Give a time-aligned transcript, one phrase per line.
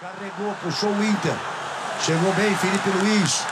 [0.00, 1.32] Carregou, puxou o Inter.
[2.04, 3.44] Chegou bem Felipe Luiz.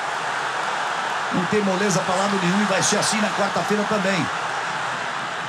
[1.32, 4.26] Não tem moleza para lado nenhum e vai ser assim na quarta-feira também.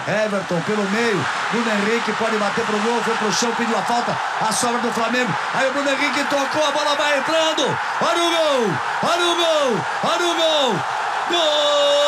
[0.07, 1.25] Everton pelo meio.
[1.51, 3.01] Bruno Henrique pode bater pro gol.
[3.03, 4.15] Foi pro chão, pediu a falta.
[4.41, 5.33] A sobra do Flamengo.
[5.55, 7.78] Aí o Bruno Henrique tocou, a bola vai entrando.
[8.01, 8.73] Olha o gol!
[9.03, 9.85] Olha o gol!
[10.03, 10.79] Olha o gol!
[11.29, 12.03] Gol!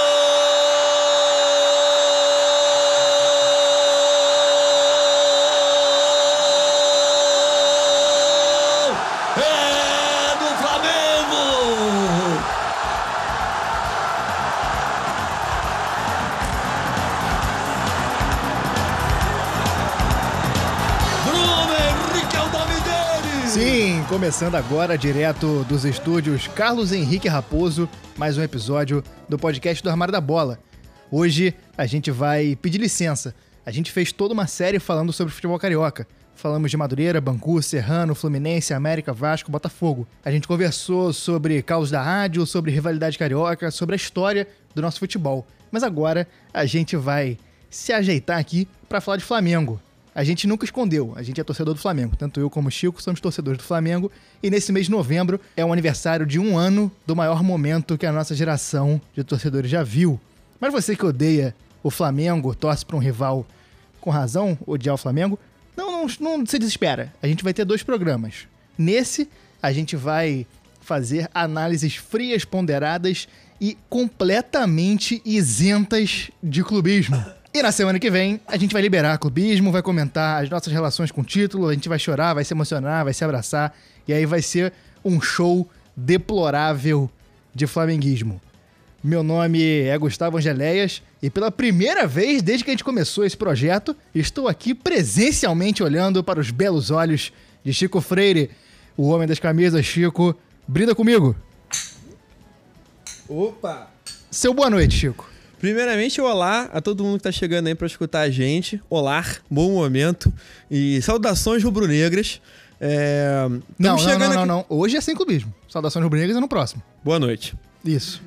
[24.15, 30.14] Começando agora direto dos estúdios Carlos Henrique Raposo, mais um episódio do podcast do Armário
[30.14, 30.57] da Bola.
[31.11, 33.36] Hoje a gente vai pedir licença.
[33.66, 36.08] A gente fez toda uma série falando sobre futebol carioca.
[36.33, 40.08] Falamos de Madureira, Bangu, Serrano, Fluminense, América, Vasco, Botafogo.
[40.23, 44.97] A gente conversou sobre caos da rádio, sobre rivalidade carioca, sobre a história do nosso
[44.97, 45.45] futebol.
[45.69, 47.38] Mas agora a gente vai
[47.69, 49.77] se ajeitar aqui para falar de Flamengo.
[50.16, 52.16] A gente nunca escondeu, a gente é torcedor do Flamengo.
[52.16, 54.09] Tanto eu como o Chico somos torcedores do Flamengo.
[54.41, 58.05] E nesse mês de novembro é o aniversário de um ano do maior momento que
[58.05, 60.17] a nossa geração de torcedores já viu.
[60.58, 63.45] Mas você que odeia o Flamengo, torce para um rival
[63.99, 65.38] com razão, odiar o Flamengo,
[65.75, 67.13] não, não, não se desespera.
[67.21, 68.47] A gente vai ter dois programas.
[68.77, 69.30] Nesse,
[69.61, 70.47] a gente vai
[70.80, 73.27] fazer análises frias, ponderadas
[73.59, 77.21] e completamente isentas de clubismo.
[77.56, 81.09] E na semana que vem, a gente vai liberar clubismo, vai comentar as nossas relações
[81.09, 83.73] com o título, a gente vai chorar, vai se emocionar, vai se abraçar,
[84.06, 84.73] e aí vai ser
[85.06, 87.09] um show deplorável
[87.53, 88.42] de flamenguismo.
[89.02, 93.38] Meu nome é Gustavo Angeléias e pela primeira vez desde que a gente começou esse
[93.38, 97.31] projeto, estou aqui presencialmente olhando para os belos olhos
[97.64, 98.52] de Chico Freire,
[98.98, 99.86] o homem das camisas.
[99.86, 100.36] Chico,
[100.67, 101.33] brinda comigo.
[103.30, 103.89] Opa!
[104.30, 105.34] Seu boa noite, Chico.
[105.66, 108.80] Primeiramente, olá a todo mundo que tá chegando aí pra escutar a gente.
[108.87, 110.31] Olá, bom momento.
[110.70, 112.39] E saudações rubro-negras.
[112.80, 113.48] É...
[113.80, 114.65] Não, não, não, não, aqui- não.
[114.70, 115.52] Hoje é sem clubismo.
[115.67, 116.83] Saudações rubro-negras é no próximo.
[117.03, 117.55] Boa noite.
[117.83, 118.21] Isso.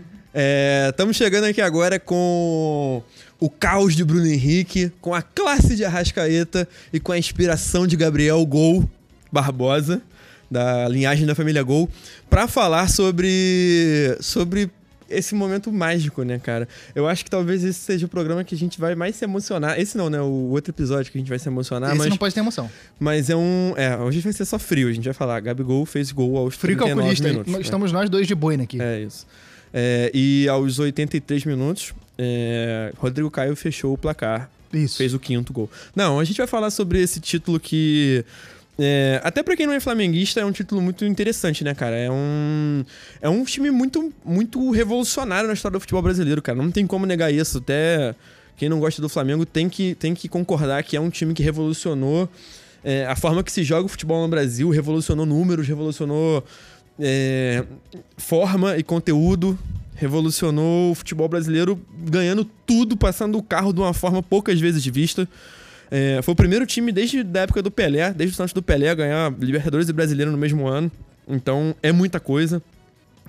[0.91, 3.05] Estamos chegando aqui agora com
[3.39, 7.95] o caos de Bruno Henrique, com a classe de Arrascaeta e com a inspiração de
[7.95, 8.91] Gabriel Gol
[9.31, 10.03] Barbosa,
[10.51, 11.89] da linhagem da família Gol,
[12.29, 14.73] para falar sobre, sobre
[15.09, 16.69] esse momento mágico, né, cara?
[16.95, 19.79] Eu acho que talvez esse seja o programa que a gente vai mais se emocionar.
[19.81, 20.21] Esse não, né?
[20.21, 22.71] O outro episódio que a gente vai se emocionar, Esse mas, não pode ter emoção.
[22.99, 23.75] mas é um.
[23.77, 24.89] É, hoje vai ser só frio.
[24.89, 25.41] A gente vai falar.
[25.41, 27.29] Gabigol fez gol aos Frio 39 calculista.
[27.29, 27.53] minutos.
[27.53, 27.61] né?
[27.61, 28.81] Estamos nós dois de boina aqui.
[28.81, 29.27] É isso.
[29.73, 34.97] É, e aos 83 minutos, é, Rodrigo Caio fechou o placar, Isso.
[34.97, 35.71] fez o quinto gol.
[35.95, 38.25] Não, a gente vai falar sobre esse título que.
[38.79, 41.97] É, até pra quem não é flamenguista, é um título muito interessante, né, cara?
[41.97, 42.85] É um,
[43.21, 46.57] é um time muito, muito revolucionário na história do futebol brasileiro, cara.
[46.57, 47.59] Não tem como negar isso.
[47.59, 48.15] Até
[48.57, 51.43] quem não gosta do Flamengo tem que, tem que concordar que é um time que
[51.43, 52.29] revolucionou
[52.85, 56.45] é, a forma que se joga o futebol no Brasil, revolucionou números, revolucionou
[57.01, 57.65] é,
[58.17, 59.59] forma e conteúdo,
[59.95, 65.29] revolucionou o futebol brasileiro, ganhando tudo, passando o carro de uma forma poucas vezes vista.
[65.91, 68.91] É, foi o primeiro time desde a época do Pelé, desde o Santos do Pelé,
[68.91, 70.91] a ganhar Libertadores e Brasileiro no mesmo ano.
[71.27, 72.63] Então é muita coisa.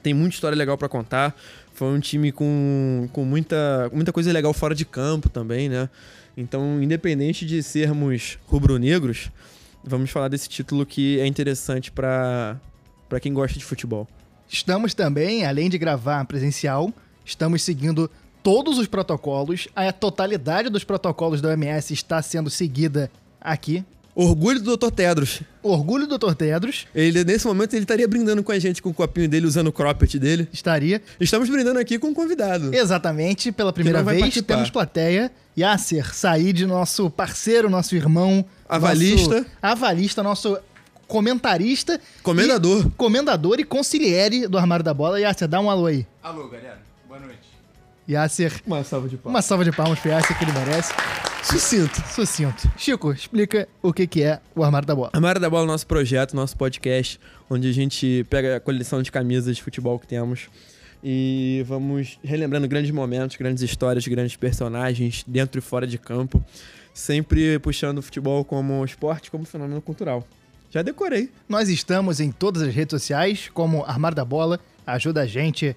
[0.01, 1.35] Tem muita história legal pra contar.
[1.73, 5.89] Foi um time com, com muita, muita coisa legal fora de campo também, né?
[6.35, 9.29] Então, independente de sermos rubro-negros,
[9.83, 12.57] vamos falar desse título que é interessante pra
[13.21, 14.07] quem gosta de futebol.
[14.47, 16.93] Estamos também, além de gravar presencial,
[17.25, 18.09] estamos seguindo
[18.43, 19.67] todos os protocolos.
[19.75, 23.83] A totalidade dos protocolos da OMS está sendo seguida aqui.
[24.15, 24.91] Orgulho do Dr.
[24.91, 25.41] Tedros.
[25.63, 26.33] Orgulho do Dr.
[26.33, 29.67] Tedros Ele, nesse momento, ele estaria brindando com a gente com o copinho dele, usando
[29.67, 30.47] o cropped dele.
[30.51, 32.73] estaria Estamos brindando aqui com um convidado.
[32.75, 34.19] exatamente pela primeira vez.
[34.19, 34.55] participar.
[34.55, 35.31] Temos plateia.
[35.57, 38.43] Yasser Said, nosso parceiro, nosso irmão.
[38.67, 39.35] Avalista.
[39.35, 40.57] Nosso avalista, nosso
[41.07, 41.99] comentarista.
[42.21, 42.85] Comendador.
[42.87, 45.19] e- comendador e conciliere do Armário da Bola.
[45.19, 46.05] Yasser, dá um alô aí.
[46.21, 46.79] Alô, galera.
[47.07, 47.48] Boa noite.
[48.09, 49.35] Yasser, Uma salva de palmas.
[49.37, 50.93] uma salva de palmas pro Yasser que ele merece.
[51.43, 52.01] Sucinto.
[52.07, 52.69] Sucinto.
[52.77, 55.09] Chico, explica o que, que é o Armário da Bola.
[55.13, 57.19] Armário da Bola é nosso projeto, nosso podcast,
[57.49, 60.49] onde a gente pega a coleção de camisas de futebol que temos
[61.03, 66.43] e vamos relembrando grandes momentos, grandes histórias, grandes personagens dentro e fora de campo,
[66.93, 70.27] sempre puxando o futebol como esporte, como fenômeno cultural.
[70.69, 71.31] Já decorei.
[71.47, 74.59] Nós estamos em todas as redes sociais, como Armário da Bola.
[74.85, 75.75] Ajuda a gente a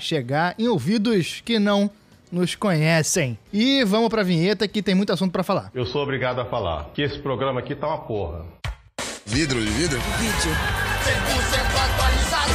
[0.00, 1.90] chegar em ouvidos que não
[2.30, 3.38] nos conhecem.
[3.52, 5.70] E vamos pra vinheta que tem muito assunto pra falar.
[5.74, 8.44] Eu sou obrigado a falar que esse programa aqui tá uma porra.
[9.26, 9.98] Vidro de vidro?
[10.18, 10.52] Vídeo.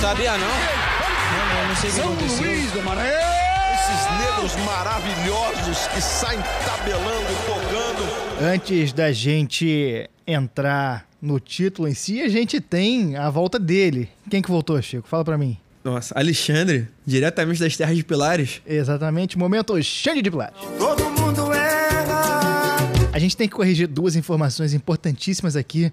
[0.01, 0.47] Sabia não?
[0.47, 2.51] Não, não, não sei o que aconteceu.
[2.51, 8.29] Esses negros maravilhosos que saem tabelando, tocando.
[8.41, 14.09] Antes da gente entrar no título em si, a gente tem a volta dele.
[14.29, 15.07] Quem que voltou, Chico?
[15.07, 15.57] Fala pra mim.
[15.89, 18.61] Nossa, Alexandre, diretamente das Terras de Pilares.
[18.63, 20.55] Exatamente, momento Xande de Pilares.
[20.77, 23.09] Todo mundo erra.
[23.11, 25.91] A gente tem que corrigir duas informações importantíssimas aqui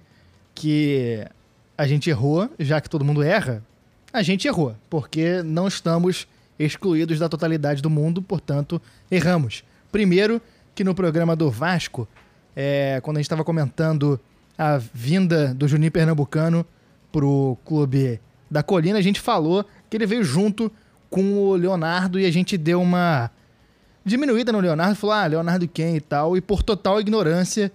[0.54, 1.26] que
[1.78, 3.62] a gente errou, já que todo mundo erra.
[4.12, 6.28] A gente errou, porque não estamos
[6.58, 9.64] excluídos da totalidade do mundo, portanto, erramos.
[9.90, 10.42] Primeiro,
[10.74, 12.06] que no programa do Vasco,
[12.54, 14.20] é, quando a gente estava comentando
[14.58, 16.66] a vinda do Juninho Pernambucano
[17.10, 18.20] pro clube
[18.50, 20.70] da Colina, a gente falou que ele veio junto
[21.10, 23.30] com o Leonardo e a gente deu uma
[24.04, 27.72] diminuída no Leonardo, falou, ah, Leonardo quem e tal, e por total ignorância,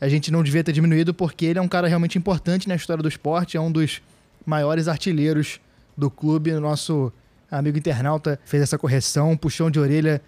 [0.00, 3.02] a gente não devia ter diminuído, porque ele é um cara realmente importante na história
[3.02, 4.02] do esporte, é um dos
[4.44, 5.60] maiores artilheiros
[5.96, 6.52] do clube.
[6.52, 7.12] O nosso
[7.50, 10.20] amigo internauta fez essa correção, um puxão de orelha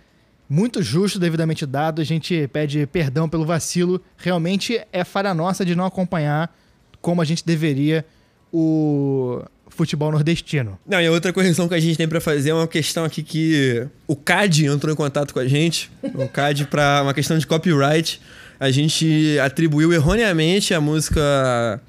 [0.48, 2.00] muito justo, devidamente dado.
[2.00, 4.00] A gente pede perdão pelo vacilo.
[4.16, 6.54] Realmente é falha nossa de não acompanhar
[7.00, 8.04] como a gente deveria
[8.52, 9.42] o
[9.76, 10.78] futebol nordestino.
[10.86, 13.86] Não, e outra correção que a gente tem pra fazer é uma questão aqui que
[14.06, 15.90] o CAD entrou em contato com a gente.
[16.14, 18.20] O CAD para uma questão de copyright.
[18.58, 21.80] A gente atribuiu erroneamente a música,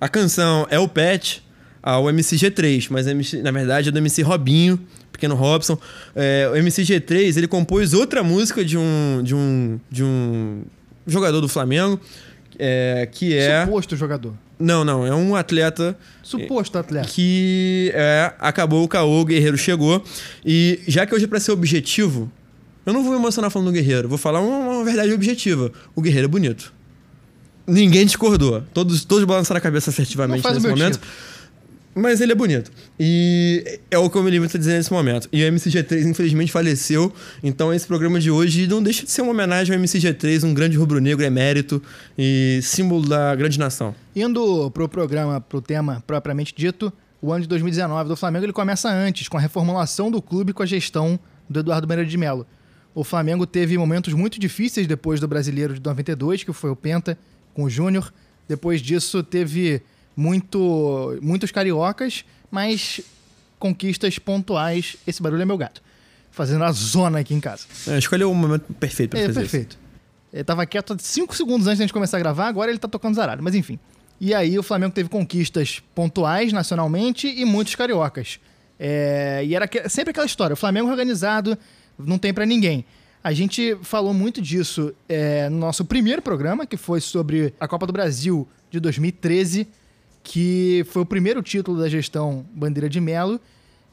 [0.00, 1.42] a canção É o Pet
[1.80, 4.80] ao MCG3, mas na verdade é do MC Robinho,
[5.12, 5.78] pequeno Robson.
[6.16, 10.62] É, o MCG3 ele compôs outra música de um de um de um
[11.06, 12.00] jogador do Flamengo,
[12.58, 14.34] é, que é Suposto jogador.
[14.58, 17.08] Não não é um atleta Suposto atleta.
[17.08, 20.02] que é, acabou o caô, o Guerreiro chegou.
[20.44, 22.30] E já que hoje é pra ser objetivo,
[22.84, 25.70] eu não vou me emocionar falando do Guerreiro, vou falar uma, uma verdade objetiva.
[25.94, 26.72] O Guerreiro é bonito.
[27.66, 28.62] Ninguém discordou.
[28.72, 30.94] Todos, todos balançaram a cabeça assertivamente nesse momento.
[30.94, 31.06] tipo.
[31.98, 32.70] Mas ele é bonito.
[33.00, 35.30] E é o que eu me limito a dizer nesse momento.
[35.32, 37.10] E o MCG3, infelizmente, faleceu.
[37.42, 40.76] Então, esse programa de hoje não deixa de ser uma homenagem ao MCG3, um grande
[40.76, 41.82] rubro-negro emérito
[42.18, 43.94] e símbolo da grande nação.
[44.14, 48.90] Indo pro programa, pro tema propriamente dito, o ano de 2019 do Flamengo ele começa
[48.90, 52.46] antes, com a reformulação do clube com a gestão do Eduardo Bandeira de Melo.
[52.94, 57.18] O Flamengo teve momentos muito difíceis depois do Brasileiro de 92, que foi o Penta
[57.54, 58.12] com o Júnior.
[58.46, 59.80] Depois disso teve
[60.16, 63.00] muito, muitos cariocas, mas
[63.58, 64.96] conquistas pontuais.
[65.06, 65.82] Esse barulho é meu gato.
[66.30, 67.64] Fazendo a zona aqui em casa.
[67.86, 69.78] É, escolheu o momento perfeito pra É, fazer perfeito.
[70.32, 73.14] Ele tava quieto 5 segundos antes da gente começar a gravar, agora ele tá tocando
[73.14, 73.78] zaralho, mas enfim.
[74.20, 78.38] E aí o Flamengo teve conquistas pontuais nacionalmente e muitos cariocas.
[78.78, 81.56] É, e era que- sempre aquela história, o Flamengo organizado
[81.98, 82.84] não tem pra ninguém.
[83.24, 87.86] A gente falou muito disso é, no nosso primeiro programa, que foi sobre a Copa
[87.86, 89.66] do Brasil de 2013,
[90.26, 93.40] que foi o primeiro título da gestão Bandeira de Melo,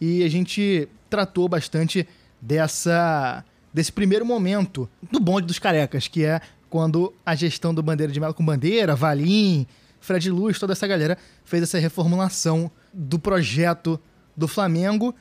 [0.02, 2.08] e a gente tratou bastante
[2.42, 6.42] dessa desse primeiro momento do bonde dos carecas, que é
[6.72, 9.68] quando a gestão do Bandeira de Melo com Bandeira, Valim,
[10.02, 14.00] Fred Luz, toda essa galera fez essa reformulação do projeto
[14.36, 15.14] do Flamengo.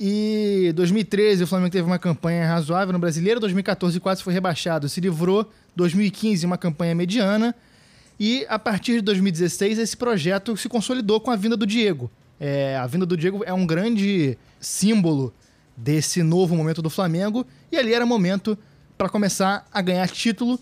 [0.00, 4.98] E 2013 o Flamengo teve uma campanha razoável no Brasileiro, 2014 quase foi rebaixado, se
[4.98, 7.54] livrou, 2015 uma campanha mediana.
[8.18, 12.10] E a partir de 2016, esse projeto se consolidou com a vinda do Diego.
[12.38, 15.32] É, a vinda do Diego é um grande símbolo
[15.76, 17.46] desse novo momento do Flamengo.
[17.72, 18.56] E ali era momento
[18.96, 20.58] para começar a ganhar título.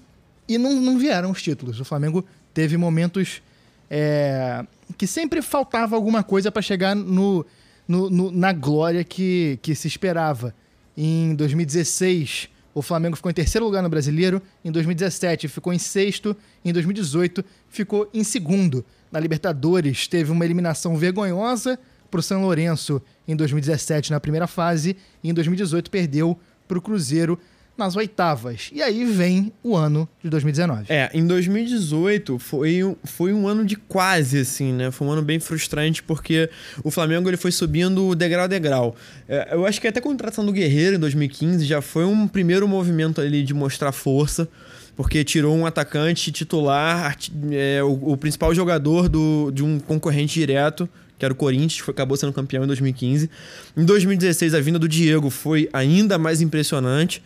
[0.49, 1.79] E não, não vieram os títulos.
[1.79, 2.25] O Flamengo
[2.55, 3.43] teve momentos
[3.91, 4.65] é,
[4.97, 7.45] que sempre faltava alguma coisa para chegar no,
[7.87, 10.55] no- no- na glória que, que se esperava.
[10.97, 14.41] Em 2016, o Flamengo ficou em terceiro lugar no Brasileiro.
[14.65, 16.37] Em 2017, ficou em sexto.
[16.65, 18.85] Em 2018, ficou em segundo.
[19.11, 21.79] Na Libertadores, teve uma eliminação vergonhosa
[22.11, 24.97] para o São Lourenço em 2017 na primeira fase.
[25.23, 27.39] E em 2018, perdeu para o Cruzeiro
[27.77, 28.69] nas oitavas.
[28.73, 30.85] E aí vem o ano de 2019.
[30.89, 34.91] É, em 2018 foi, foi um ano de quase, assim, né?
[34.91, 36.49] Foi um ano bem frustrante porque
[36.85, 38.95] o Flamengo ele foi subindo degrau a degrau.
[39.29, 42.69] É, eu acho que até a contratação do Guerreiro em 2015 já foi um primeiro
[42.69, 44.49] movimento ali de mostrar força,
[44.95, 47.17] porque tirou um atacante titular,
[47.51, 50.87] é, o, o principal jogador do, de um concorrente direto,
[51.19, 53.31] que era o Corinthians, foi- acabou sendo campeão em 2015.
[53.77, 57.23] Em 2016, a vinda do Diego foi ainda mais impressionante.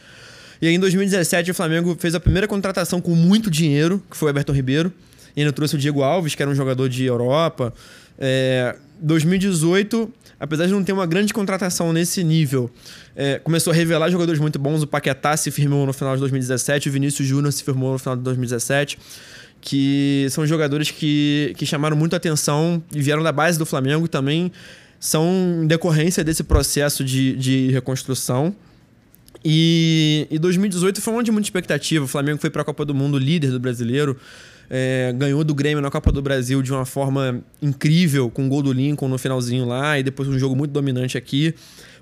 [0.61, 4.29] E aí, em 2017, o Flamengo fez a primeira contratação com muito dinheiro, que foi
[4.29, 4.93] o Everton Ribeiro.
[5.37, 7.73] E ainda trouxe o Diego Alves, que era um jogador de Europa.
[8.19, 10.11] É, 2018,
[10.41, 12.71] apesar de não ter uma grande contratação nesse nível,
[13.15, 14.83] é, começou a revelar jogadores muito bons.
[14.83, 18.17] O Paquetá se firmou no final de 2017, o Vinícius Júnior se firmou no final
[18.17, 18.99] de 2017.
[19.61, 24.53] que são jogadores que, que chamaram muito atenção e vieram da base do Flamengo também
[25.01, 28.55] são em decorrência desse processo de, de reconstrução.
[29.49, 32.05] E, e 2018 foi um ano de muita expectativa.
[32.05, 34.17] O Flamengo foi para a Copa do Mundo líder do brasileiro.
[34.69, 38.61] É, ganhou do Grêmio na Copa do Brasil de uma forma incrível, com o gol
[38.61, 41.55] do Lincoln no finalzinho lá, e depois um jogo muito dominante aqui.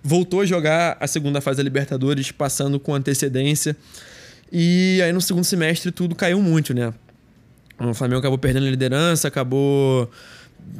[0.02, 3.76] Voltou a jogar a segunda fase da Libertadores, passando com antecedência.
[4.50, 6.94] E aí no segundo semestre tudo caiu muito, né?
[7.78, 10.10] O Flamengo acabou perdendo a liderança, acabou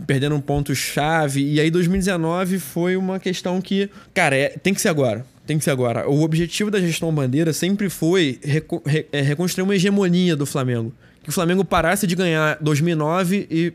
[0.07, 1.45] perdendo um ponto-chave.
[1.45, 5.27] E aí 2019 foi uma questão que, cara, é, tem que ser agora.
[5.47, 6.09] Tem que ser agora.
[6.09, 10.93] O objetivo da gestão Bandeira sempre foi reco re é, reconstruir uma hegemonia do Flamengo.
[11.23, 13.73] Que o Flamengo parasse de ganhar 2009 e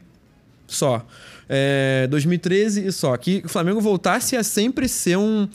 [0.68, 1.06] só.
[1.48, 3.16] É, 2013 e só.
[3.18, 5.48] Que o Flamengo voltasse a sempre ser um,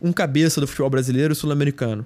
[0.00, 2.04] um cabeça do futebol brasileiro e sul-americano.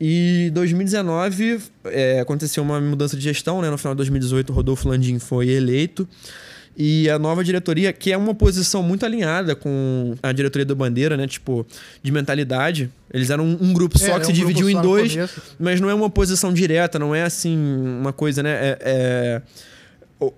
[0.00, 3.68] E 2019 é, aconteceu uma mudança de gestão, né?
[3.70, 6.06] No final de 2018, o Rodolfo Landim foi eleito.
[6.80, 11.16] E a nova diretoria, que é uma posição muito alinhada com a diretoria do Bandeira,
[11.16, 11.26] né?
[11.26, 11.66] Tipo,
[12.00, 12.88] de mentalidade.
[13.12, 15.12] Eles eram um, um grupo só É, que é se um dividiu em dois,
[15.58, 18.50] mas não é uma posição direta, não é assim uma coisa, né?
[18.52, 19.42] É, é-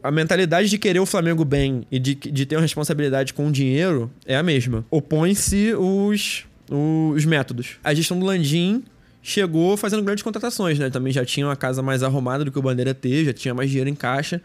[0.02, 3.52] A mentalidade de querer o Flamengo bem e de, de ter uma responsabilidade com o
[3.52, 4.85] dinheiro é a mesma.
[4.90, 7.76] Opõe-se os, os métodos.
[7.85, 8.82] A gestão do Landim
[9.23, 10.88] chegou fazendo grandes contratações, né?
[10.88, 13.68] Também já tinha uma casa mais arrumada do que o Bandeira teve, já tinha mais
[13.68, 14.40] dinheiro em caixa.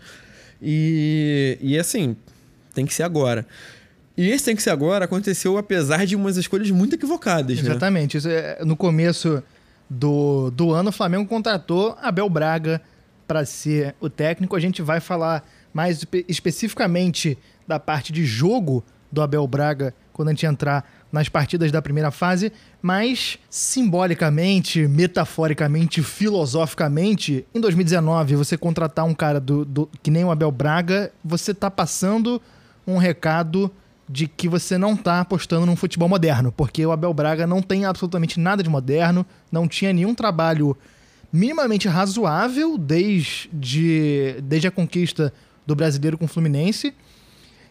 [0.61, 2.15] E, e assim,
[2.73, 3.45] tem que ser agora.
[4.17, 7.69] E esse tem que ser agora aconteceu apesar de umas escolhas muito equivocadas, né?
[7.69, 8.17] Exatamente.
[8.27, 9.43] É- no começo
[9.89, 12.81] do, do ano, o Flamengo contratou Abel Braga
[13.27, 14.55] para ser o técnico.
[14.55, 20.29] A gente vai falar mais espe- especificamente da parte de jogo do Abel Braga quando
[20.29, 28.57] a gente entrar nas partidas da primeira fase, mas simbolicamente, metaforicamente, filosoficamente, em 2019, você
[28.57, 32.41] contratar um cara do, do- que nem o Abel Braga, você tá passando
[32.85, 33.71] um recado
[34.07, 37.85] de que você não tá apostando num futebol moderno, porque o Abel Braga não tem
[37.85, 40.77] absolutamente nada de moderno, não tinha nenhum trabalho
[41.31, 45.33] minimamente razoável desde, desde a conquista
[45.65, 46.93] do brasileiro com o Fluminense.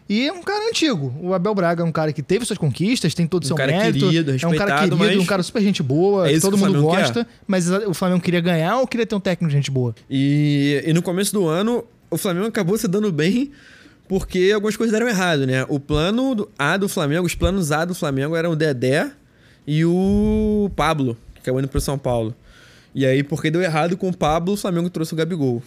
[0.07, 1.13] E é um cara antigo.
[1.19, 3.55] O Abel Braga é um cara que teve suas conquistas, tem todo o Um seu
[3.55, 4.05] cara mérito.
[4.07, 7.27] querido, é um cara querido, mas um cara super gente boa, é todo mundo gosta.
[7.47, 9.95] Mas o Flamengo queria ganhar ou queria ter um técnico de gente boa?
[10.09, 13.51] E, e no começo do ano, o Flamengo acabou se dando bem
[14.07, 15.65] porque algumas coisas deram errado, né?
[15.67, 19.09] O plano do- A do Flamengo, os planos A do Flamengo eram o Dedé
[19.65, 22.35] e o Pablo, que acabou indo pro São Paulo.
[22.93, 25.63] E aí, porque deu errado com o Pablo, o Flamengo trouxe o Gabigol.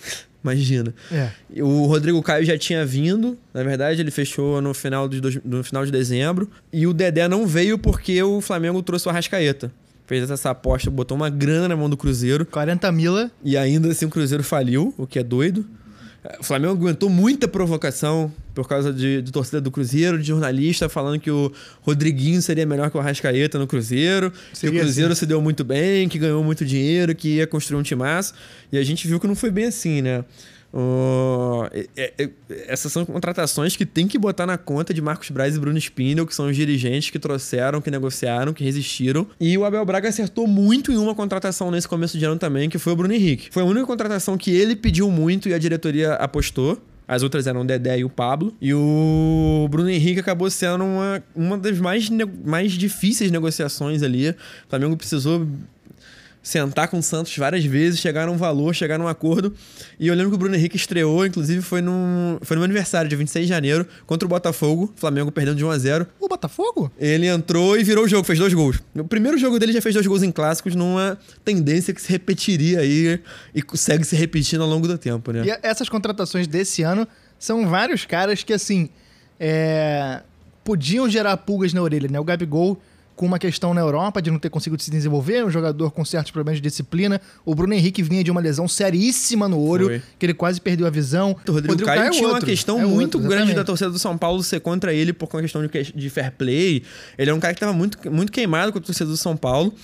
[0.53, 0.95] Imagina.
[1.13, 1.31] É.
[1.63, 5.63] O Rodrigo Caio já tinha vindo, na verdade, ele fechou no final de, dois- no
[5.63, 6.49] final de dezembro.
[6.73, 9.71] E o Dedé não veio porque o Flamengo trouxe o Arrascaeta.
[10.07, 12.47] Fez essa aposta, botou uma grana na mão do Cruzeiro.
[12.47, 13.31] 40 mila.
[13.45, 15.67] E ainda assim o Cruzeiro faliu, o que é doido.
[16.41, 21.21] O Flamengo aguentou muita provocação por causa de, de torcida do Cruzeiro, de jornalista falando
[21.21, 25.21] que o Rodriguinho seria melhor que o Arrascaeta no Cruzeiro, que Seria o Cruzeiro assim.
[25.21, 28.35] se deu muito bem, que ganhou muito dinheiro, que ia construir um timaço.
[28.73, 30.25] E a gente viu que não foi bem assim, né?
[31.97, 32.29] É- é-
[32.67, 36.27] essas são contratações que tem que botar na conta de Marcos Braz e Bruno Spindel,
[36.27, 39.27] que são os dirigentes que trouxeram, que negociaram, que resistiram.
[39.41, 42.79] E o Abel Braga acertou muito em uma contratação nesse começo de ano também, que
[42.79, 43.49] foi o Bruno Henrique.
[43.51, 46.81] Foi a única contratação que ele pediu muito e a diretoria apostou.
[47.09, 48.55] As outras eram o Dedé e o Pablo.
[48.61, 52.11] E o Bruno Henrique acabou sendo uma, uma das mais,
[52.45, 54.29] mais difíceis negociações ali.
[54.29, 54.35] O
[54.69, 55.49] Flamengo precisou
[56.49, 59.53] sentar com o Santos várias vezes, chegar num valor, chegar num acordo.
[60.01, 63.07] E eu lembro que o Bruno Henrique estreou, inclusive foi no, foi no meu aniversário,
[63.07, 64.93] dia 26 de janeiro, contra o Botafogo.
[64.97, 66.91] O Flamengo perdendo de 1 a 0 O Botafogo?
[66.99, 68.81] Ele entrou e virou o jogo, fez dois gols.
[68.97, 72.81] O primeiro jogo dele já fez dois gols em clássicos, numa tendência que se repetiria
[72.81, 73.21] aí
[73.55, 75.43] e segue se repetindo ao longo do tempo, né?
[75.45, 77.07] E essas contratações desse ano
[77.39, 78.89] são vários caras que, assim,
[79.39, 80.23] é,
[80.65, 82.19] podiam gerar pulgas na orelha, né?
[82.19, 82.81] O Gabigol
[83.19, 86.31] com uma questão na Europa de não ter conseguido se desenvolver, um jogador com certos
[86.31, 87.21] problemas de disciplina.
[87.45, 90.03] O Bruno Henrique vinha de uma lesão seríssima no olho, Foi.
[90.17, 91.37] que ele quase perdeu a visão.
[91.47, 94.17] O Rodrigo, Caio, é tinha uma questão é muito outro, grande da torcida do São
[94.17, 96.85] Paulo ser contra ele por uma questão de, de fair play.
[97.19, 99.75] Ele é um cara que tava muito, muito queimado com a torcida do São Paulo.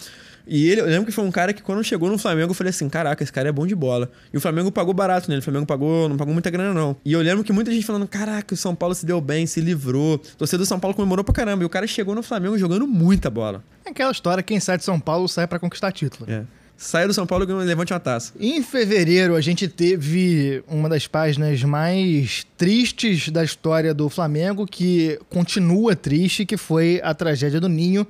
[0.47, 2.71] E ele, eu lembro que foi um cara que quando chegou no Flamengo eu falei
[2.71, 4.11] assim, caraca, esse cara é bom de bola.
[4.33, 6.97] E o Flamengo pagou barato nele, o Flamengo pagou, não pagou muita grana não.
[7.05, 9.61] E eu lembro que muita gente falando, caraca, o São Paulo se deu bem, se
[9.61, 10.21] livrou.
[10.35, 11.63] A torcida do São Paulo comemorou pra caramba.
[11.63, 13.65] E o cara chegou no Flamengo jogando muita bola.
[13.85, 16.31] É aquela história, quem sai de São Paulo sai pra conquistar título.
[16.31, 16.45] É.
[16.77, 18.33] Saiu do São Paulo e levante uma taça.
[18.39, 25.19] Em fevereiro, a gente teve uma das páginas mais tristes da história do Flamengo, que
[25.31, 28.07] continua triste, que foi a tragédia do Ninho,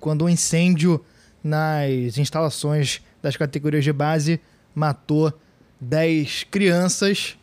[0.00, 1.00] quando um incêndio
[1.42, 4.40] nas instalações das categorias de base
[4.74, 5.32] matou
[5.80, 7.36] 10 crianças.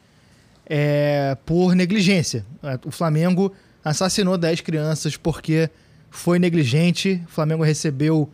[0.65, 2.45] é, por negligência.
[2.85, 5.69] O Flamengo assassinou 10 crianças porque
[6.09, 7.21] foi negligente.
[7.27, 8.29] O Flamengo recebeu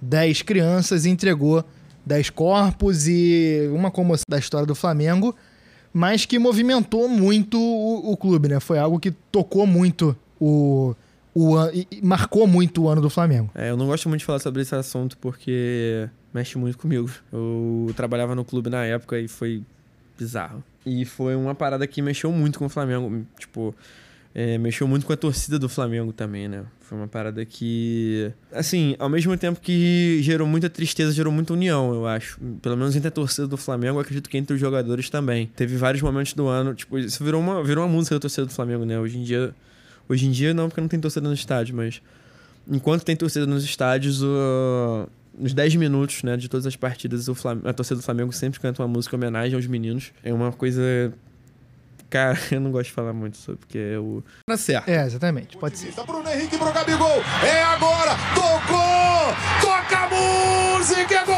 [0.00, 1.64] 10 crianças e entregou
[2.04, 5.34] 10 corpos e uma comoção da história do Flamengo,
[5.92, 8.60] mas que movimentou muito o, o clube, né?
[8.60, 10.94] Foi algo que tocou muito o,
[11.38, 13.50] o an- e marcou muito o ano do Flamengo.
[13.54, 17.10] É, eu não gosto muito de falar sobre esse assunto porque mexe muito comigo.
[17.32, 19.62] Eu trabalhava no clube na época e foi
[20.18, 20.64] bizarro.
[20.86, 23.26] E foi uma parada que mexeu muito com o Flamengo.
[23.38, 23.74] Tipo,
[24.34, 26.64] é, mexeu muito com a torcida do Flamengo também, né?
[26.80, 28.30] Foi uma parada que.
[28.52, 32.38] Assim, ao mesmo tempo que gerou muita tristeza, gerou muita união, eu acho.
[32.62, 35.50] Pelo menos entre a torcida do Flamengo, acredito que entre os jogadores também.
[35.56, 36.72] Teve vários momentos do ano.
[36.74, 38.98] Tipo, isso virou uma, virou uma música da torcida do Flamengo, né?
[38.98, 39.52] Hoje em dia.
[40.08, 42.00] Hoje em dia não, porque não tem torcida no estádio, mas
[42.70, 45.08] enquanto tem torcida nos estádios, o-
[45.38, 48.58] nos 10 minutos né, de todas as partidas, o Flam- a torcida do Flamengo sempre
[48.60, 50.12] canta uma música em homenagem aos meninos.
[50.24, 50.80] É uma coisa.
[52.08, 54.22] Cara, eu não gosto de falar muito sobre, porque é o.
[54.46, 54.88] Tá certo.
[54.88, 55.92] É, exatamente, pode ser.
[56.06, 57.20] Bruno Henrique pro Gabigol.
[57.44, 58.16] É agora.
[58.34, 59.34] Tocou.
[59.60, 61.14] Toca a música.
[61.14, 61.35] É gol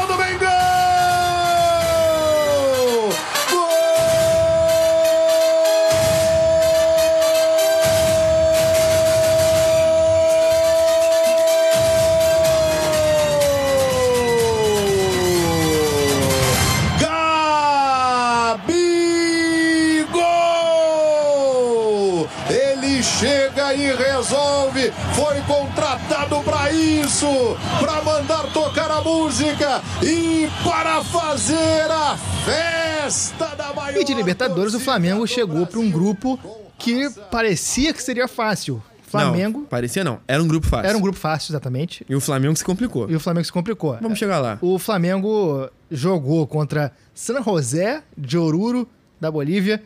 [29.39, 33.97] música e para fazer a festa da maior.
[33.97, 36.37] E de Libertadores, o Flamengo chegou para um grupo
[36.77, 38.83] que parecia que seria fácil.
[39.03, 40.19] Flamengo Não, parecia não.
[40.27, 40.89] Era um grupo fácil.
[40.89, 42.05] era um grupo fácil, exatamente.
[42.09, 43.09] E o Flamengo se complicou.
[43.09, 43.97] E o Flamengo se complicou.
[44.01, 44.57] Vamos chegar lá.
[44.61, 48.87] O Flamengo jogou contra San José de Oruro,
[49.21, 49.81] da Bolívia,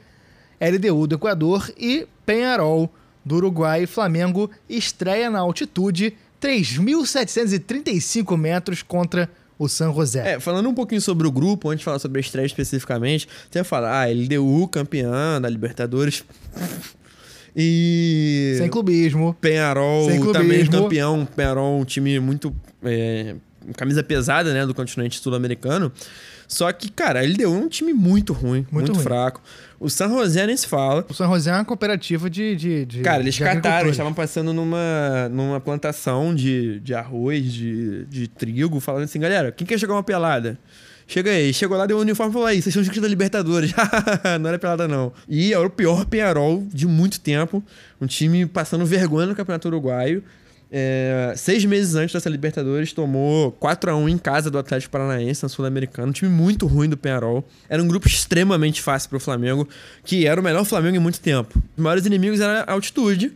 [0.60, 2.92] LDU do Equador e Penharol
[3.24, 3.86] do Uruguai.
[3.86, 10.34] Flamengo estreia na altitude 3.735 metros contra o San José.
[10.34, 13.60] É, falando um pouquinho sobre o grupo, antes de falar sobre a estreia especificamente, você
[13.60, 16.24] ia falar, ah, LDU campeã da Libertadores.
[17.56, 18.56] E.
[18.58, 19.36] Sem clubismo.
[19.40, 20.34] Penharol Sem clubismo.
[20.34, 21.26] também campeão.
[21.26, 22.54] Penharol, um time muito.
[22.84, 23.36] É,
[23.78, 24.66] camisa pesada, né?
[24.66, 25.92] Do continente sul-americano.
[26.48, 29.02] Só que, cara, a LDU é um time muito ruim, muito, ruim.
[29.02, 29.42] fraco.
[29.84, 31.06] O San José nem se fala.
[31.10, 32.56] O San José é uma cooperativa de.
[32.56, 37.52] de, de Cara, eles de cataram, eles estavam passando numa, numa plantação de, de arroz,
[37.52, 40.58] de, de trigo, falando assim, galera, quem quer jogar uma pelada?
[41.06, 43.74] Chega aí, chegou lá, deu um uniforme e falou aí, vocês são os da Libertadores.
[44.40, 45.12] não era pelada, não.
[45.28, 47.62] E era o pior Penharol de muito tempo.
[48.00, 50.24] Um time passando vergonha no Campeonato Uruguaio.
[50.76, 55.44] É, seis meses antes dessa Libertadores, tomou 4 a 1 em casa do Atlético Paranaense,
[55.44, 56.08] na Sul-Americana.
[56.08, 57.48] Um time muito ruim do Penharol.
[57.70, 59.70] Era um grupo extremamente fácil pro Flamengo,
[60.04, 61.62] que era o melhor Flamengo em muito tempo.
[61.78, 63.34] Os maiores inimigos eram a altitude,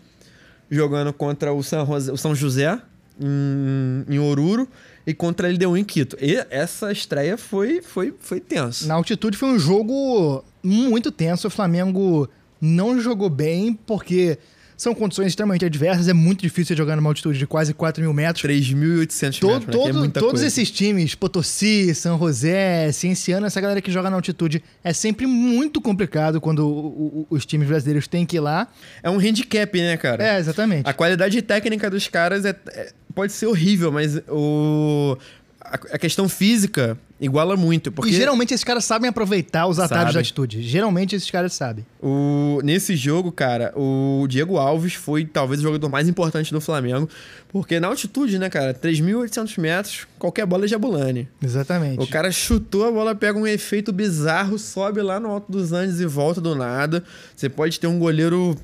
[0.67, 2.81] jogando contra o São, José, o São José
[3.21, 4.67] em, em Oruro
[5.05, 6.17] e contra a LDU em Quito.
[6.19, 8.87] E essa estreia foi, foi, foi tensa.
[8.87, 11.47] Na altitude foi um jogo muito tenso.
[11.47, 12.27] O Flamengo
[12.59, 14.39] não jogou bem, porque
[14.77, 16.07] são condições extremamente adversas.
[16.07, 18.43] É muito difícil jogar numa altitude de quase 4 mil metros.
[18.43, 19.81] 3.800 To- metros, né?
[19.81, 20.45] É todo- muita todos coisa.
[20.47, 25.81] esses times, Potosí, São José, Cienciano, essa galera que joga na altitude, é sempre muito
[25.81, 28.67] complicado quando o- o- os times brasileiros têm que ir lá.
[29.01, 30.23] É um handicap, né, cara?
[30.23, 30.87] É, exatamente.
[30.87, 35.17] A qualidade técnica dos caras é, é- pode ser horrível, mas o,
[35.59, 37.91] a, a questão física iguala muito.
[37.91, 40.13] Porque E geralmente esses caras sabem aproveitar os atalhos Sabem.
[40.13, 40.61] da altitude.
[40.61, 41.85] Geralmente esses caras sabem.
[42.01, 47.09] o, nesse jogo, cara, o Diego Alves foi talvez o jogador mais importante do Flamengo.
[47.49, 51.27] Porque na altitude, né, cara, 3.800 metros, qualquer bola é jabulani.
[51.41, 52.01] Exatamente.
[52.01, 55.99] O cara chutou a bola, pega um efeito bizarro, sobe lá no alto dos Andes
[55.99, 57.03] e volta do nada.
[57.35, 58.55] Você pode ter um goleiro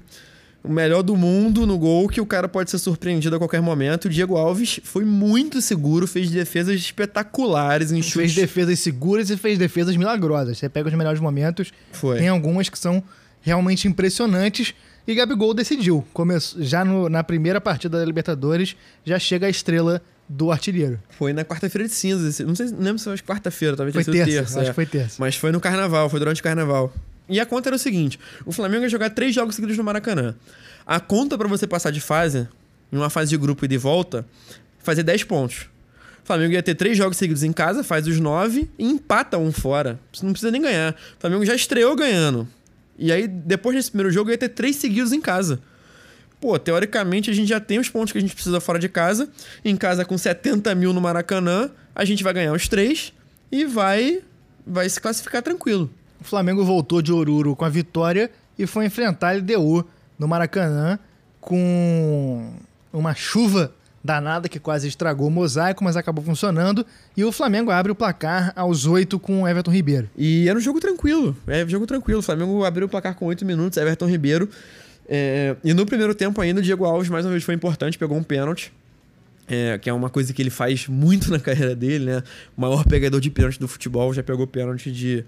[0.63, 4.05] o melhor do mundo no gol, que o cara pode ser surpreendido a qualquer momento.
[4.05, 8.13] O Diego Alves foi muito seguro, fez defesas espetaculares em chutes.
[8.13, 10.57] Fez defesas seguras e fez defesas milagrosas.
[10.57, 12.17] Você pega os melhores momentos, Foi.
[12.17, 13.03] tem algumas que são
[13.41, 14.73] realmente impressionantes.
[15.05, 16.05] E Gabigol decidiu.
[16.13, 18.73] Começou, já no- na primeira partida da Libertadores,
[19.03, 20.97] já chega a estrela do artilheiro.
[21.09, 22.39] Foi na quarta-feira de cinzas.
[22.39, 24.59] Não sei, não lembro se foi quarta-feira, talvez Foi terça, terça.
[24.61, 24.69] acho é.
[24.71, 25.15] que foi terça.
[25.19, 26.93] Mas foi no carnaval, foi durante o carnaval.
[27.27, 30.35] E a conta era o seguinte: o Flamengo ia jogar três jogos seguidos no Maracanã.
[30.85, 32.47] A conta pra você passar de fase,
[32.91, 34.25] em uma fase de grupo e de volta,
[34.79, 35.67] fazer 10 pontos.
[36.23, 39.51] O Flamengo ia ter três jogos seguidos em casa, faz os nove e empata um
[39.51, 39.99] fora.
[40.11, 40.93] Você não precisa nem ganhar.
[41.17, 42.47] O Flamengo já estreou ganhando.
[42.97, 45.59] E aí, depois desse primeiro jogo, ia ter três seguidos em casa.
[46.39, 49.29] Pô, teoricamente a gente já tem os pontos que a gente precisa fora de casa.
[49.65, 53.13] Em casa com 70 mil no Maracanã, a gente vai ganhar os três
[53.51, 54.21] e vai,
[54.65, 55.89] vai se classificar tranquilo.
[56.23, 59.85] O Flamengo voltou de Oruro com a vitória e foi enfrentar a LDU
[60.17, 60.97] no Maracanã
[61.41, 62.53] com
[62.93, 66.85] uma chuva danada que quase estragou o mosaico, mas acabou funcionando.
[67.17, 70.09] E o Flamengo abre o placar aos 8 com Everton Ribeiro.
[70.17, 71.35] E era um jogo tranquilo.
[71.45, 72.21] É um jogo tranquilo.
[72.21, 74.47] O Flamengo abriu o placar com 8 minutos, Everton Ribeiro.
[75.09, 78.17] É, e no primeiro tempo ainda, o Diego Alves mais uma vez foi importante, pegou
[78.17, 78.71] um pênalti.
[79.45, 82.23] É, que é uma coisa que ele faz muito na carreira dele, né?
[82.57, 85.25] O maior pegador de pênalti do futebol, já pegou pênalti de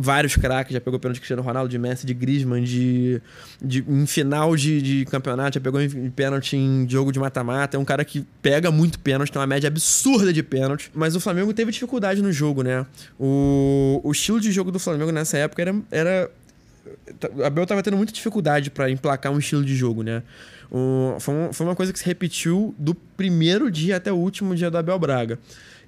[0.00, 3.20] vários craques, já pegou pênalti de Cristiano Ronaldo, de Messi, de Griezmann, de,
[3.60, 5.80] de em final de, de campeonato, já pegou
[6.14, 7.76] pênalti em jogo de mata-mata.
[7.76, 10.90] É um cara que pega muito pênalti, tem uma média absurda de pênalti.
[10.94, 12.86] Mas o Flamengo teve dificuldade no jogo, né?
[13.18, 16.30] O, o estilo de jogo do Flamengo nessa época era, era
[17.44, 20.22] Abel tava tendo muita dificuldade para emplacar um estilo de jogo, né?
[20.70, 24.54] O- foi, um- foi uma coisa que se repetiu do primeiro dia até o último
[24.54, 25.38] dia do Abel Braga.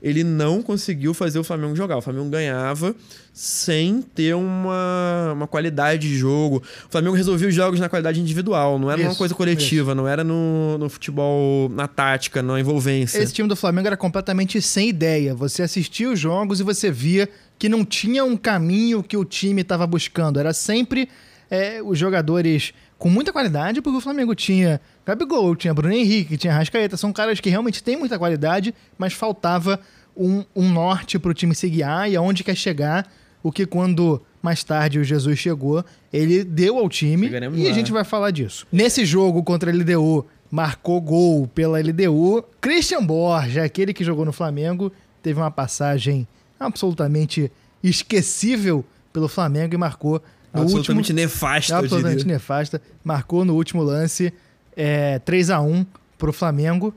[0.03, 1.97] Ele não conseguiu fazer o Flamengo jogar.
[1.97, 2.95] O Flamengo ganhava
[3.33, 6.63] sem ter uma, uma qualidade de jogo.
[6.89, 10.09] O Flamengo resolvia os jogos na qualidade individual, não era uma Isso, coisa coletiva, não
[10.09, 13.19] era no, no futebol, na tática, na envolvência.
[13.19, 15.35] Esse time do Flamengo era completamente sem ideia.
[15.35, 19.63] Você assistia os jogos e você via que não tinha um caminho que o time
[19.63, 20.41] estava buscando.
[20.41, 21.09] Era sempre
[21.51, 26.53] é, os jogadores com muita qualidade, porque o Flamengo tinha Gabigol, tinha Bruno Henrique, tinha
[26.53, 26.99] Rascaeta.
[26.99, 29.81] São caras que realmente têm muita qualidade, mas faltava
[30.15, 33.11] um, um norte para o time se guiar e aonde quer chegar.
[33.43, 35.83] O que quando mais tarde o Jesus chegou,
[36.13, 37.75] ele deu ao time Chegaremos e a lá.
[37.75, 38.67] gente vai falar disso.
[38.71, 42.45] Nesse jogo contra a LDU, marcou gol pela LDU.
[42.61, 47.51] Christian Borja, aquele que jogou no Flamengo, teve uma passagem absolutamente
[47.83, 51.17] esquecível pelo Flamengo e marcou no absolutamente último...
[51.21, 52.83] nefasto, eu absolutamente nefasta.
[53.05, 54.33] Marcou no último lance
[54.77, 55.85] é, 3 a 1
[56.19, 56.95] pro Flamengo.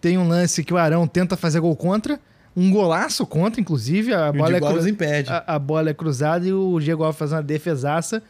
[0.00, 2.20] Tem um lance que o Arão tenta fazer gol contra.
[2.56, 4.14] Um golaço contra, inclusive.
[4.14, 5.30] A E o bola, é cru- impede.
[5.30, 8.22] a, a bola é cruzada e o Diego Alves faz uma defesaça.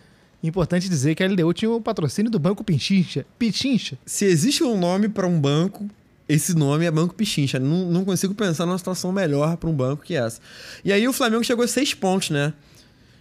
[0.43, 3.25] Importante dizer que a LDU tinha o patrocínio do Banco Pichincha.
[3.39, 3.97] Pichincha.
[4.05, 5.89] Se existe um nome para um banco,
[6.29, 7.59] esse nome é Banco Pichincha.
[7.59, 10.41] Não, não consigo pensar numa situação melhor para um banco que essa.
[10.85, 12.53] E aí o Flamengo chegou a seis pontos, né?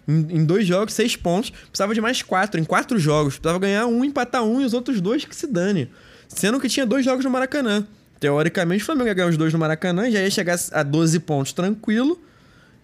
[0.08, 1.50] Em, em dois jogos, seis pontos.
[1.50, 3.38] Precisava de mais quatro, em quatro jogos.
[3.38, 5.90] Precisava ganhar um, empatar um e os outros dois que se dane.
[6.28, 7.86] Sendo que tinha dois jogos no Maracanã.
[8.20, 11.54] Teoricamente, o Flamengo ia ganhar os dois no Maracanã, já ia chegar a 12 pontos
[11.54, 12.20] tranquilo.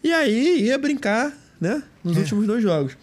[0.03, 1.83] E aí ia brincar, né?
[2.03, 2.97] Nos últimos dois jogos.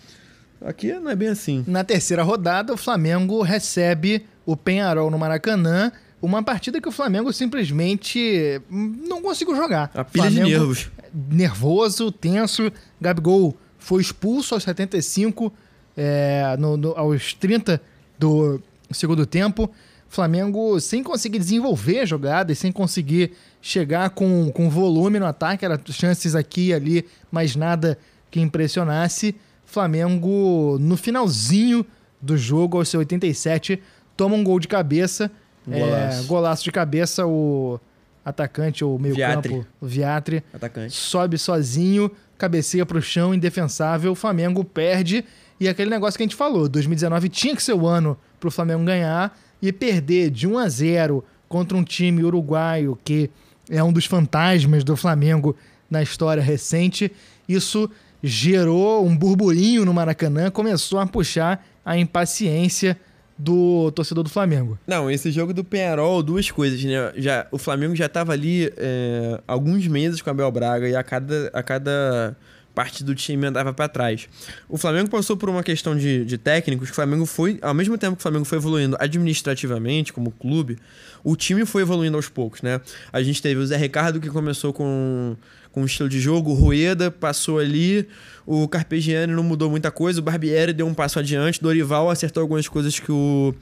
[0.60, 1.64] Aqui não é bem assim.
[1.66, 5.92] Na terceira rodada, o Flamengo recebe o Penharol no Maracanã.
[6.20, 9.90] Uma partida que o Flamengo simplesmente hum, não conseguiu jogar.
[9.94, 10.90] A pilha de Flamengo nervos.
[11.30, 12.72] Nervoso, tenso.
[13.00, 13.56] Gabigol
[13.88, 15.50] foi expulso aos 75,
[15.96, 17.80] é, no- no- aos 30
[18.18, 19.70] do segundo tempo.
[20.10, 26.34] Flamengo sem conseguir desenvolver jogadas, sem conseguir chegar com, com volume no ataque, era chances
[26.34, 27.98] aqui e ali, mas nada
[28.30, 29.34] que impressionasse.
[29.64, 31.84] Flamengo, no finalzinho
[32.20, 33.82] do jogo, aos seus 87,
[34.16, 35.30] toma um gol de cabeça.
[35.70, 36.26] É, golaço.
[36.26, 37.80] golaço de cabeça, o
[38.24, 39.52] atacante, o meio Viatri.
[39.54, 40.94] campo, o Viatri, Atacante.
[40.94, 45.24] sobe sozinho, cabeceia pro chão, indefensável, o Flamengo perde.
[45.60, 48.84] E aquele negócio que a gente falou, 2019 tinha que ser o ano pro Flamengo
[48.84, 53.28] ganhar e perder de 1 a 0 contra um time uruguaio que
[53.68, 55.56] é um dos fantasmas do Flamengo
[55.90, 57.10] na história recente.
[57.48, 57.90] Isso
[58.22, 62.98] gerou um burburinho no Maracanã, começou a puxar a impaciência
[63.38, 64.78] do torcedor do Flamengo.
[64.86, 67.12] Não, esse jogo do Penharol, duas coisas, né?
[67.16, 71.02] Já, o Flamengo já tava ali é, alguns meses com a Abel Braga e a
[71.04, 72.36] cada, a cada
[72.78, 74.28] parte do time andava pra trás.
[74.68, 78.14] O Flamengo passou por uma questão de, de técnicos, o Flamengo foi, ao mesmo tempo
[78.14, 80.78] que o Flamengo foi evoluindo administrativamente como clube,
[81.24, 82.80] o time foi evoluindo aos poucos, né?
[83.12, 85.36] A gente teve o Zé Ricardo que começou com,
[85.72, 88.06] com um estilo de jogo, o Rueda passou ali,
[88.46, 92.68] o Carpegiani não mudou muita coisa, o Barbieri deu um passo adiante, Dorival acertou algumas
[92.68, 93.52] coisas que o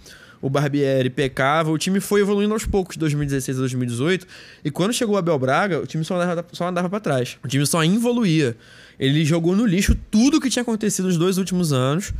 [0.40, 4.26] o Barbieri pecava, o time foi evoluindo aos poucos de 2016 a 2018,
[4.64, 7.38] e quando chegou o Abel Braga, o time só andava, só andava para trás.
[7.42, 8.56] O time só evoluía.
[8.98, 12.12] Ele jogou no lixo tudo que tinha acontecido nos dois últimos anos,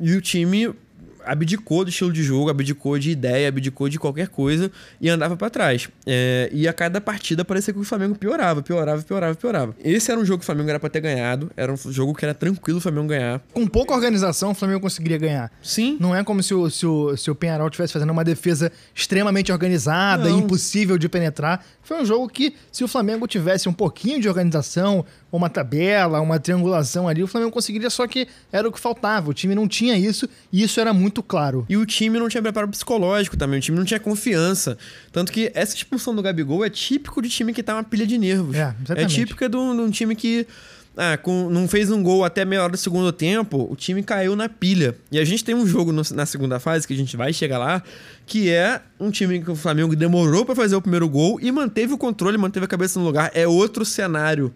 [0.00, 0.74] e o time
[1.26, 5.48] abdicou do estilo de jogo, abdicou de ideia, abdicou de qualquer coisa e andava pra
[5.50, 5.88] trás.
[6.06, 9.74] É, e a cada partida parecia que o Flamengo piorava, piorava, piorava, piorava.
[9.82, 12.24] Esse era um jogo que o Flamengo era pra ter ganhado, era um jogo que
[12.24, 13.40] era tranquilo o Flamengo ganhar.
[13.52, 15.50] Com pouca organização, o Flamengo conseguiria ganhar.
[15.62, 18.70] Sim, Não é como se o, se o, se o Penharol estivesse fazendo uma defesa
[18.94, 20.40] extremamente organizada, Não.
[20.40, 21.64] impossível de penetrar.
[21.82, 25.04] Foi um jogo que, se o Flamengo tivesse um pouquinho de organização,
[25.36, 29.30] uma tabela, uma triangulação ali, o Flamengo conseguiria, só que era o que faltava.
[29.30, 31.66] O time não tinha isso e isso era muito claro.
[31.68, 34.78] E o time não tinha preparo psicológico também, o time não tinha confiança.
[35.10, 38.16] Tanto que essa expulsão do Gabigol é típico de time que tá uma pilha de
[38.16, 38.54] nervos.
[38.54, 39.14] É, exatamente.
[39.14, 40.46] típica de um, de um time que
[40.96, 44.36] ah, com, não fez um gol até meia hora do segundo tempo, o time caiu
[44.36, 44.94] na pilha.
[45.10, 47.58] E a gente tem um jogo no, na segunda fase, que a gente vai chegar
[47.58, 47.82] lá,
[48.24, 51.92] que é um time que o Flamengo demorou para fazer o primeiro gol e manteve
[51.92, 53.32] o controle, manteve a cabeça no lugar.
[53.34, 54.54] É outro cenário.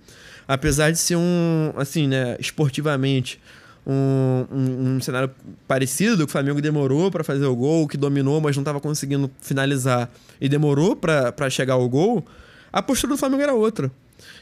[0.49, 3.39] Apesar de ser um, assim, né, esportivamente,
[3.87, 5.31] um, um, um cenário
[5.67, 9.31] parecido, que o Flamengo demorou para fazer o gol, que dominou, mas não estava conseguindo
[9.41, 12.25] finalizar e demorou para chegar ao gol,
[12.73, 13.91] a postura do Flamengo era outra.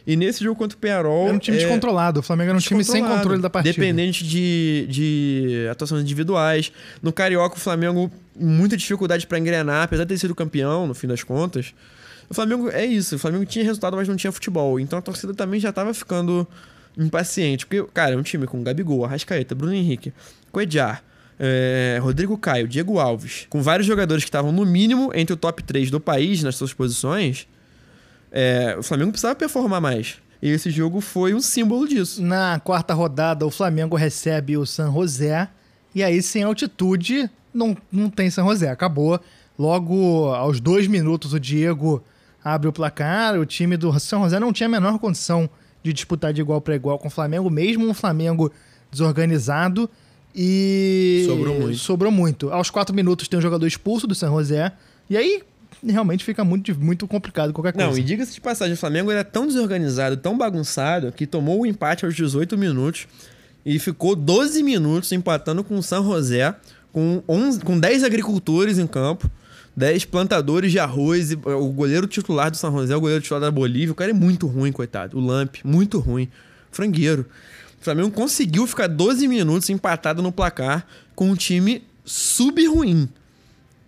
[0.06, 1.26] E nesse jogo contra o Penarol.
[1.26, 2.20] Era um time é, descontrolado.
[2.20, 3.74] O Flamengo era um time sem controle da partida.
[3.74, 6.72] Dependente de, de atuações individuais.
[7.02, 11.06] No Carioca, o Flamengo, muita dificuldade para engrenar, apesar de ter sido campeão, no fim
[11.06, 11.74] das contas.
[12.28, 13.16] O Flamengo é isso.
[13.16, 14.78] O Flamengo tinha resultado, mas não tinha futebol.
[14.80, 16.46] Então a torcida também já tava ficando
[16.96, 17.66] impaciente.
[17.66, 20.12] Porque, cara, é um time com Gabigol, Arrascaeta, Bruno Henrique,
[20.50, 21.02] Coedjar.
[21.38, 25.62] É, Rodrigo Caio, Diego Alves, com vários jogadores que estavam no mínimo entre o top
[25.62, 27.46] 3 do país nas suas posições,
[28.32, 30.16] é, o Flamengo precisava performar mais.
[30.40, 32.22] E esse jogo foi um símbolo disso.
[32.22, 35.48] Na quarta rodada, o Flamengo recebe o San José.
[35.94, 38.70] E aí, sem altitude, não, não tem San José.
[38.70, 39.20] Acabou.
[39.58, 42.02] Logo aos dois minutos, o Diego
[42.46, 43.38] abre o placar.
[43.38, 45.50] O time do San José não tinha a menor condição
[45.82, 48.52] de disputar de igual para igual com o Flamengo, mesmo um Flamengo
[48.90, 49.90] desorganizado.
[50.34, 51.24] E.
[51.26, 51.78] Sobrou muito.
[51.78, 52.50] Sobrou muito.
[52.50, 54.72] Aos quatro minutos tem um jogador expulso do San José.
[55.10, 55.42] E aí
[55.84, 57.90] realmente fica muito, muito complicado qualquer coisa.
[57.90, 61.66] Não, e diga-se de passagem, o Flamengo era tão desorganizado, tão bagunçado, que tomou o
[61.66, 63.08] empate aos 18 minutos
[63.64, 66.54] e ficou 12 minutos empatando com o San José,
[66.92, 69.30] com, 11, com 10 agricultores em campo,
[69.76, 73.50] 10 plantadores de arroz, e o goleiro titular do San José, o goleiro titular da
[73.50, 75.18] Bolívia, o cara é muito ruim, coitado.
[75.18, 76.28] O Lamp, muito ruim.
[76.72, 77.26] Frangueiro.
[77.80, 83.08] O Flamengo conseguiu ficar 12 minutos empatado no placar com um time sub-ruim.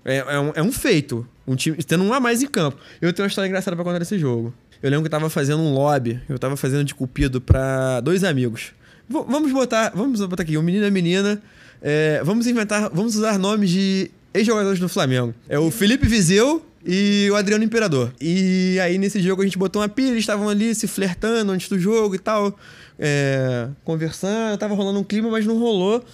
[0.05, 1.27] É, é, um, é um feito.
[1.47, 2.79] Um time tendo um a mais em campo.
[3.01, 4.53] Eu tenho uma história engraçada pra contar desse jogo.
[4.83, 8.23] Eu lembro que eu tava fazendo um lobby, eu tava fazendo de cupido pra dois
[8.23, 8.73] amigos.
[9.09, 11.43] V vamos botar, vamos botar aqui, um menino e menina.
[11.81, 15.35] É, vamos inventar, vamos usar nomes de ex-jogadores do Flamengo.
[15.49, 18.13] É o Felipe Vizeu e o Adriano Imperador.
[18.21, 21.69] E aí nesse jogo a gente botou uma pilha, eles estavam ali se flertando antes
[21.69, 22.59] do jogo e tal,
[22.99, 26.05] é, conversando, tava rolando um clima, mas não rolou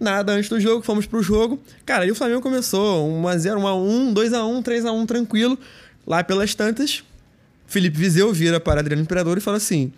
[0.00, 1.60] nada antes do jogo, fomos pro jogo.
[1.84, 5.58] Cara, aí o Flamengo começou 1x0, 1x1, 2x1, 3x1, tranquilo.
[6.06, 7.02] Lá pelas tantas,
[7.66, 9.92] Felipe Vizeu vira para Adriano Imperador e fala assim: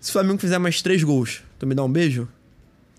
[0.00, 2.28] se o Flamengo fizer mais três gols, tu me dá um beijo?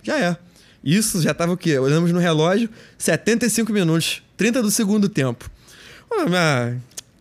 [0.04, 0.38] Já é.
[0.84, 1.78] Isso já tava o quê?
[1.78, 5.50] Olhamos no relógio, 75 minutos, 30 do segundo tempo.
[6.12, 6.74] Ah,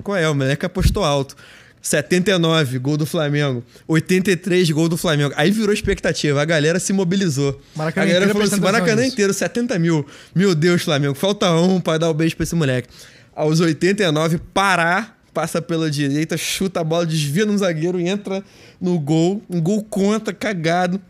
[0.02, 0.28] qual é?
[0.28, 1.36] O moleque apostou alto.
[1.80, 3.64] 79, gol do Flamengo.
[3.86, 5.32] 83, gol do Flamengo.
[5.36, 7.60] Aí virou expectativa, a galera se mobilizou.
[7.74, 10.06] Maracanã a galera inteiro falou assim: Maracanã inteiro, 70 mil.
[10.34, 12.88] Meu Deus, Flamengo, falta um pra dar o beijo pra esse moleque.
[13.34, 18.42] Aos 89, Pará passa pela direita, chuta a bola, desvia no zagueiro entra
[18.80, 19.42] no gol.
[19.48, 21.00] Um gol contra, cagado.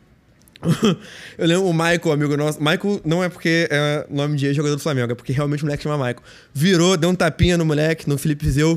[1.39, 2.59] Eu lembro o Michael, amigo nosso.
[2.59, 5.83] Michael não é porque é nome de jogador do Flamengo, é porque realmente o moleque
[5.83, 6.23] chama Michael.
[6.53, 8.77] Virou, deu um tapinha no moleque, no Felipe Zeu.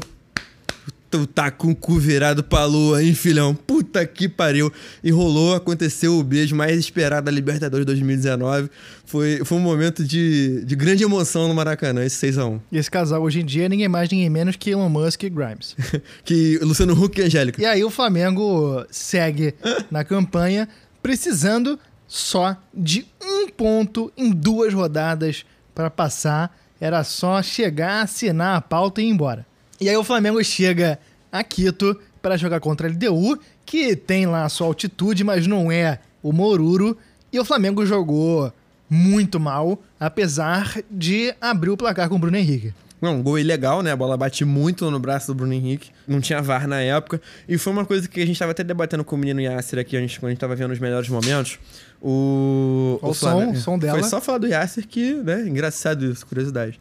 [1.10, 3.54] Tu tá com o cu virado pra lua, hein, filhão?
[3.54, 4.72] Puta que pariu.
[5.04, 8.70] E rolou, aconteceu o beijo mais esperado da Libertadores 2019.
[9.06, 12.62] Foi, foi um momento de, de grande emoção no Maracanã, esse 6x1.
[12.72, 15.30] E esse casal hoje em dia é ninguém mais, ninguém menos que Elon Musk e
[15.30, 15.76] Grimes.
[16.24, 17.62] que Luciano Huck e Angélica.
[17.62, 19.54] E aí o Flamengo segue
[19.92, 20.66] na campanha,
[21.02, 26.58] precisando só de um ponto em duas rodadas para passar.
[26.80, 29.46] Era só chegar, assinar a pauta e ir embora.
[29.80, 31.00] E aí o Flamengo chega
[31.32, 35.72] a Quito para jogar contra a LDU, que tem lá a sua altitude, mas não
[35.72, 36.98] é o Moruro.
[37.32, 38.52] E o Flamengo jogou
[38.90, 42.74] muito mal, apesar de abrir o placar com o Bruno Henrique.
[43.02, 43.92] Não, um gol ilegal, né?
[43.92, 45.90] A bola bate muito no braço do Bruno Henrique.
[46.08, 47.20] Não tinha VAR na época.
[47.50, 49.98] E foi uma coisa que a gente tava até debatendo com o menino Yasser aqui,
[49.98, 51.58] a gente, quando a gente tava vendo os melhores momentos.
[52.02, 53.00] O.
[53.02, 54.00] Olha o som, Flamengo- o som dela.
[54.00, 55.42] Foi só falar do Yasser que, né?
[55.48, 56.80] Engraçado isso, curiosidade.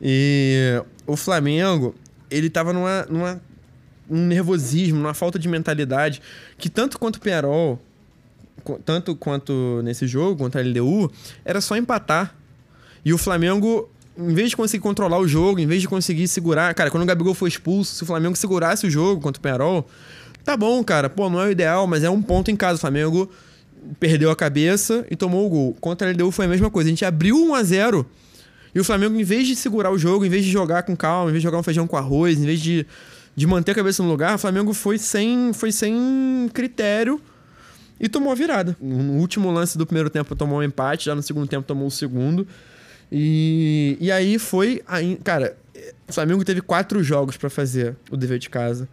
[0.00, 1.94] E o Flamengo,
[2.30, 3.40] ele tava numa, numa
[4.10, 6.20] um nervosismo, numa falta de mentalidade,
[6.58, 7.20] que tanto quanto o
[8.62, 11.10] co- tanto quanto nesse jogo, contra a LDU,
[11.44, 12.34] era só empatar.
[13.04, 13.88] E o Flamengo,
[14.18, 16.74] em vez de conseguir controlar o jogo, em vez de conseguir segurar.
[16.74, 19.88] Cara, quando o Gabigol foi expulso, se o Flamengo segurasse o jogo contra o Penarol,
[20.44, 21.08] tá bom, cara.
[21.10, 22.76] Pô, não é o ideal, mas é um ponto em casa.
[22.76, 23.30] O Flamengo
[24.00, 25.76] perdeu a cabeça e tomou o gol.
[25.80, 26.88] Contra a LDU foi a mesma coisa.
[26.88, 28.06] A gente abriu 1 a 0
[28.74, 31.30] e o Flamengo, em vez de segurar o jogo, em vez de jogar com calma,
[31.30, 32.86] em vez de jogar um feijão com arroz, em vez de,
[33.34, 37.18] de manter a cabeça no lugar, o Flamengo foi sem, foi sem critério
[37.98, 38.76] e tomou a virada.
[38.78, 41.90] No último lance do primeiro tempo tomou um empate, já no segundo tempo tomou o
[41.90, 42.46] segundo.
[43.10, 44.82] E, e aí foi.
[44.86, 45.56] aí- Cara,
[46.08, 48.88] o Flamengo teve quatro jogos pra fazer o dever de casa.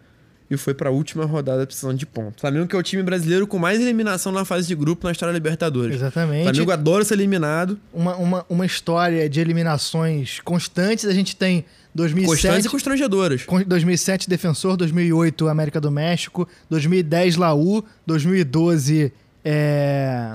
[0.50, 2.40] e foi pra última rodada precisando de pontos.
[2.42, 5.32] Flamengo que é o time brasileiro com mais eliminação na fase de grupo na história
[5.32, 5.96] da Libertadores.
[5.96, 6.44] Exatamente.
[6.44, 7.80] Flamengo adora ser eliminado.
[7.92, 11.06] Uma, uma, uma história de eliminações constantes.
[11.06, 12.28] A gente tem 2007...
[12.42, 13.44] Constantes e constrangedoras.
[13.44, 19.12] Com- 2007 Defensor, 2008 América do México, 2010 Laú, 2012
[19.44, 20.34] é...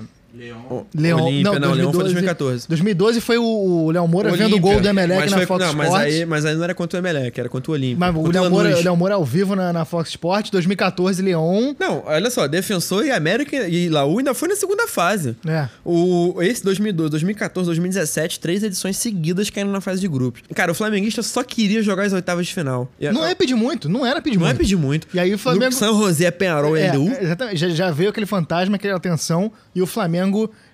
[0.69, 2.67] O- Leão, Olímpia, não, Leão foi 2012 2014.
[2.67, 5.65] 2012 foi o, o Léo Moura vendo o gol do Emelec Mas na foi- Fox
[5.65, 6.13] não, mas Sports.
[6.15, 7.97] aí, mas aí não era contra o Emelec, era contra o Olímpia.
[7.97, 11.75] Mas o Léo Moura, Léo Moura ao vivo na, na Fox Sports, 2014 Leão.
[11.79, 15.35] Não, olha só, Defensor e América e Laú ainda foi na segunda fase.
[15.47, 15.67] É.
[15.83, 20.41] O, esse 2012, 2014, 2017, três edições seguidas caindo na fase de grupos.
[20.53, 22.89] Cara, o flamenguista só queria jogar as oitavas de final.
[22.99, 24.57] E- Não é pedir muito, não era pedir não é muito.
[24.59, 25.07] pedir muito.
[25.13, 27.11] E aí o Flamengo- San José, Penharol e É, LDU.
[27.21, 27.57] exatamente.
[27.57, 30.28] Já, já veio aquele fantasma, aquela tensão, e o Flamengo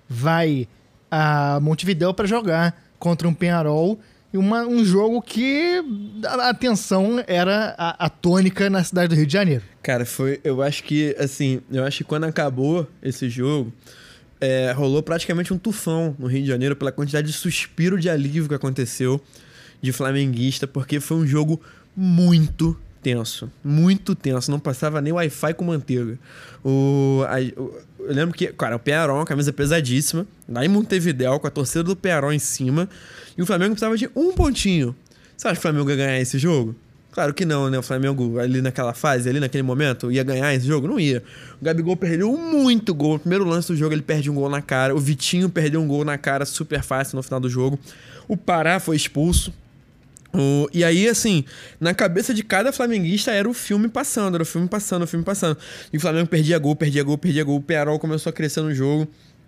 [0.07, 0.67] vai
[1.09, 3.99] a Montevidéu para jogar contra um Penharol.
[4.33, 5.81] E um jogo que
[6.25, 9.63] a, a tensão era a, a tônica na cidade do Rio de Janeiro.
[9.81, 10.41] Cara, foi.
[10.43, 13.71] Eu acho que, assim, eu acho que quando acabou esse jogo,
[14.41, 18.49] é, rolou praticamente um tufão no Rio de Janeiro pela quantidade de suspiro de alívio
[18.49, 19.21] que aconteceu
[19.81, 21.61] de flamenguista, porque foi um jogo
[21.95, 23.49] muito tenso.
[23.63, 24.51] Muito tenso.
[24.51, 26.19] Não passava nem Wi-Fi com manteiga.
[26.61, 27.73] O, a- o-
[28.07, 31.83] eu lembro que, cara, o Penharol, uma camisa pesadíssima, lá em Montevidéu, com a torcida
[31.83, 32.89] do Penharol em cima,
[33.37, 34.95] e o Flamengo precisava de um pontinho.
[35.35, 36.75] Você acha que o Flamengo ia ganhar esse jogo?
[37.11, 37.77] Claro que não, né?
[37.77, 40.85] O Flamengo ali naquela fase, ali naquele momento, ia ganhar esse jogo?
[40.85, 41.23] Não ia.
[41.61, 43.13] O Gabigol perdeu muito gol.
[43.13, 44.93] No primeiro lance do jogo, ele perde um gol na cara.
[44.93, 47.79] O Vitinho perdeu um gol na cara super fácil no final do jogo.
[48.27, 49.53] O Pará foi expulso.
[50.37, 51.45] O- e aí, assim,
[51.79, 55.23] na cabeça de cada flamenguista era o filme passando, era o filme passando, o filme
[55.23, 55.57] passando.
[55.93, 57.57] E o Flamengo perdia gol, perdia gol, perdia gol.
[57.57, 59.07] O Penarol começou a crescer no jogo.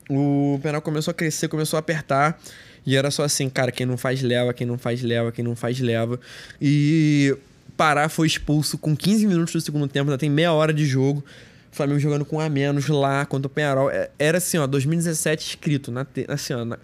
[0.09, 2.39] O Penarol começou a crescer, começou a apertar.
[2.85, 5.55] E era só assim, cara, quem não faz leva, quem não faz leva, quem não
[5.57, 6.17] faz leva.
[6.61, 7.35] E
[7.75, 11.23] Pará foi expulso com 15 minutos do segundo tempo, ainda tem meia hora de jogo.
[11.71, 13.91] O Flamengo jogando com a menos lá contra o Penarol.
[13.91, 16.79] É- Era assim, ó, 2017 escrito, na te- assim, ó, na-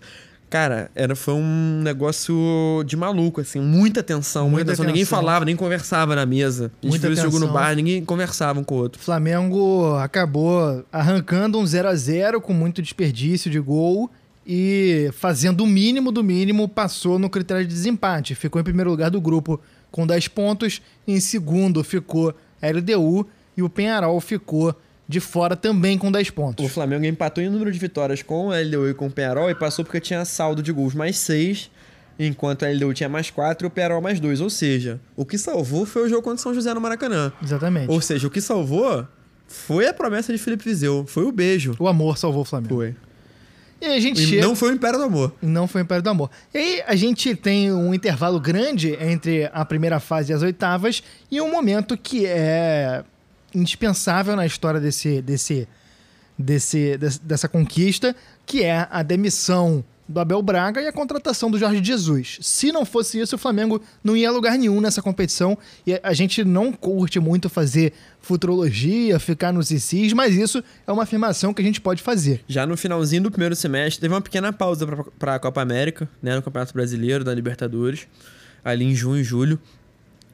[0.53, 4.85] Cara, era, foi um negócio de maluco, assim, muita tensão, muita, Muita tensão.
[4.85, 6.65] Ninguém falava, nem conversava na mesa.
[6.65, 9.01] A gente Muita viu esse jogo no bar, ninguém conversava um com o outro.
[9.01, 14.11] O Flamengo acabou arrancando um 0 a 0 com muito desperdício de gol
[14.45, 18.35] e fazendo o mínimo do mínimo, passou no critério de desempate.
[18.35, 23.25] Ficou em primeiro lugar do grupo com 10 pontos, em segundo ficou a LDU
[23.57, 24.75] e o Penharol ficou
[25.07, 26.71] de fora também com 10 O pontos.
[26.71, 29.83] Flamengo empatou em número de vitórias com a LDU e com o Penarol e passou
[29.83, 31.69] porque tinha saldo de gols mais 6,
[32.17, 34.39] enquanto a LDU tinha mais 4 e o Penarol mais 2.
[34.41, 37.31] Ou seja, o que salvou foi o jogo contra o São José no Maracanã.
[37.43, 37.89] Exatamente.
[37.91, 39.05] Ou seja, o que salvou
[39.47, 41.75] foi a promessa de Felipe Vizeu, foi o beijo.
[41.79, 42.75] O amor salvou o Flamengo.
[42.75, 42.95] Foi.
[43.81, 44.41] E aí a gente E chega...
[44.41, 45.33] não foi o Império do Amor.
[45.41, 46.29] Não foi o Império do Amor.
[46.53, 51.03] E aí a gente tem um intervalo grande entre a primeira fase e as oitavas
[51.29, 53.03] e um momento que é
[53.53, 55.67] indispensável na história desse, desse,
[56.37, 61.57] desse, des- dessa conquista, que é a demissão do Abel Braga e a contratação do
[61.57, 62.37] Jorge Jesus.
[62.41, 65.57] Se não fosse isso, o Flamengo não ia a lugar nenhum nessa competição.
[65.87, 71.03] E a gente não curte muito fazer futurologia, ficar nos ICs, mas isso é uma
[71.03, 72.43] afirmação que a gente pode fazer.
[72.49, 74.85] Já no finalzinho do primeiro semestre, teve uma pequena pausa
[75.17, 78.05] para a Copa América, né, no Campeonato Brasileiro, da Libertadores,
[78.63, 79.57] ali em junho e julho.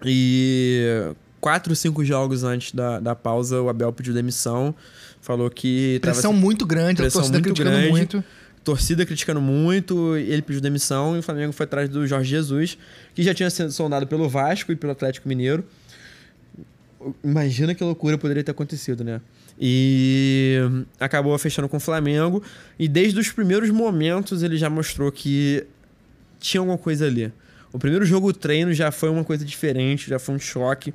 [0.04, 4.73] E quatro, cinco jogos antes da, da pausa, o Abel pediu demissão,
[5.21, 7.91] falou que tava Pressão muito grande, pressão a torcida muito criticando grande.
[7.91, 8.23] muito.
[8.63, 12.78] torcida criticando muito, ele pediu demissão e o Flamengo foi atrás do Jorge Jesus,
[13.13, 15.63] que já tinha sido sondado pelo Vasco e pelo Atlético Mineiro.
[17.23, 19.21] Imagina que loucura poderia ter acontecido, né?
[19.60, 20.58] E
[20.99, 22.41] acabou fechando com o Flamengo.
[22.78, 25.65] E desde os primeiros momentos ele já mostrou que
[26.39, 27.32] tinha alguma coisa ali.
[27.71, 30.93] O primeiro jogo treino já foi uma coisa diferente, já foi um choque.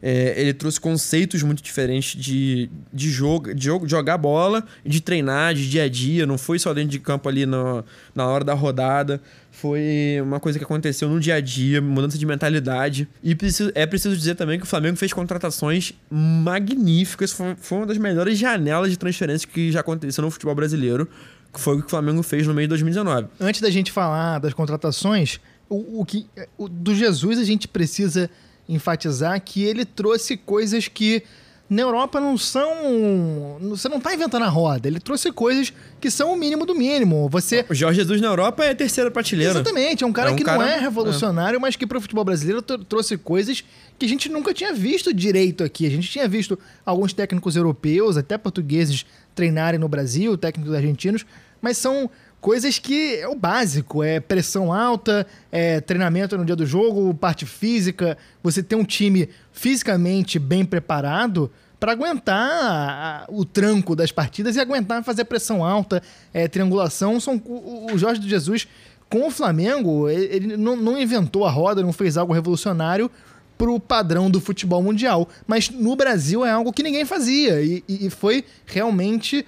[0.00, 5.54] É, ele trouxe conceitos muito diferentes de, de, jogo, de jogo, jogar bola, de treinar,
[5.54, 6.24] de dia a dia.
[6.26, 7.82] Não foi só dentro de campo ali na,
[8.14, 9.20] na hora da rodada.
[9.50, 9.80] Foi
[10.22, 13.08] uma coisa que aconteceu no dia a dia, mudança de mentalidade.
[13.24, 17.32] E preciso- é preciso dizer também que o Flamengo fez contratações magníficas.
[17.32, 21.08] Foi, foi uma das melhores janelas de transferência que já aconteceu no futebol brasileiro.
[21.52, 23.26] Que foi o que o Flamengo fez no mês de 2019.
[23.40, 26.26] Antes da gente falar das contratações, o, o que
[26.58, 28.28] o- do Jesus a gente precisa
[28.68, 31.22] enfatizar que ele trouxe coisas que
[31.70, 33.58] na Europa não são.
[33.60, 34.88] Você não está inventando a roda.
[34.88, 37.28] Ele trouxe coisas que são o mínimo do mínimo.
[37.28, 37.64] Você.
[37.68, 39.52] O Jorge Jesus na Europa é a terceira prateleira.
[39.52, 42.00] Exatamente, é um cara É um que não cara- é revolucionário, mas que para o
[42.00, 43.62] futebol brasileiro tro- trouxe coisas
[43.98, 45.86] que a gente nunca tinha visto direito aqui.
[45.86, 49.04] A gente tinha visto alguns técnicos europeus, até portugueses,
[49.34, 51.26] treinarem no Brasil, técnicos argentinos,
[51.60, 52.10] mas são
[52.40, 57.44] Coisas que é o básico, é pressão alta, é treinamento no dia do jogo, parte
[57.44, 64.54] física, você ter um time fisicamente bem preparado para aguentar a- o tranco das partidas
[64.56, 66.00] e aguentar fazer pressão alta,
[66.32, 67.18] é, triangulação.
[67.18, 68.68] São, o, o Jorge Jesus,
[69.10, 73.10] com o Flamengo, ele, ele não, não inventou a roda, não fez algo revolucionário
[73.56, 75.28] pro padrão do futebol mundial.
[75.44, 79.44] Mas no Brasil é algo que ninguém fazia e, e- e foi realmente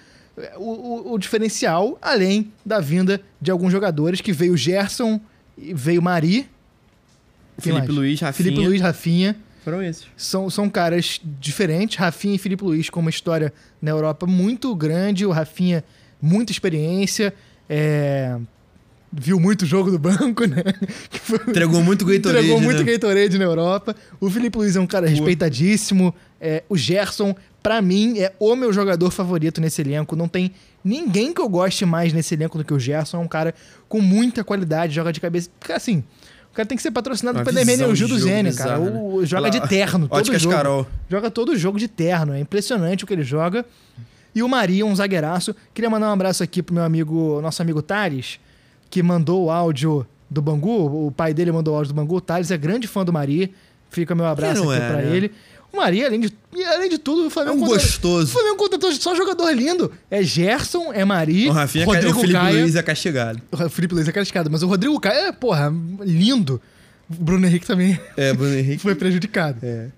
[0.57, 0.63] o,
[1.11, 5.21] o- o diferencial, além da vinda de alguns jogadores que veio Gerson,
[5.59, 6.49] e veio Mari.
[7.59, 7.91] Felipe mais?
[7.95, 8.45] Luiz, Rafinha.
[8.51, 9.37] Felipe Luiz, Rafinha.
[9.65, 10.07] Foram esses.
[10.17, 11.97] São, são caras diferentes.
[11.99, 15.27] Rafinha e Felipe Luiz com uma história na Europa muito grande.
[15.27, 15.85] O Rafinha,
[16.21, 17.35] muita experiência.
[17.69, 18.37] é,
[19.13, 20.63] Viu muito jogo do banco, né?
[21.11, 22.93] Foi- Entregou muito Gatorade, Entregou muito né?
[22.93, 23.95] Gatorade na Europa.
[24.21, 26.15] O Felipe Luiz é um cara respeitadíssimo.
[26.41, 30.17] É, o Gerson, pra mim, é o meu jogador favorito nesse elenco.
[30.17, 30.53] Não tem
[30.85, 33.19] ninguém que eu goste mais nesse elenco do que o Gerson.
[33.19, 33.55] É um cara
[33.89, 35.51] com muita qualidade, joga de cabeça.
[35.59, 36.05] Porque, assim,
[36.51, 38.81] o cara tem que ser patrocinado Uma pela visão Hermenegildo de do Zênia, cara.
[38.81, 40.55] O, joga lá, de terno, todo Óticas jogo.
[40.55, 40.87] Carol.
[41.09, 42.33] Joga todo jogo de terno.
[42.33, 43.65] É impressionante o que ele joga.
[44.35, 45.55] E o Maria, um zagueiraço.
[45.75, 48.41] Queria mandar um abraço aqui pro meu amigo, nosso amigo Thales,
[48.89, 51.07] que mandou o áudio do Bangu.
[51.07, 52.17] O pai dele mandou o áudio do Bangu.
[52.17, 53.51] O Thales é grande fã do Maria.
[53.91, 55.17] Fica meu abraço aqui é, pra né?
[55.17, 55.33] ele.
[55.73, 56.33] O Maria, além de,
[56.67, 58.25] além de tudo, o Flamengo É um contratou- gostoso.
[58.27, 59.93] O Flamengo contratou só jogador lindo.
[60.11, 62.61] É Gerson, é Mari, O Rafinha, o Rodrigo Felipe Caio.
[62.63, 63.41] Luiz é castigado.
[63.53, 66.61] O Felipe Luiz é cascado, mas o Rodrigo Caio é, porra, lindo.
[67.09, 68.79] O Bruno Henrique também É, Bruno Henrique.
[68.83, 69.59] foi prejudicado.
[69.63, 69.89] É.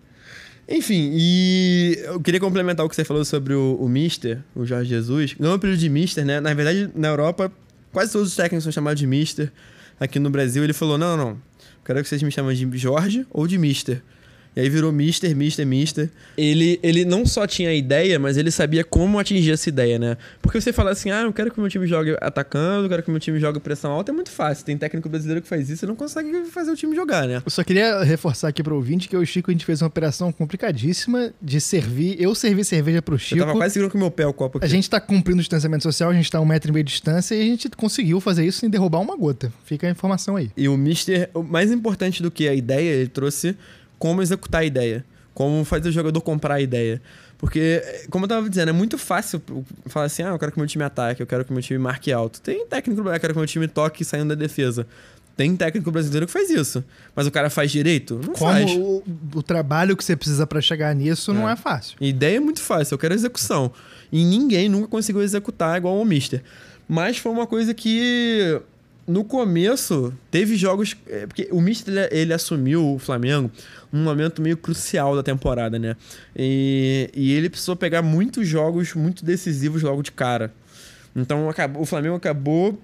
[0.69, 4.89] Enfim, e eu queria complementar o que você falou sobre o, o Mister, o Jorge
[4.91, 5.35] Jesus.
[5.39, 6.41] Não é o apelido de Mister, né?
[6.41, 7.51] Na verdade, na Europa,
[7.93, 9.51] quase todos os técnicos são chamados de Mister.
[9.99, 11.37] Aqui no Brasil, ele falou: não, não, não.
[11.85, 14.03] Quero que vocês me chamem de Jorge ou de Mister.
[14.55, 16.11] E aí virou Mister, Mister, Mister.
[16.37, 20.17] Ele, ele não só tinha a ideia, mas ele sabia como atingir essa ideia, né?
[20.43, 23.03] Porque você fala assim, ah, eu quero que o meu time jogue atacando, eu quero
[23.03, 24.65] que o meu time jogue pressão alta, é muito fácil.
[24.65, 27.43] Tem técnico brasileiro que faz isso e não consegue fazer o time jogar, né?
[27.45, 29.81] Eu só queria reforçar aqui pro ouvinte que eu e o Chico a gente fez
[29.81, 32.17] uma operação complicadíssima de servir.
[32.21, 33.41] Eu servi cerveja pro Eu Chico.
[33.41, 34.67] tava quase segurando com o meu pé o copo aqui.
[34.67, 36.91] A gente tá cumprindo o distanciamento social, a gente tá um metro e meio de
[36.91, 39.53] distância e a gente conseguiu fazer isso sem derrubar uma gota.
[39.65, 40.51] Fica a informação aí.
[40.57, 43.57] E o Mister, o mais importante do que a ideia, ele trouxe
[44.03, 45.05] como executar a ideia.
[45.33, 47.01] Como fazer o jogador comprar a ideia.
[47.39, 47.81] Porque,
[48.11, 49.41] como eu tava dizendo, é muito fácil
[49.87, 52.13] falar assim: ah, eu quero que meu time ataque, eu quero que meu time marque
[52.13, 52.41] alto.
[52.41, 54.89] Tem técnico, eu quero que meu time toque saindo da defesa.
[55.37, 56.85] Tem técnico brasileiro que faz isso.
[57.15, 58.21] Mas o cara faz direito?
[58.27, 58.73] Não faz.
[58.73, 61.97] Como o, o trabalho que você precisa pra chegar nisso não é fácil.
[62.01, 63.71] A ideia é muito fácil, eu quero execução.
[64.11, 66.43] E ninguém nunca conseguiu executar igual o Mister.
[66.89, 68.61] Mas foi uma coisa que
[69.07, 70.97] no começo teve jogos.
[71.09, 73.51] é, Porque o Mister ele, ele assumiu o Flamengo
[73.93, 75.97] num momento meio crucial da temporada, né?
[76.37, 80.53] E, e ele precisou pegar muitos jogos muito decisivos logo de cara.
[81.15, 82.79] Então acabou- o Flamengo acabou.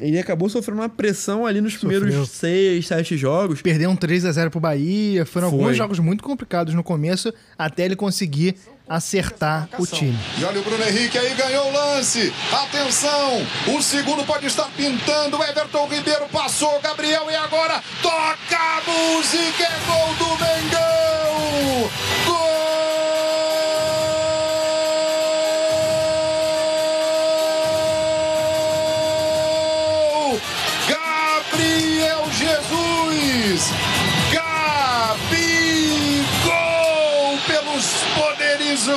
[0.00, 2.00] Ele acabou sofrendo uma pressão ali nos Sofreu.
[2.00, 3.60] primeiros seis, sete jogos.
[3.60, 5.26] Perdeu um 3 a 0 pro Bahia.
[5.26, 5.58] Foram Foi.
[5.58, 8.54] alguns jogos muito complicados no começo até ele conseguir
[8.88, 10.18] acertar o time.
[10.38, 12.32] E olha o Bruno Henrique aí, ganhou o lance.
[12.52, 15.42] Atenção, o segundo pode estar pintando.
[15.42, 21.90] Everton Ribeiro passou, Gabriel e agora toca a música, é gol do Mengão.
[22.26, 22.91] Gol!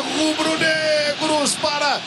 [0.01, 1.99] Rubro-negros para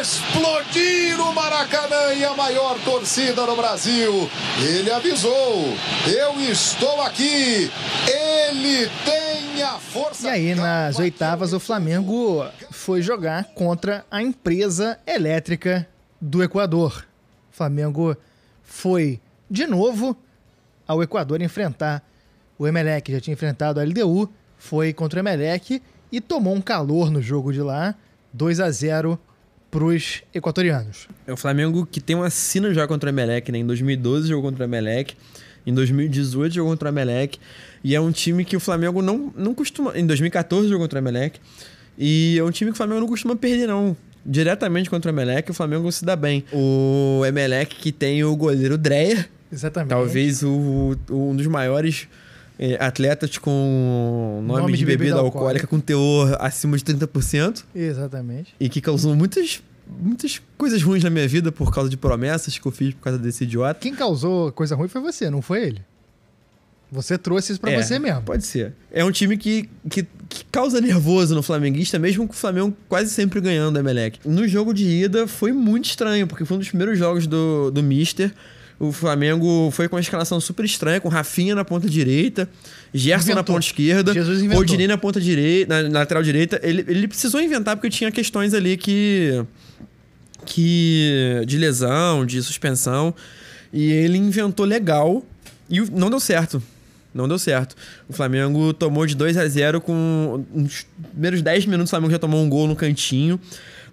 [0.00, 4.30] explodir o Maracanã e a maior torcida no Brasil.
[4.58, 5.74] Ele avisou:
[6.06, 7.70] eu estou aqui.
[8.06, 10.28] Ele tem a força.
[10.28, 15.86] E aí, nas oitavas, o Flamengo foi jogar contra a empresa elétrica
[16.20, 17.06] do Equador.
[17.52, 18.16] O Flamengo
[18.62, 20.16] foi, de novo,
[20.86, 22.02] ao Equador enfrentar
[22.58, 23.12] o Emelec.
[23.12, 25.82] Já tinha enfrentado a LDU, foi contra o Emelec
[26.12, 27.94] e tomou um calor no jogo de lá,
[28.32, 29.18] 2 a 0
[29.70, 31.08] pros equatorianos.
[31.26, 33.58] É o Flamengo que tem uma sina jogar contra o Emelec, né?
[33.58, 35.14] Em 2012 jogou contra o Emelec.
[35.66, 37.38] Em 2018 jogou contra o Emelec.
[37.84, 39.96] E é um time que o Flamengo não, não costuma...
[39.96, 41.38] Em 2014 jogou contra o Emelec.
[41.96, 43.96] E é um time que o Flamengo não costuma perder, não.
[44.26, 46.44] Diretamente contra o Emelec, o Flamengo se dá bem.
[46.52, 49.28] O Emelec que tem o goleiro Dreyer.
[49.52, 49.90] Exatamente.
[49.90, 52.08] Talvez o, o- um dos maiores
[52.62, 57.64] eh, atletas com nome, de, bebida, alcoólica com teor acima de 30%.
[57.74, 58.54] Exatamente.
[58.60, 62.66] E que causou muitas, muitas coisas ruins na minha vida por causa de promessas que
[62.66, 63.80] eu fiz por causa desse idiota.
[63.80, 65.82] Quem causou coisa ruim foi você, não foi ele.
[66.92, 68.20] Você trouxe isso pra É, você mesmo.
[68.22, 68.74] Pode ser.
[68.90, 73.10] É um time que, que, que causa nervoso no flamenguista, mesmo com o Flamengo quase
[73.10, 74.18] sempre ganhando o Emelec.
[74.28, 77.82] No jogo de ida foi muito estranho, porque foi um dos primeiros jogos do, do
[77.82, 78.34] Mister.
[78.80, 82.48] O Flamengo foi com uma escalação super estranha, com Rafinha na ponta direita,
[82.94, 83.54] Gerson na Inventou.
[83.54, 84.12] ponta esquerda.
[84.56, 86.58] Odinei na ponta direita, na, na lateral direita.
[86.62, 89.44] Ele, ele precisou inventar porque tinha questões ali que
[90.46, 93.14] que de lesão, de suspensão,
[93.70, 95.22] e ele inventou legal
[95.68, 96.62] e não deu certo.
[97.12, 97.76] Não deu certo.
[98.08, 102.18] O Flamengo tomou de 2 a 0 com uns primeiros 10 minutos o Flamengo já
[102.18, 103.38] tomou um gol no cantinho.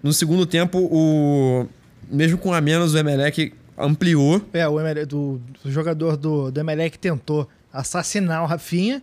[0.02, 1.66] No segundo tempo, o
[2.10, 4.42] mesmo com a menos o Emelec ampliou.
[4.52, 9.02] É, o, Emelec, do, o jogador do, do Emelec tentou assassinar o Rafinha,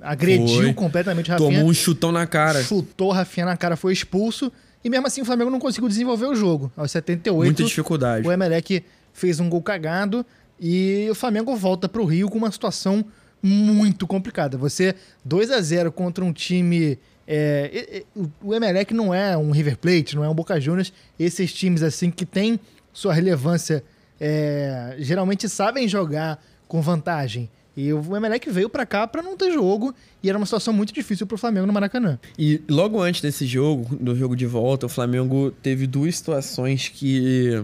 [0.00, 0.74] agrediu Foi.
[0.74, 2.62] completamente o Rafinha, Tomou um chutão na cara.
[2.62, 4.52] chutou o Rafinha na cara, foi expulso,
[4.84, 6.70] e mesmo assim o Flamengo não conseguiu desenvolver o jogo.
[6.76, 8.26] Aos 78, Muita dificuldade.
[8.26, 10.24] o Emelec fez um gol cagado
[10.60, 13.04] e o Flamengo volta pro Rio com uma situação
[13.42, 14.56] muito complicada.
[14.58, 19.50] Você 2 a 0 contra um time é, e- o- o Emelec não é um
[19.50, 20.92] River Plate, não é um Boca Juniors.
[21.18, 22.58] Esses times assim que têm
[22.96, 23.84] sua relevância
[24.18, 27.50] é, geralmente sabem jogar com vantagem.
[27.76, 30.94] E o Emelec veio pra cá pra não ter jogo e era uma situação muito
[30.94, 32.18] difícil pro Flamengo no Maracanã.
[32.38, 37.62] E logo antes desse jogo, do jogo de volta, o Flamengo teve duas situações que,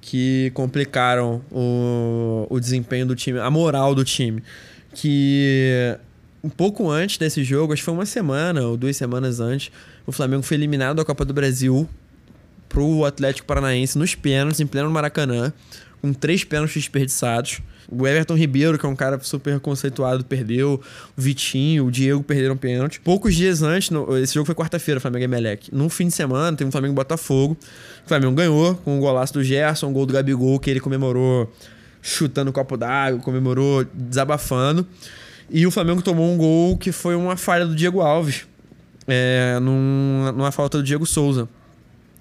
[0.00, 4.42] que complicaram o, o desempenho do time, a moral do time.
[4.92, 5.96] Que
[6.42, 9.70] um pouco antes desse jogo, acho que foi uma semana ou duas semanas antes,
[10.04, 11.88] o Flamengo foi eliminado da Copa do Brasil
[12.68, 15.52] pro Atlético Paranaense nos pênaltis, em pleno Maracanã,
[16.00, 17.60] com três pênaltis desperdiçados.
[17.90, 20.74] O Everton Ribeiro, que é um cara super conceituado, perdeu.
[21.16, 23.00] O Vitinho, o Diego perderam pênalti.
[23.00, 25.74] Poucos dias antes, no- esse jogo foi quarta-feira, Flamengo e Emelec.
[25.74, 27.56] No fim de semana, teve um Flamengo Botafogo.
[28.04, 31.50] O Flamengo ganhou com o golaço do Gerson, um gol do Gabigol, que ele comemorou
[32.02, 34.86] chutando o copo d'água, comemorou desabafando.
[35.50, 38.46] E o Flamengo tomou um gol que foi uma falha do Diego Alves,
[39.06, 41.48] é, num- numa falta do Diego Souza.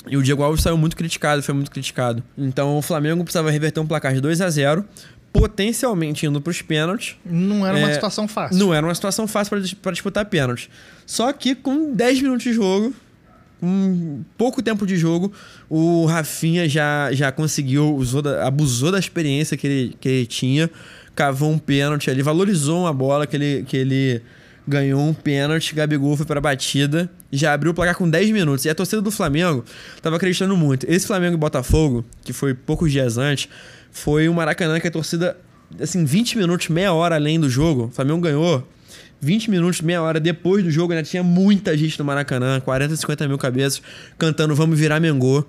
[0.09, 2.23] E o Diego Alves saiu muito criticado, foi muito criticado.
[2.37, 4.85] Então o Flamengo precisava reverter um placar de 2 a 0
[5.33, 7.15] potencialmente indo para os pênaltis.
[7.25, 8.57] Não era uma É, situação fácil.
[8.57, 10.69] Não era uma situação fácil para disputar pênaltis.
[11.05, 12.93] Só que com 10 minutos de jogo,
[13.59, 15.31] com pouco tempo de jogo,
[15.69, 20.69] o Rafinha já, já conseguiu, usou da- abusou da experiência que ele, que ele tinha,
[21.15, 24.21] cavou um pênalti ali, valorizou uma bola que ele, que ele
[24.68, 28.65] ganhou um pênalti, Gabigol foi para a batida, já abriu o placar com 10 minutos.
[28.65, 29.63] E a torcida do Flamengo
[30.01, 30.86] tava acreditando muito.
[30.89, 33.49] Esse Flamengo e Botafogo, que foi poucos dias antes,
[33.91, 35.38] foi um Maracanã que a torcida,
[35.80, 38.68] assim, 20 minutos, meia hora além do jogo, o Flamengo ganhou.
[39.20, 43.28] 20 minutos, meia hora depois do jogo, ainda tinha muita gente no Maracanã, 40, 50
[43.28, 43.82] mil cabeças,
[44.18, 45.43] cantando Vamos Virar Mengô.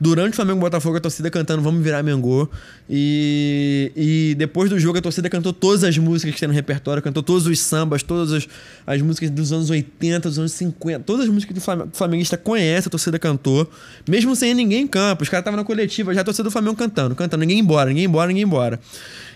[0.00, 2.48] Durante o Flamengo Botafogo, a torcida cantando Vamos Virar Mengô.
[2.88, 7.02] E, e depois do jogo, a torcida cantou todas as músicas que tem no repertório,
[7.02, 8.48] cantou todos os sambas, todas as,
[8.86, 12.86] as músicas dos anos 80, dos anos 50, todas as músicas que o flamenguista conhece,
[12.86, 13.68] a torcida cantou,
[14.08, 15.24] mesmo sem ninguém em campo.
[15.24, 18.04] Os caras estavam na coletiva, já a torcida do Flamengo cantando, cantando, ninguém embora, ninguém
[18.04, 18.78] embora, ninguém embora.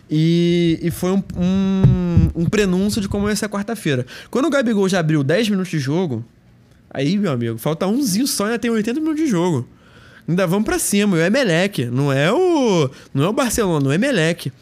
[0.09, 4.07] E, e foi um, um, um prenúncio de como ia ser a quarta-feira.
[4.31, 6.25] Quando o Gabigol já abriu 10 minutos de jogo,
[6.89, 9.67] aí, meu amigo, falta umzinho só e ainda tem 80 minutos de jogo.
[10.29, 11.17] Ainda vamos pra cima.
[11.17, 12.91] E o Emelec, não é o.
[13.13, 14.53] Não é o Barcelona, o Emelec.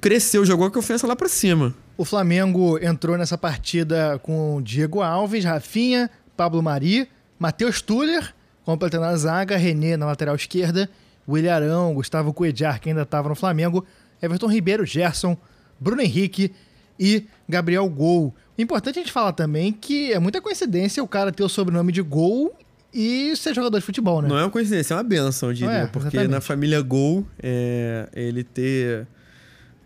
[0.00, 1.74] Cresceu, jogou a confiança lá pra cima.
[1.96, 7.08] O Flamengo entrou nessa partida com Diego Alves, Rafinha, Pablo Mari,
[7.38, 10.90] Matheus Tuller, completando a zaga, René na lateral esquerda,
[11.26, 13.84] William Arão, Gustavo Cuejar, que ainda estava no Flamengo,
[14.20, 15.38] Everton Ribeiro, Gerson,
[15.80, 16.52] Bruno Henrique
[17.00, 18.34] e Gabriel Gol.
[18.58, 22.02] Importante a gente falar também que é muita coincidência o cara ter o sobrenome de
[22.02, 22.54] Gol
[22.96, 24.28] e ser jogador de futebol, né?
[24.28, 25.70] Não é uma coincidência, é uma benção, eu diria.
[25.70, 26.30] É, porque exatamente.
[26.30, 29.06] na família Gol, é, ele ter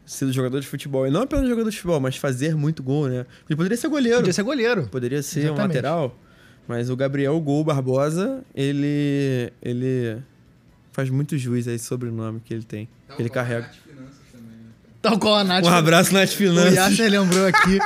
[0.07, 3.27] sido jogador de futebol, e não apenas jogador de futebol, mas fazer muito gol, né?
[3.49, 4.19] Ele poderia ser goleiro.
[4.19, 4.89] Podia ser goleiro.
[4.89, 5.69] Poderia ser um Exatamente.
[5.69, 6.19] lateral,
[6.69, 10.19] mas o Gabriel Gol Barbosa, ele ele
[10.93, 13.71] faz muito juiz a esse sobrenome que ele tem, que ele carrega.
[15.03, 15.65] Tal qual a Nath.
[15.65, 16.75] Um abraço Nath O Finanças.
[16.75, 17.79] Yasser lembrou aqui,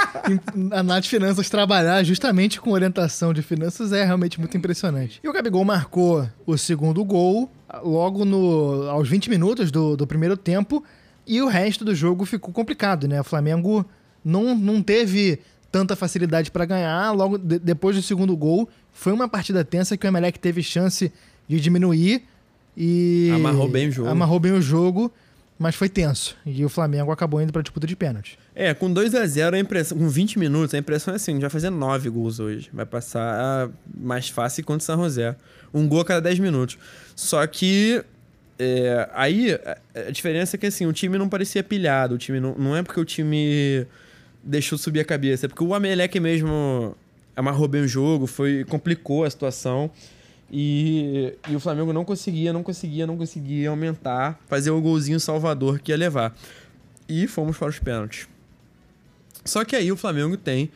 [0.72, 5.20] a Nath Finanças trabalhar justamente com orientação de finanças é realmente muito impressionante.
[5.22, 7.48] E o Gabigol marcou o segundo gol
[7.84, 10.82] logo no, aos 20 minutos do, do primeiro tempo
[11.26, 13.20] e o resto do jogo ficou complicado, né?
[13.20, 13.86] O Flamengo
[14.24, 15.38] não, não teve
[15.70, 17.12] tanta facilidade para ganhar.
[17.12, 21.12] Logo de- depois do segundo gol, foi uma partida tensa que o Emelec teve chance
[21.48, 22.24] de diminuir
[22.76, 23.30] e...
[23.34, 24.08] Amarrou bem o jogo.
[24.08, 25.12] Amarrou bem o jogo,
[25.58, 26.36] mas foi tenso.
[26.44, 28.38] E o Flamengo acabou indo para disputa de pênalti.
[28.54, 31.34] É, com 2 a 0 a impressão, com 20 minutos, a impressão é assim, a
[31.34, 32.68] gente vai fazer 9 gols hoje.
[32.72, 35.36] Vai passar mais fácil contra o São José.
[35.72, 36.78] Um gol a cada 10 minutos.
[37.14, 38.04] Só que
[38.58, 39.58] é, aí
[39.94, 42.82] a, diferença é que assim, o time não parecia pilhado, o time não, não é
[42.82, 43.86] porque o time
[44.42, 45.48] deixou subir a cabeça.
[45.48, 46.96] Porque o Amelec mesmo
[47.36, 49.90] amarrou bem o jogo, foi complicou a situação.
[50.56, 55.80] E, e o Flamengo não conseguia, não conseguia, não conseguia aumentar, fazer o golzinho salvador
[55.80, 56.32] que ia levar.
[57.08, 58.28] E fomos para os pênaltis.
[59.44, 60.70] Só que aí o Flamengo tem,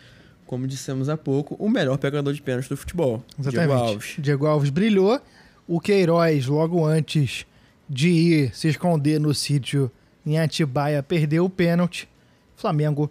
[0.47, 3.23] como dissemos há pouco, o melhor pegador de pênaltis do futebol.
[3.39, 3.69] Exatamente.
[3.69, 4.15] Diego Alves.
[4.19, 5.21] Diego Alves brilhou.
[5.69, 7.47] O Queiroz, logo antes
[7.89, 9.93] de ir se esconder no sítio
[10.27, 12.09] em Atibaia, perdeu o pênalti.
[12.57, 13.09] Flamengo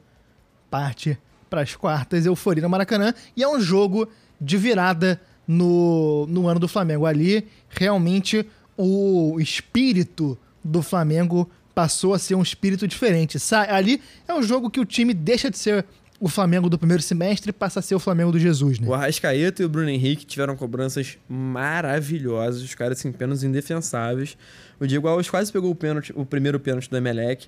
[0.69, 1.17] parte
[1.49, 3.13] para as quartas, euforia no Maracanã.
[3.37, 4.09] E é um jogo
[4.41, 7.05] de virada no, no ano do Flamengo.
[7.05, 8.45] Ali, realmente,
[8.75, 13.37] o espírito do Flamengo passou a ser um espírito diferente.
[13.69, 15.85] Ali é um jogo que o time deixa de ser
[16.19, 18.87] o Flamengo do primeiro semestre passa a ser o Flamengo do Jesus, né?
[18.87, 24.35] O Arrascaeta e o Bruno Henrique tiveram cobranças maravilhosas, os caras assim, pênaltis indefensáveis.
[24.79, 27.47] O Diego Alves quase pegou o pênalti, o primeiro pênalti do Emelec.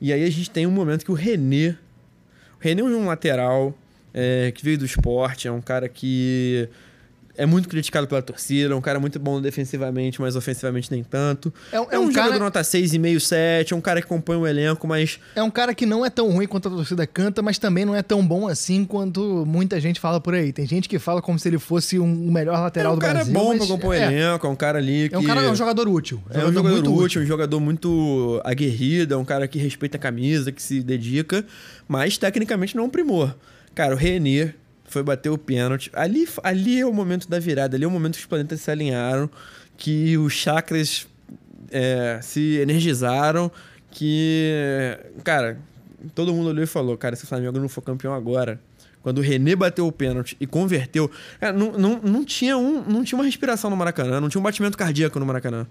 [0.00, 3.74] E aí a gente tem um momento que o René, o René é um lateral
[4.12, 6.68] é, que veio do esporte, é um cara que
[7.36, 11.52] é muito criticado pela torcida, é um cara muito bom defensivamente, mas ofensivamente nem tanto.
[11.72, 14.06] É um- É, é um, um jogador cara- nota 6,5, 7, é um cara que
[14.06, 17.06] compõe o elenco, mas É um cara que não é tão ruim quanto a torcida
[17.06, 20.52] canta, mas também não é tão bom assim quanto muita gente fala por aí.
[20.52, 23.00] Tem gente que fala como se ele fosse um, o melhor é lateral um do
[23.00, 23.32] cara Brasil.
[23.34, 25.14] bom mas pra compor é, elenco, é um cara ali que...
[25.14, 26.22] É um cara, é um jogador útil.
[26.30, 30.00] É um jogador muito útil, um jogador muito aguerrido, é um cara que respeita a
[30.00, 31.44] camisa, que se dedica,
[31.88, 33.34] mas tecnicamente não é um primor.
[33.74, 34.54] Cara, o René
[34.92, 35.90] foi bater o pênalti.
[35.92, 38.70] Ali, ali é o momento da virada, ali é o momento que os planetas se
[38.70, 39.28] alinharam,
[39.76, 41.06] que os chakras
[41.70, 43.50] é, se energizaram,
[43.90, 45.58] que, cara,
[46.14, 48.60] todo mundo olhou e falou, cara, se o Flamengo não for campeão agora,
[49.02, 53.02] quando o René bateu o pênalti e converteu, cara, não, não, não, tinha um, não
[53.02, 55.66] tinha uma respiração no Maracanã, não tinha um batimento cardíaco no Maracanã.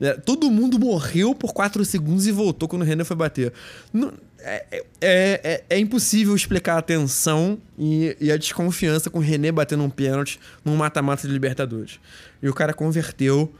[0.00, 3.52] É, todo mundo morreu por 4 segundos e voltou quando o René foi bater.
[3.92, 4.12] Não-
[4.44, 9.52] é, é, é, é impossível explicar a tensão e, e a desconfiança com o René
[9.52, 11.98] batendo um pênalti num mata-mata de Libertadores.
[12.42, 13.52] E o cara converteu,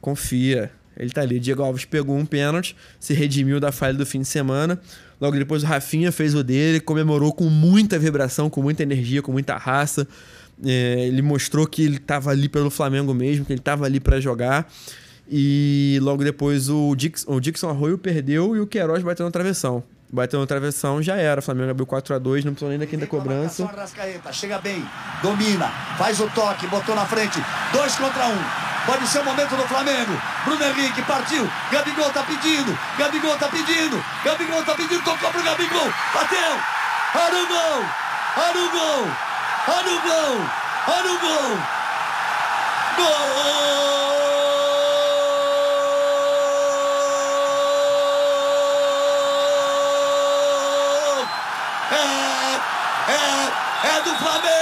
[0.00, 0.70] confia.
[0.96, 1.38] Ele tá ali.
[1.38, 4.80] Diego Alves pegou um pênalti, se redimiu da falha do fim de semana.
[5.20, 9.32] Logo depois o Rafinha fez o dele, comemorou com muita vibração, com muita energia, com
[9.32, 10.06] muita raça.
[10.64, 14.20] É, ele mostrou que ele tava ali pelo Flamengo mesmo, que ele tava ali para
[14.20, 14.70] jogar.
[15.30, 19.84] E logo depois o Dixon, o Dixon Arroio perdeu e o Queiroz bateu na travessão.
[20.10, 21.40] Bateu na travessão, já era.
[21.40, 23.64] O Flamengo abriu 4x2, não precisou nem da quinta cobrança.
[23.64, 24.84] Arrascaeta, chega bem,
[25.22, 27.38] domina, faz o toque, botou na frente,
[27.72, 28.68] dois contra um.
[28.86, 30.18] Pode ser o momento do Flamengo.
[30.46, 31.46] Bruno Henrique partiu.
[31.70, 32.78] Gabigol tá pedindo.
[32.96, 34.02] Gabigol tá pedindo.
[34.24, 35.04] Gabigol tá pedindo.
[35.04, 35.92] Tocou pro Gabigol.
[36.14, 36.56] Bateu.
[37.14, 37.84] Olha o gol.
[38.38, 39.10] Olha o gol.
[39.68, 40.40] Olha o gol.
[40.88, 41.58] Olha o gol.
[42.96, 43.68] Gol!
[53.84, 54.58] É, é, do Flamengo!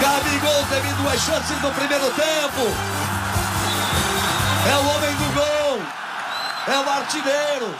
[0.00, 2.62] Gabigol teve duas chances no primeiro tempo.
[4.66, 5.82] É o homem do gol.
[6.66, 7.74] É o artilheiro.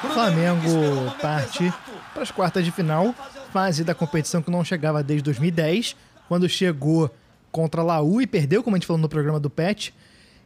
[0.00, 1.72] Bruno Flamengo parte
[2.12, 3.14] para as quartas de final,
[3.52, 5.96] fase da competição que não chegava desde 2010,
[6.28, 7.10] quando chegou
[7.52, 9.94] contra a Laú e perdeu, como a gente falou no programa do Pet.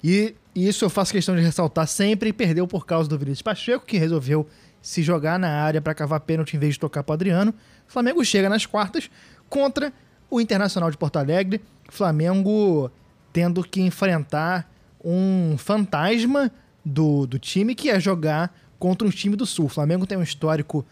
[0.05, 3.87] E isso eu faço questão de ressaltar sempre, e perdeu por causa do Vinícius Pacheco,
[3.87, 4.47] que resolveu
[4.83, 7.55] se jogar na área para cavar pênalti em vez de tocar para Adriano.
[7.87, 9.11] Flamengo chega nas quartas
[9.49, 9.93] contra
[10.31, 11.61] o Internacional de Porto Alegre.
[11.89, 12.91] Flamengo
[13.33, 14.71] tendo que enfrentar
[15.05, 16.51] um fantasma
[16.85, 19.67] do, do time que é jogar contra um time do Sul.
[19.67, 20.85] O Flamengo tem um histórico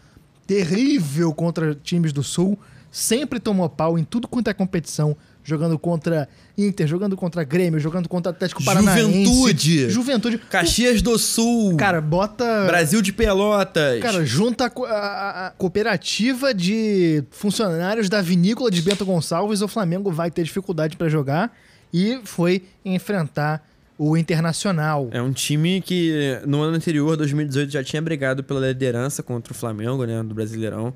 [0.45, 2.57] terrível contra times do Sul,
[2.91, 6.27] sempre tomou pau em tudo quanto é competição, jogando contra
[6.57, 9.01] Inter, jogando contra Grêmio, jogando contra Atlético Paranaense.
[9.23, 9.89] Juventude.
[9.89, 10.37] Juventude.
[10.49, 11.77] Caxias do Sul.
[11.77, 12.65] Cara, bota...
[12.65, 14.01] Brasil de Pelotas.
[14.01, 20.11] Cara, junta a, a- a- cooperativa de funcionários da vinícola de Bento Gonçalves, o Flamengo
[20.11, 21.55] vai ter dificuldade pra jogar
[21.93, 23.65] e foi enfrentar
[23.97, 25.07] o Internacional.
[25.11, 29.55] É um time que no ano anterior, 2018, já tinha brigado pela liderança contra o
[29.55, 30.93] Flamengo, né, do Brasileirão.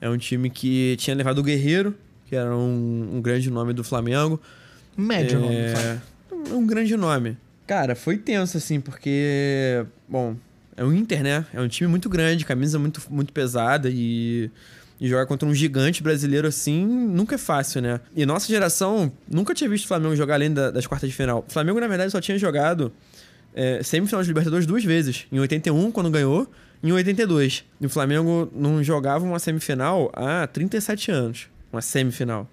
[0.00, 1.94] É um time que tinha levado o Guerreiro,
[2.32, 4.40] que era um, um grande nome do Flamengo.
[4.96, 5.54] Médio nome.
[5.54, 5.98] é,
[6.30, 6.54] Flamengo.
[6.56, 7.36] um grande nome.
[7.66, 10.34] Cara, foi tenso, assim, porque, bom,
[10.74, 11.44] é o Inter, né?
[11.52, 14.50] É um time muito grande, camisa muito, muito pesada e,
[14.98, 18.00] e jogar contra um gigante brasileiro assim nunca é fácil, né?
[18.16, 21.44] E nossa geração nunca tinha visto o Flamengo jogar além da- das quartas de final.
[21.46, 22.90] O Flamengo, na verdade, só tinha jogado
[23.54, 25.26] é, semifinal de Libertadores duas vezes.
[25.30, 26.50] Em 81, quando ganhou,
[26.82, 27.62] e em 82.
[27.78, 31.51] E o Flamengo não jogava uma semifinal há 37 anos.
[31.72, 32.48] Uma semifinal.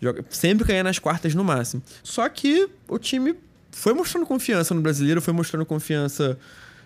[0.00, 1.82] Joga, sempre ganha nas quartas no máximo.
[2.02, 3.34] Só que o time
[3.70, 6.38] foi mostrando confiança no brasileiro, foi mostrando confiança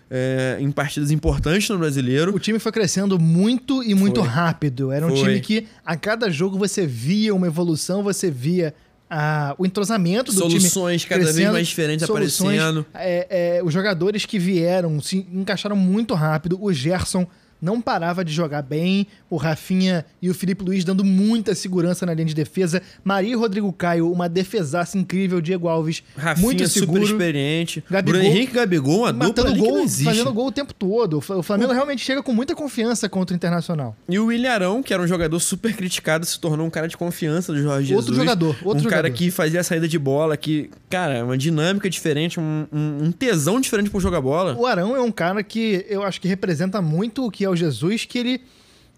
[0.09, 2.35] é, em partidas importantes no brasileiro.
[2.35, 4.29] O time foi crescendo muito e muito Foi.
[4.29, 4.91] rápido.
[4.91, 5.19] Era um Foi.
[5.19, 8.73] time que a cada jogo você via uma evolução, você via
[9.09, 10.59] a- o entrosamento do time.
[10.59, 12.59] Soluções cada vez mais diferentes soluções.
[12.59, 12.85] aparecendo.
[12.93, 16.57] É, é, os jogadores que vieram se encaixaram muito rápido.
[16.61, 17.25] O Gerson
[17.63, 19.07] não parava de jogar bem.
[19.29, 22.81] O Rafinha e o Felipe Luiz dando muita segurança na linha de defesa.
[23.03, 25.39] Maria e Rodrigo Caio, uma defesaça incrível.
[25.41, 27.03] Diego Alves, Rafinha muito super seguro.
[27.03, 27.83] experiente.
[27.89, 31.17] Gabigol- Bruno Henrique Gabigol, uma dupla Matando não gol, fazendo gol o tempo todo.
[31.17, 33.95] O Fla- O Flamengo realmente chega com muita confiança contra o Internacional.
[34.09, 37.53] E o Ilharão, que era um jogador super criticado, se tornou um cara de confiança
[37.53, 38.05] do Jorge Jesus.
[38.07, 39.17] Outro jogador, outro um cara jogador.
[39.17, 43.89] que fazia a saída de bola, que, cara, uma dinâmica diferente, um, um- tesão diferente
[43.89, 44.55] pra jogar bola.
[44.57, 47.55] O Arão é um cara que eu acho que representa muito o que é o
[47.55, 48.41] Jesus, que ele,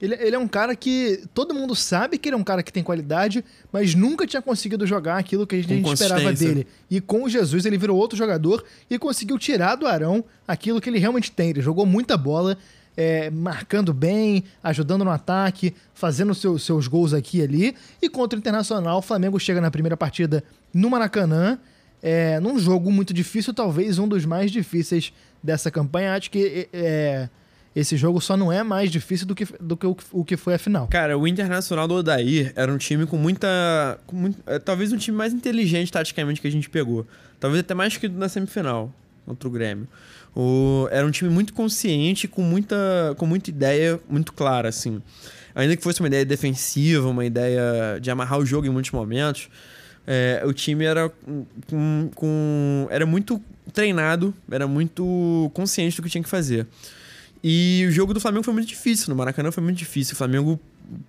[0.02, 2.72] ele, ele é um cara que todo mundo sabe que ele é um cara que
[2.74, 6.54] tem qualidade, mas nunca tinha conseguido jogar aquilo que a gente Com esperava consistência.
[6.56, 6.68] dele.
[6.90, 10.90] E com o Jesus ele virou outro jogador e conseguiu tirar do Arão aquilo que
[10.90, 11.50] ele realmente tem.
[11.52, 12.58] Ele jogou muita bola,
[12.98, 17.76] é, marcando bem, ajudando no ataque, fazendo seu- seus gols aqui e ali.
[18.02, 20.44] E contra o Internacional, o Flamengo chega na primeira partida
[20.74, 21.58] no Maracanã,
[22.04, 25.12] é, num jogo muito difícil, talvez um dos mais difíceis
[25.44, 26.14] dessa campanha.
[26.16, 27.28] Acho que é,
[27.76, 30.54] esse jogo só não é mais difícil do que, do que o, o que foi
[30.54, 30.88] a final.
[30.88, 34.00] Cara, o Internacional do Odair era um time com muita.
[34.08, 37.06] Com muito- é, talvez um time mais inteligente taticamente que a gente pegou.
[37.40, 38.94] Talvez até mais que na semifinal
[39.26, 39.88] contra o Grêmio.
[40.36, 42.76] O, era um time muito consciente, com muita,
[43.18, 45.02] com muita ideia muito clara, assim.
[45.54, 49.50] Ainda que fosse uma ideia defensiva, uma ideia de amarrar o jogo em muitos momentos,
[50.06, 51.10] é, o time era
[51.68, 53.42] com, com- era muito
[53.74, 56.68] treinado, era muito consciente do que tinha que fazer.
[57.48, 59.08] E o jogo do Flamengo foi muito difícil.
[59.08, 60.16] No Maracanã foi muito difícil.
[60.16, 60.60] O Flamengo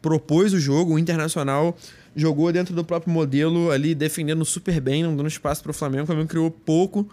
[0.03, 1.75] propôs o jogo, o Internacional
[2.15, 6.03] jogou dentro do próprio modelo ali, defendendo super bem, não dando espaço para o Flamengo.
[6.03, 7.09] O Flamengo criou pouco,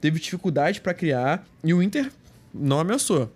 [0.00, 2.10] teve dificuldade para criar e o Inter
[2.52, 3.32] não ameaçou.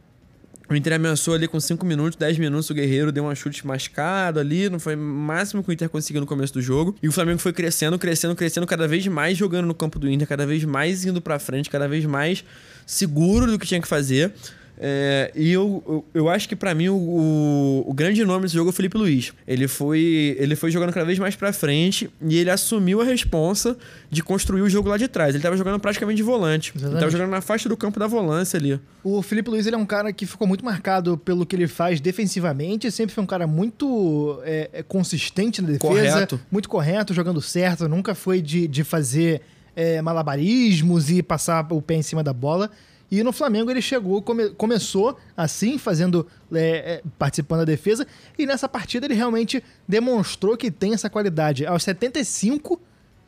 [0.68, 4.40] O Inter ameaçou ali com 5 minutos, 10 minutos, o Guerreiro deu um chute mascado
[4.40, 6.96] ali, não foi o máximo que o Inter conseguiu no começo do jogo.
[7.00, 10.26] E o Flamengo foi crescendo, crescendo, crescendo, cada vez mais jogando no campo do Inter,
[10.26, 12.44] cada vez mais indo pra frente, cada vez mais
[12.84, 14.34] seguro do que tinha que fazer.
[14.80, 18.54] É, e eu, eu, eu acho que pra mim o, o, o grande nome desse
[18.54, 19.32] jogo é o Felipe Luiz.
[19.46, 23.76] Ele foi, ele foi jogando cada vez mais pra frente e ele assumiu a responsa
[24.08, 25.34] de construir o jogo lá de trás.
[25.34, 26.72] Ele tava jogando praticamente de volante.
[26.76, 28.80] Ele tava jogando na faixa do campo da volância ali.
[29.02, 32.00] O Felipe Luiz ele é um cara que ficou muito marcado pelo que ele faz
[32.00, 32.90] defensivamente.
[32.90, 35.88] Sempre foi um cara muito é, é, consistente na defesa.
[35.88, 36.40] Correto.
[36.50, 37.88] Muito correto, jogando certo.
[37.88, 39.40] Nunca foi de, de fazer
[39.74, 42.70] é, malabarismos e passar o pé em cima da bola.
[43.10, 48.06] E no Flamengo ele chegou, come- começou assim, fazendo, é, é, participando da defesa.
[48.38, 51.64] E nessa partida ele realmente demonstrou que tem essa qualidade.
[51.64, 52.78] Aos 75,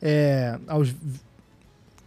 [0.01, 0.93] é, aos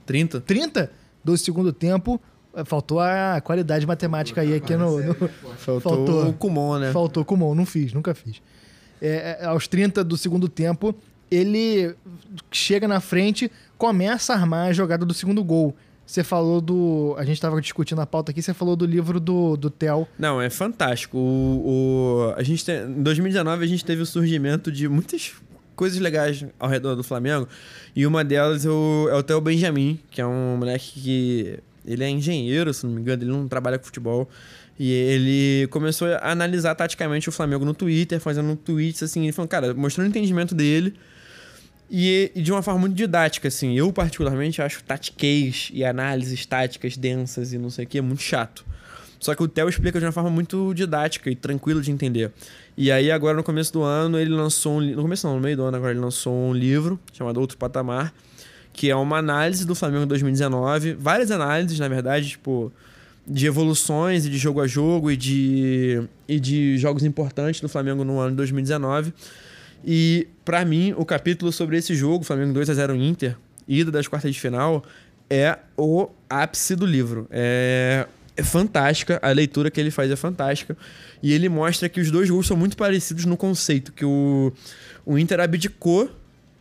[0.07, 0.41] 30.
[0.41, 0.91] 30
[1.22, 2.20] do segundo tempo,
[2.55, 5.01] eh, faltou a qualidade matemática aí aqui no.
[5.03, 5.14] no-
[5.57, 6.29] Faltou, Faltou.
[6.29, 6.93] o Kumon, né?
[6.93, 8.43] Faltou Kumon, não fiz, nunca fiz.
[9.01, 10.95] É, é, aos 30 do segundo tempo,
[11.31, 11.95] ele
[12.53, 15.75] chega na frente, começa a armar a jogada do segundo gol.
[16.07, 17.14] Você falou do.
[17.18, 20.07] A gente tava discutindo a pauta aqui, você falou do livro do, do Theo.
[20.18, 21.16] Não, é fantástico.
[21.16, 25.32] O, o- a gente tem- em 2019 a gente teve o surgimento de muitas
[25.74, 27.48] coisas legais ao redor do Flamengo.
[27.96, 31.59] E uma delas é o, é o Theo Benjamin, que é um moleque que.
[31.86, 34.28] Ele é engenheiro, se não me engano, ele não trabalha com futebol.
[34.78, 39.46] E ele começou a analisar taticamente o Flamengo no Twitter, fazendo tweets assim, ele falou,
[39.48, 40.94] cara, mostrando o entendimento dele.
[41.97, 43.78] E, e de uma forma muito didática, assim.
[43.78, 48.66] Eu, particularmente, acho tatiquez e análises táticas densas e não sei o que muito chato.
[49.20, 52.32] Só que o Theo explica de uma forma muito didática e tranquila de entender.
[52.76, 55.57] E aí, agora no começo do ano, ele lançou um No começo não, no meio
[55.57, 58.12] do ano, agora ele lançou um livro chamado Outro Patamar,
[58.72, 60.95] que é uma análise do Flamengo 2019.
[60.95, 62.72] Várias análises, na verdade, tipo,
[63.24, 68.03] de evoluções e de jogo a jogo e de, e de jogos importantes do Flamengo
[68.03, 69.14] no ano de 2019.
[69.85, 73.37] E, pra mim, o capítulo sobre esse jogo, Flamengo 2 a 0 Inter,
[73.68, 74.82] ida das quartas de final,
[75.28, 77.26] é o ápice do livro.
[77.30, 78.07] É,
[78.37, 80.76] é fantástica, a leitura que ele faz é fantástica.
[81.22, 84.53] E ele mostra que os dois gols são muito parecidos no conceito, que o,
[85.05, 86.11] o Inter abdicou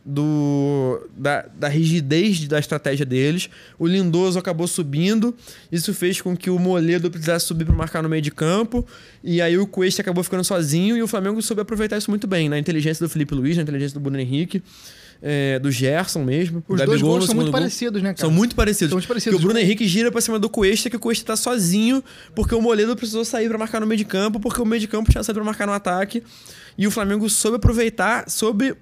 [0.04, 3.48] do, da, da rigidez da estratégia deles.
[3.78, 5.34] O Lindoso acabou subindo.
[5.72, 8.86] Isso fez com que o Moledo precisasse subir para marcar no meio de campo.
[9.22, 10.96] E aí o Cuesta acabou ficando sozinho.
[10.96, 12.48] E o Flamengo soube aproveitar isso muito bem.
[12.48, 14.62] Na inteligência do Felipe Luiz, na inteligência do Bruno Henrique,
[15.22, 16.62] é, do Gerson mesmo.
[16.68, 17.52] Os dois gols são muito gol.
[17.52, 18.20] parecidos, né, cara?
[18.20, 18.90] São muito parecidos.
[18.90, 19.36] São muito parecidos.
[19.36, 22.54] Porque o Bruno Henrique gira pra cima do Cuesta, que o Cuesta tá sozinho, porque
[22.54, 25.10] o Moledo precisou sair pra marcar no meio de campo, porque o meio de campo
[25.10, 26.22] tinha saído pra marcar no ataque.
[26.76, 28.74] E o Flamengo soube aproveitar, soube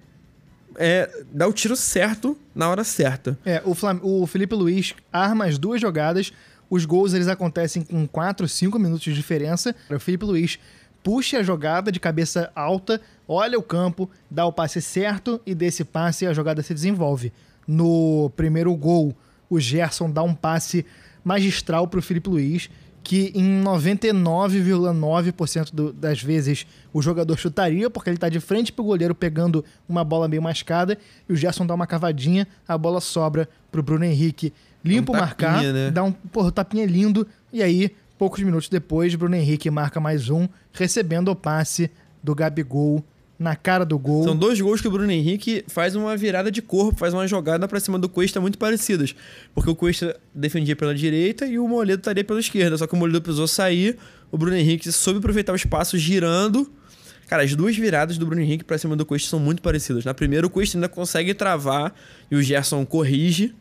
[0.77, 3.39] é, dá o tiro certo na hora certa.
[3.45, 6.33] É, o, Flam o Felipe Luiz arma as duas jogadas.
[6.71, 9.75] Os gols eles acontecem com 4, 5 minutos de diferença.
[9.91, 10.59] O Felipe Luiz
[11.03, 15.85] puxa a jogada de cabeça alta, olha o campo, dá o passe certo e desse
[15.85, 17.33] passe a jogada se desenvolve.
[17.67, 19.15] No primeiro gol,
[19.51, 20.87] o Gerson dá um passe
[21.25, 22.71] magistral para o Felipe Luiz,
[23.03, 28.87] que em 99,9% das vezes o jogador chutaria, porque ele está de frente para o
[28.87, 30.99] goleiro pegando uma bola meio mascada,
[31.29, 34.53] e o Gerson dá uma cavadinha, a bola sobra para o Bruno Henrique
[34.85, 35.91] limpa um o marcar, tapinha, né?
[35.91, 40.49] dá um porra, tapinha lindo, e aí, poucos minutos depois, Bruno Henrique marca mais um,
[40.73, 41.91] recebendo o passe
[42.23, 43.05] do Gabigol
[43.43, 44.25] na cara do gol.
[44.25, 47.67] São dois gols que o Bruno Henrique faz uma virada de corpo, faz uma jogada
[47.67, 49.15] pra cima do Cuesta muito parecidas.
[49.55, 52.79] Porque o Cuesta defendia pela direita e o Moledo estaria pela esquerda.
[52.79, 53.99] Só que o Moledo precisou sair,
[54.31, 56.71] o Bruno Henrique soube aproveitar o espaço girando.
[57.27, 60.05] Cara, as duas viradas do Bruno Henrique pra cima do Cuesta são muito parecidas.
[60.05, 61.95] Na primeira, o Cuesta ainda consegue travar
[62.31, 63.55] e o Gerson corrige.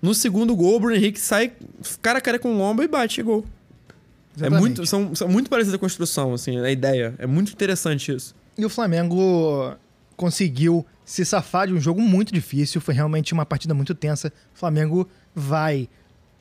[0.00, 1.52] No segundo gol, o Bruno Henrique sai
[2.00, 3.44] cara a cara com o lomba e bate gol.
[4.40, 7.14] É muito, são, são muito parecidas a construção, assim, a ideia.
[7.18, 8.34] É muito interessante isso.
[8.58, 9.76] E o Flamengo
[10.16, 12.80] conseguiu se safar de um jogo muito difícil.
[12.80, 14.32] Foi realmente uma partida muito tensa.
[14.52, 15.88] O Flamengo vai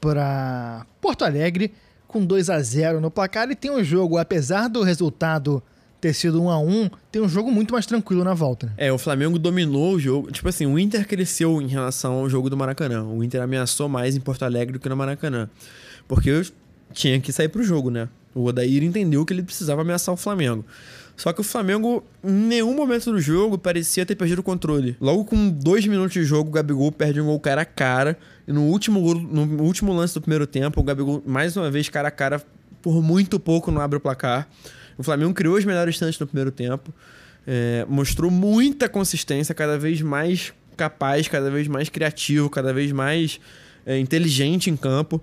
[0.02, 1.72] para Porto Alegre
[2.08, 5.62] com 2 a 0 no placar e tem um jogo, apesar do resultado
[6.02, 8.68] ter sido 1 a 1 tem um jogo muito mais tranquilo na volta.
[8.68, 8.74] né?
[8.78, 10.32] É, o Flamengo dominou o jogo.
[10.32, 13.04] Tipo assim, o Inter cresceu em relação ao jogo do Maracanã.
[13.04, 15.48] O Inter ameaçou mais em Porto Alegre do que no Maracanã.
[16.08, 16.46] Porque eu
[16.94, 18.10] tinha que sair pro jogo, né?
[18.34, 20.64] O Odair entendeu que ele precisava ameaçar o Flamengo.
[21.18, 24.96] Só que o Flamengo, em nenhum momento do jogo, parecia ter perdido o controle.
[25.02, 28.16] Logo com dois minutos de jogo, o Gabigol perde um gol cara a cara.
[28.48, 32.10] E no último, no último lance do primeiro tempo, o Gabigol, mais uma vez, cara
[32.10, 32.40] a cara,
[32.84, 34.48] por muito pouco não abre o placar.
[34.96, 36.94] O Flamengo criou as melhores chances no primeiro tempo.
[37.48, 43.40] É, mostrou muita consistência, cada vez mais capaz, cada vez mais criativo, cada vez mais
[43.88, 45.20] é, inteligente em campo.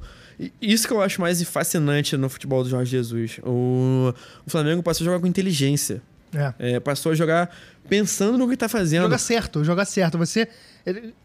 [0.60, 3.38] Isso que eu acho mais fascinante no futebol do Jorge Jesus.
[3.42, 4.12] O,
[4.46, 6.02] o Flamengo passou a jogar com inteligência.
[6.34, 6.54] É.
[6.58, 7.54] É, passou a jogar
[7.88, 9.02] pensando no que tá fazendo.
[9.02, 10.18] Joga certo, joga certo.
[10.18, 10.48] Você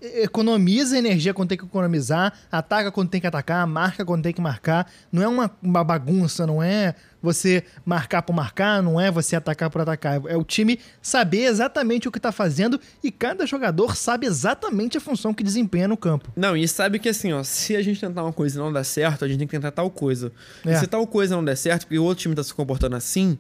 [0.02, 4.42] economiza energia quando tem que economizar, ataca quando tem que atacar, marca quando tem que
[4.42, 4.90] marcar.
[5.12, 9.70] Não é uma, uma bagunça, não é você marcar por marcar, não é você atacar
[9.70, 10.22] por atacar.
[10.28, 15.02] É o time saber exatamente o que tá fazendo e cada jogador sabe exatamente a
[15.02, 16.32] função que desempenha no campo.
[16.36, 18.86] Não, e sabe que assim, ó, se a gente tentar uma coisa e não dar
[18.86, 20.32] certo, a gente tem que tentar tal coisa.
[20.66, 20.74] É.
[20.74, 23.38] E se tal coisa não der certo, porque o outro time tá se comportando assim,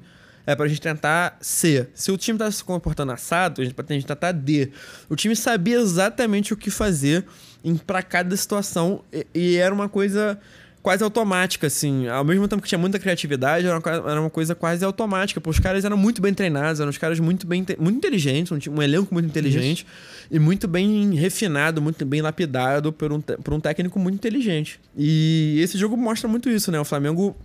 [0.50, 1.88] é pra gente tentar C.
[1.94, 4.72] Se o time tá se comportando assado, a gente que tentar D.
[5.08, 7.24] O time sabia exatamente o que fazer
[7.64, 10.40] em, pra cada situação e, e era uma coisa
[10.82, 12.08] quase automática, assim.
[12.08, 15.40] Ao mesmo tempo que tinha muita criatividade, era uma, era uma coisa quase automática.
[15.40, 18.74] Porque os caras eram muito bem treinados, eram os caras muito bem muito inteligentes, um,
[18.74, 19.86] um elenco muito inteligente
[20.32, 24.80] e muito bem refinado, muito bem lapidado por um, por um técnico muito inteligente.
[24.98, 26.80] E esse jogo mostra muito isso, né?
[26.80, 27.36] O Flamengo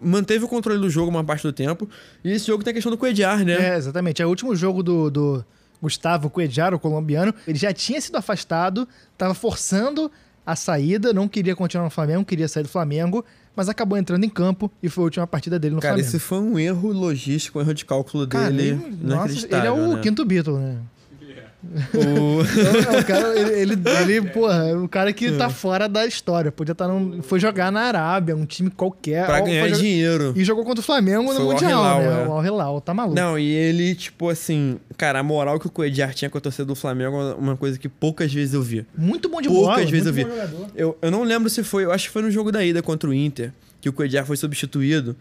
[0.00, 1.88] manteve o controle do jogo uma parte do tempo.
[2.24, 3.74] E esse jogo tem a questão do Coediar, né?
[3.74, 4.22] É, exatamente.
[4.22, 5.44] É o último jogo do, do
[5.82, 7.34] Gustavo Cuejar, o colombiano.
[7.46, 10.10] Ele já tinha sido afastado, estava forçando
[10.44, 13.24] a saída, não queria continuar no Flamengo, queria sair do Flamengo,
[13.54, 16.08] mas acabou entrando em campo e foi a última partida dele no Cara, Flamengo.
[16.08, 18.80] esse foi um erro logístico, um erro de cálculo Cara, dele.
[18.82, 20.00] ele, nossa, ele é o né?
[20.02, 20.78] quinto Beatle, né?
[21.62, 25.88] O- Não, não, o cara, ele, ele, ele, porra, é um cara que tá fora
[25.88, 26.50] da história.
[26.50, 27.20] Podia estar num.
[27.22, 29.26] Foi jogar na Arábia, um time qualquer.
[29.26, 30.32] pra Ó, ganhar jogar- dinheiro.
[30.36, 32.22] E jogou contra o Flamengo Foi no o Mundial, né?
[32.24, 32.26] é.
[32.28, 33.14] O Al-Hilal, tá maluco.
[33.14, 36.64] Não, e ele, tipo assim, cara, a moral que o Coediar tinha com a torcida
[36.64, 38.86] do Flamengo é uma coisa que poucas vezes eu vi.
[38.96, 39.90] Muito bom de Poucas bola.
[39.90, 40.26] vezes eu vi.
[40.74, 43.08] Eu, eu não lembro se foi, eu acho que foi no jogo da ida contra
[43.08, 45.14] o Inter, que o Coediar foi substituído.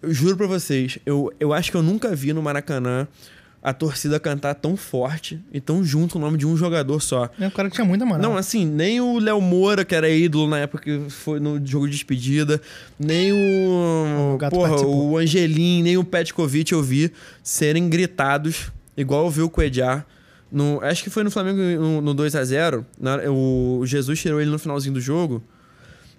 [0.00, 3.08] Eu juro pra vocês, eu, eu acho que eu nunca vi no Maracanã
[3.64, 7.30] a torcida cantar tão forte e tão junto o nome de um jogador só.
[7.40, 8.20] É um cara que tinha muita moral.
[8.20, 11.86] Não, assim, nem o Léo Moura, que era ídolo na época que foi no jogo
[11.86, 12.60] de despedida,
[12.98, 14.34] nem o.
[14.34, 15.12] O Gato porra, participou.
[15.12, 17.10] o Angelim, nem o Petkovic eu vi
[17.42, 20.06] serem gritados, igual eu vi o Coediar.
[20.52, 22.84] No, acho que foi no Flamengo no, no 2x0.
[23.32, 25.42] O Jesus tirou ele no finalzinho do jogo.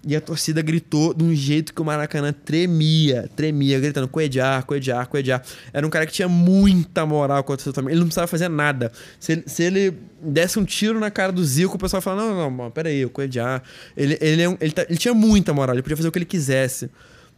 [0.04, 5.08] E a torcida gritou de um jeito que o Maracanã tremia, tremia, gritando Coediar, Coediar,
[5.08, 5.42] Coediar.
[5.72, 7.92] Era um cara que tinha muita moral com a torcida do Flamengo.
[7.92, 8.92] Ele não precisava fazer nada.
[9.18, 12.36] Se ele, se ele desse um tiro na cara do Zico, o pessoal falava, não,
[12.36, 13.62] não, não, peraí, o Coediar...
[13.96, 16.18] Ele, ele, é um- ele, tá- ele tinha muita moral, ele podia fazer o que
[16.18, 16.88] ele quisesse.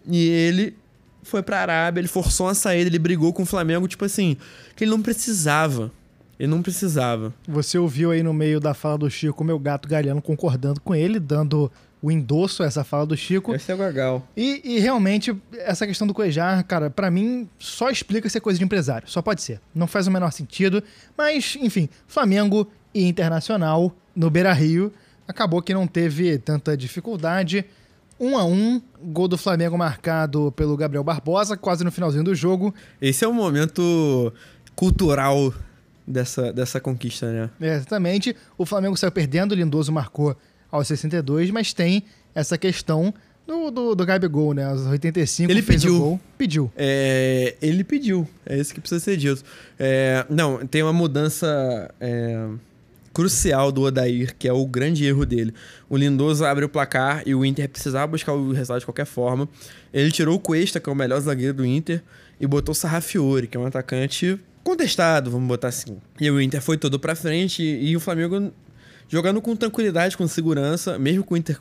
[0.07, 0.75] E ele
[1.23, 4.37] foi pra Arábia, ele forçou uma saída, ele brigou com o Flamengo, tipo assim,
[4.77, 5.91] que ele não precisava.
[6.39, 7.35] Ele não precisava.
[7.49, 10.95] Você ouviu aí no meio da fala do Chico o meu gato Galhano concordando com
[10.95, 11.71] ele, dando
[12.01, 13.55] o endosso essa fala do Chico.
[13.55, 14.27] Esse é o Gagal.
[14.37, 18.65] E, e realmente, essa questão do Cuejar, cara, pra mim, só explica ser coisa de
[18.65, 19.09] empresário.
[19.09, 19.61] Só pode ser.
[19.75, 20.83] Não faz o menor sentido.
[21.17, 24.93] Mas, enfim, Flamengo e Internacional no Beira-Rio.
[25.27, 27.65] Acabou que não teve tanta dificuldade.
[28.21, 32.75] 1 a 1 gol do Flamengo marcado pelo Gabriel Barbosa, quase no finalzinho do jogo.
[33.01, 34.33] Esse é o momento
[34.75, 35.53] cultural
[36.07, 37.51] dessa, dessa conquista, né?
[37.61, 38.35] É, exatamente.
[38.57, 40.37] O Flamengo saiu perdendo, o Lindoso marcou
[40.71, 42.05] aos 62, mas tem
[42.35, 43.13] essa questão
[43.47, 44.65] do, do, do Gabigol, né?
[44.65, 45.99] Aos 85 Ele fez pediu.
[45.99, 46.21] gol.
[46.37, 46.73] Pediu.
[46.77, 48.29] É, ele pediu.
[48.45, 49.43] É isso que precisa ser dito.
[49.79, 52.47] É, não, tem uma mudança é,
[53.15, 55.55] crucial do Odair, que é o grande erro dele.
[55.89, 59.49] O Lindoso abre o placar e o Inter precisava buscar o resultado de qualquer forma.
[59.95, 62.03] Ele tirou o Cuesta, que é o melhor zagueiro do Inter,
[62.39, 65.97] e botou o Sarrafiore, que é um atacante contestado, vamos botar assim.
[66.21, 68.53] E o Inter foi todo pra frente e, e o Flamengo
[69.09, 71.59] jogando com tranquilidade, com segurança, mesmo com o Inter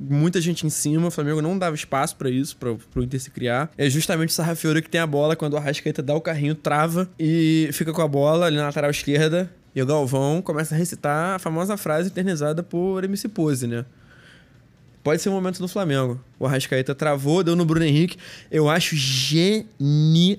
[0.00, 3.30] muita gente em cima, o Flamengo não dava espaço pra isso, para pro Inter se
[3.30, 3.70] criar.
[3.76, 7.08] É justamente o Sarrafiore que tem a bola, quando o Arrascaeta dá o carrinho, trava
[7.18, 9.50] e fica com a bola ali na lateral esquerda.
[9.74, 13.84] E o Galvão começa a recitar a famosa frase eternizada por MC Pose, né?
[15.02, 16.20] Pode ser o momento do Flamengo.
[16.38, 18.18] O Arrascaeta travou, deu no Bruno Henrique.
[18.50, 20.36] Eu acho genial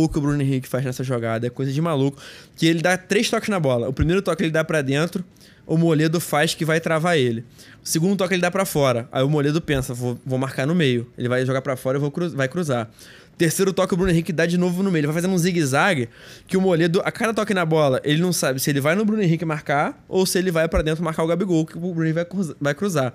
[0.00, 1.46] o que o Bruno Henrique faz nessa jogada.
[1.46, 2.22] É coisa de maluco.
[2.54, 3.88] Que ele dá três toques na bola.
[3.88, 5.24] O primeiro toque ele dá pra dentro,
[5.66, 7.44] o Moledo faz que vai travar ele.
[7.82, 9.08] O segundo toque ele dá pra fora.
[9.12, 11.06] Aí o Moledo pensa, vou, vou marcar no meio.
[11.18, 12.90] Ele vai jogar pra fora e cru- vai cruzar.
[13.36, 15.00] Terceiro toque o Bruno Henrique dá de novo no meio.
[15.00, 16.08] Ele vai fazendo um zigue-zague
[16.46, 19.04] que o Moledo, a cada toque na bola, ele não sabe se ele vai no
[19.04, 22.04] Bruno Henrique marcar ou se ele vai pra dentro marcar o Gabigol, que o Bruno
[22.04, 23.12] Henrique vai cruzar.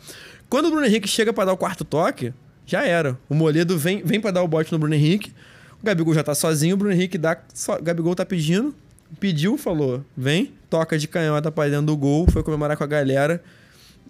[0.49, 2.33] Quando o Bruno Henrique chega pra dar o quarto toque,
[2.65, 3.17] já era.
[3.29, 5.31] O Moledo vem, vem para dar o bote no Bruno Henrique.
[5.81, 7.37] O Gabigol já tá sozinho, o Bruno Henrique dá.
[7.53, 8.75] Só, o Gabigol tá pedindo.
[9.19, 13.41] Pediu, falou, vem, toca de canhota pra dentro do gol, foi comemorar com a galera.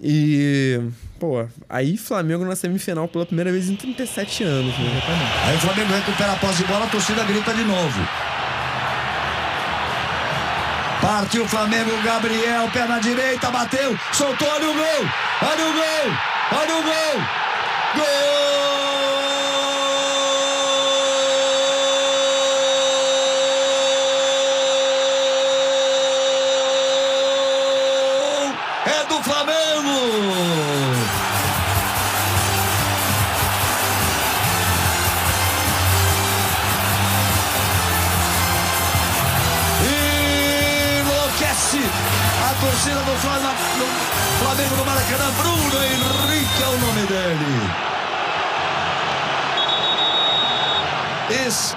[0.01, 0.79] E,
[1.19, 5.01] pô, aí Flamengo na semifinal pela primeira vez em 37 anos, né?
[5.45, 7.99] Aí o Flamengo recupera a posse de bola, a torcida grita de novo.
[11.01, 15.09] Partiu o Flamengo, Gabriel, perna direita, bateu, soltou, olha o gol,
[15.41, 17.23] olha o gol, olha o gol.
[17.95, 18.68] Gol!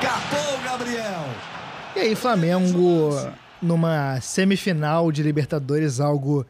[0.02, 1.24] Escapou, Gabriel.
[1.94, 3.10] E aí, Flamengo
[3.62, 6.44] numa semifinal de Libertadores, algo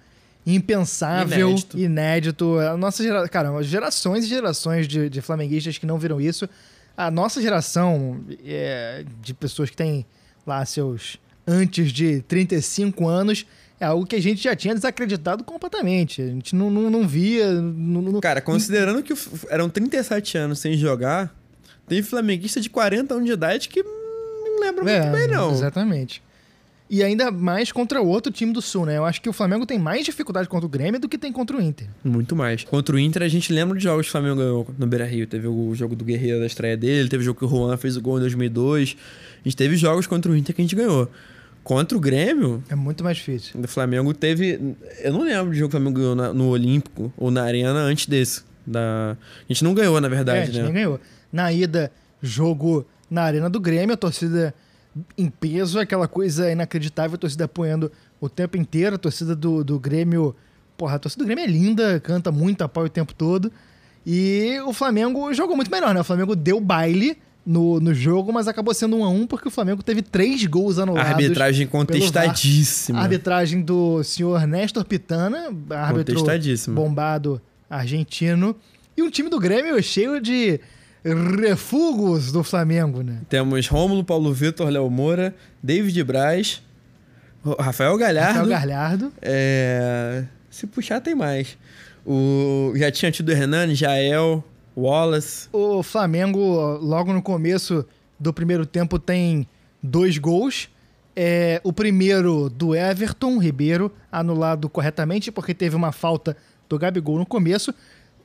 [0.47, 1.79] impensável, Inédito.
[1.79, 2.59] inédito.
[2.61, 3.29] A nossa gera...
[3.29, 6.49] Cara, gerações e gerações de, de flamenguistas que não viram isso.
[6.97, 10.07] A nossa geração é, de pessoas que têm
[10.47, 13.45] lá seus antes de 35 anos
[13.79, 16.23] é algo que a gente já tinha desacreditado completamente.
[16.23, 17.53] A gente não, não, não via.
[17.53, 19.13] Não, não- Cara, considerando que
[19.51, 21.35] eram 37 anos sem jogar,
[21.93, 25.51] tem flamenguista de 40 anos de idade que não lembra muito bem, não.
[25.51, 26.23] É, Exatamente.
[26.91, 28.99] E ainda mais contra o outro time do Sul, né?
[28.99, 31.57] Eu acho que o Flamengo tem mais dificuldade contra o Grêmio do que tem contra
[31.57, 31.87] o Inter.
[32.05, 32.65] Muito mais.
[32.65, 35.27] Contra o Inter, a gente lembra de jogos que o Flamengo ganhou no Beira Rio.
[35.27, 37.97] Teve o jogo do Guerreiro da estreia dele, teve o jogo que o Juan fez
[37.97, 38.97] o gol em 2002.
[39.41, 41.11] A gente teve jogos contra o Inter que a gente ganhou.
[41.65, 43.59] Contra o Grêmio, É muito mais difícil.
[43.59, 44.77] o Flamengo teve.
[45.03, 47.73] Eu não lembro de jogo que o Flamengo ganhou na- no Olímpico ou na Arena
[47.79, 48.43] antes desse.
[48.67, 49.17] Da...
[49.49, 50.65] A gente não ganhou, na é, a verdade, gente né?
[50.65, 51.01] nem ganhou.
[51.33, 54.55] Na ida, jogo na Arena do Grêmio, a torcida
[55.17, 59.79] em peso, aquela coisa inacreditável, a torcida apoiando o tempo inteiro, a torcida do, do
[59.79, 60.35] Grêmio.
[60.77, 63.51] Porra, a torcida do Grêmio é linda, canta muito, apoia o tempo todo.
[64.05, 66.01] E o Flamengo jogou muito melhor, né?
[66.01, 69.51] O Flamengo deu baile no, no jogo, mas acabou sendo um a um porque o
[69.51, 71.11] Flamengo teve três gols anulados.
[71.11, 73.01] Arbitragem contestadíssima.
[73.01, 76.25] Arbitragem do senhor Nestor Pitana, árbitro
[76.69, 78.57] bombado argentino.
[78.97, 80.61] E um time do Grêmio cheio de
[81.05, 83.21] refugos do Flamengo, né?
[83.29, 86.63] Temos Rômulo, Paulo Vitor, Léo Moura, David Braz,
[87.59, 88.39] Rafael Galhardo.
[88.39, 89.13] Rafael Galhardo.
[89.21, 91.59] É, Se puxar, tem mais.
[92.07, 92.73] O...
[92.77, 94.45] Já tinha tido Hernani, Jael,
[94.77, 95.49] Wallace.
[95.53, 96.41] O Flamengo,
[96.81, 97.85] logo no começo
[98.19, 99.47] do primeiro tempo, tem
[99.83, 100.69] dois gols.
[101.15, 106.37] É, o primeiro do Everton Ribeiro, anulado corretamente, porque teve uma falta
[106.69, 107.75] do Gabigol no começo.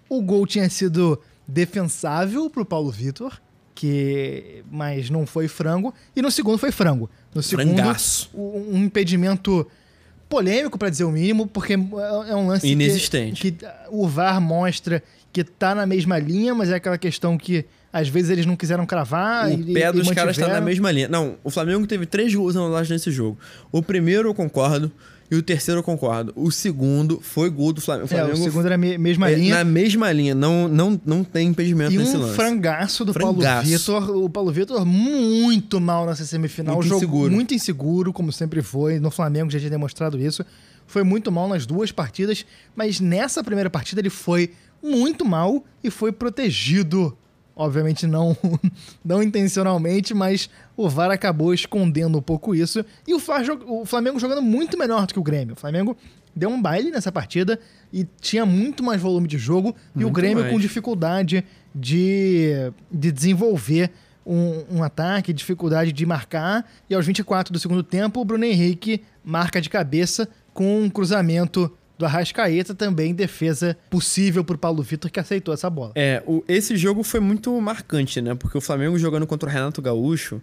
[0.08, 3.39] O gol tinha sido defensável pro Paulo Vitor,
[3.74, 5.93] que mas não foi frango.
[6.16, 7.10] E no segundo foi frango.
[7.34, 8.30] No segundo, Frangaço.
[8.34, 9.66] um impedimento
[10.28, 13.41] polêmico, para dizer o mínimo, porque é é um lance que- Inexistente.
[13.41, 18.10] Que, o VAR mostra que tá na mesma linha, mas é aquela questão que às
[18.10, 19.48] vezes eles não quiseram cravar.
[19.48, 21.08] o e, pé e dos caras tá na mesma linha.
[21.08, 23.38] Não, o Flamengo teve três gols anulados nesse jogo.
[23.72, 24.91] O primeiro, eu concordo,
[25.30, 26.32] E o terceiro eu concordo.
[26.38, 28.08] O segundo foi gol do Flamengo.
[28.10, 29.56] O É, o segundo era a me- mesma é, linha.
[29.56, 30.34] na mesma linha.
[30.34, 32.36] Não, não, não tem impedimento E nesse um lance.
[32.36, 33.68] frangaço do Paulo Frangaço.
[33.70, 34.10] Vitor.
[34.24, 36.76] O Paulo Vitor muito mal nessa semifinal.
[36.76, 37.34] Muito jogo inseguro.
[37.34, 39.00] muito inseguro, como sempre foi.
[39.02, 40.46] No Flamengo já tinha demonstrado isso.
[40.86, 44.52] Foi muito mal nas duas partidas, mas nessa primeira partida ele foi
[44.82, 47.18] muito mal e foi protegido.
[47.60, 48.38] Obviamente não,
[49.03, 52.86] não intencionalmente, mas o VAR acabou escondendo um pouco isso.
[53.08, 55.53] E o, Fla- o Flamengo jogando muito melhor do que o Grêmio.
[55.53, 55.97] O Flamengo
[56.36, 57.60] deu um baile nessa partida
[57.91, 59.76] e tinha muito mais volume de jogo.
[59.95, 60.53] e o Muito Grêmio mais.
[60.53, 61.43] com dificuldade
[61.74, 63.91] de, de desenvolver
[64.26, 66.70] um, um ataque, dificuldade de marcar.
[66.89, 71.76] E aos 24 do segundo tempo, o Bruno Henrique marca de cabeça com um cruzamento
[71.98, 75.91] do Arrascaeta, também defesa possível pro Paulo Vitor, que aceitou essa bola.
[75.95, 78.36] É, o- esse jogo foi muito marcante, né?
[78.36, 80.41] Porque o Flamengo jogando contra o Renato Gaúcho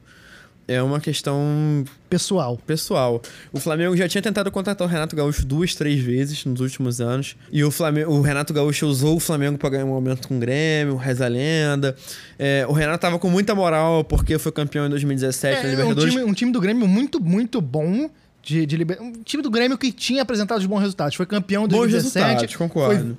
[0.66, 2.57] é uma questão Pessoal.
[2.66, 3.20] pessoal.
[3.52, 7.36] O Flamengo já tinha tentado contratar o Renato Gaúcho duas, três vezes nos últimos anos.
[7.52, 10.40] E o, Flamengo, o Renato Gaúcho usou o Flamengo para ganhar um momento com o
[10.40, 11.94] Grêmio, reza a lenda.
[12.38, 15.70] É, o Renato tava com muita moral porque foi campeão em 2017 na É, um
[15.70, 16.12] Libertadores.
[16.14, 18.09] time, um time do Grêmio muito, muito bom.
[18.45, 21.16] De, de liber- Um time do Grêmio que tinha apresentado os bons resultados.
[21.16, 22.24] Foi campeão em Bons 2017.
[22.26, 23.05] resultados, concordo.
[23.05, 23.16] Foi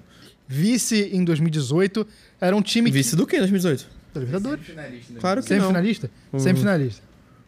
[0.48, 2.08] vice em 2018.
[2.40, 2.98] Era um time que...
[2.98, 3.88] Vice do que em 2018?
[4.14, 4.66] Da Libertadores.
[5.20, 5.60] Claro que não.
[5.62, 6.12] Semifinalista?
[6.38, 7.02] Semifinalista.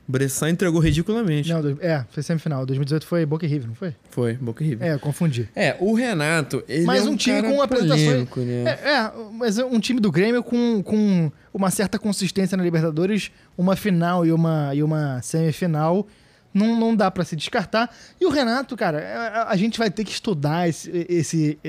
[0.10, 1.50] Bressan entregou ridiculamente.
[1.50, 2.66] Não, é, foi semifinal.
[2.66, 3.94] 2018 foi Boca e River, não foi?
[4.10, 4.88] Foi, Boca e River.
[4.88, 5.50] É, confundi.
[5.54, 8.26] É, o Renato, ele Mas é um, um time cara com apresentações.
[8.38, 8.64] né?
[8.84, 13.32] É, é, mas é um time do Grêmio com, com uma certa consistência na Libertadores,
[13.58, 16.08] uma final e uma, e uma semifinal.
[16.54, 17.94] Não, não dá pra se descartar.
[18.20, 21.60] E o Renato, cara, a, gente vai ter que estudar esse, esse,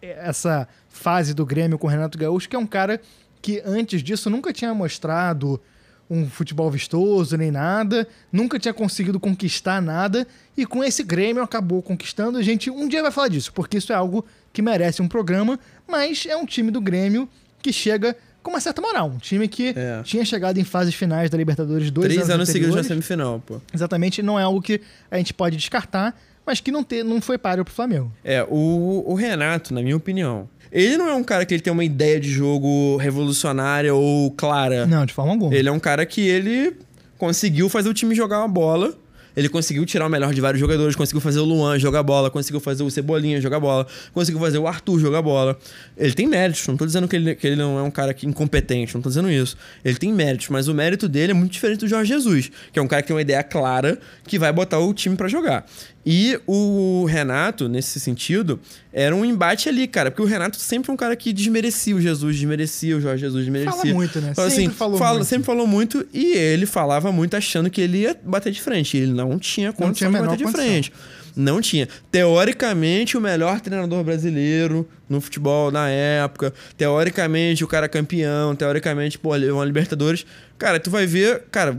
[0.00, 3.00] essa fase do Grêmio com o Renato Gaúcho, que é um cara
[3.42, 5.60] que antes disso nunca tinha mostrado
[6.08, 10.26] um futebol vistoso nem nada, nunca tinha conseguido conquistar nada,
[10.56, 12.38] e com esse Grêmio acabou conquistando.
[12.38, 15.58] A gente um dia vai falar disso, porque isso é algo que merece um programa,
[15.86, 17.28] mas é um time do Grêmio
[17.60, 18.16] que chega
[18.46, 19.08] com uma certa moral.
[19.14, 20.00] Um time que É.
[20.04, 23.60] tinha chegado em fases finais da Libertadores dois Três anos, anos seguidos na semifinal, pô.
[23.74, 24.80] Exatamente, não é algo que
[25.10, 26.16] a gente pode descartar,
[26.46, 28.12] mas que não, te, não foi páreo pro Flamengo.
[28.24, 31.72] É, o, o Renato, na minha opinião, ele não é um cara que ele tem
[31.72, 34.86] uma ideia de jogo revolucionária ou clara.
[34.86, 35.54] Não, de forma alguma.
[35.54, 36.76] Ele é um cara que ele
[37.18, 38.94] conseguiu fazer o time jogar uma bola.
[39.36, 42.58] Ele conseguiu tirar o melhor de vários jogadores, conseguiu fazer o Luan jogar bola, conseguiu
[42.60, 45.58] fazer o Cebolinha jogar bola, conseguiu fazer o Arthur jogar bola.
[45.96, 48.26] Ele tem méritos, não tô dizendo que ele, que ele não é um cara que,
[48.26, 49.56] incompetente, não tô dizendo isso.
[49.84, 52.82] Ele tem méritos, mas o mérito dele é muito diferente do Jorge Jesus, que é
[52.82, 55.66] um cara que tem uma ideia clara que vai botar o time pra jogar.
[56.08, 58.60] E o Renato, nesse sentido,
[58.92, 62.00] era um embate ali, cara, porque o Renato sempre é um cara que desmerecia o
[62.00, 63.72] Jesus, desmerecia o Jorge Jesus, desmerecia.
[63.76, 64.28] Fala muito, né?
[64.28, 65.26] Sempre assim, falou fala- muito.
[65.28, 68.96] Sempre falou muito e ele falava muito achando que ele ia bater de frente.
[68.96, 70.64] Ele não tinha condição tinha a de bater de condição.
[70.64, 70.92] frente.
[71.36, 71.86] Não tinha.
[72.10, 76.52] Teoricamente, o melhor treinador brasileiro no futebol na época.
[76.78, 78.56] Teoricamente, o cara campeão.
[78.56, 80.24] Teoricamente, pô, uma Libertadores.
[80.58, 81.78] Cara, tu vai ver, cara,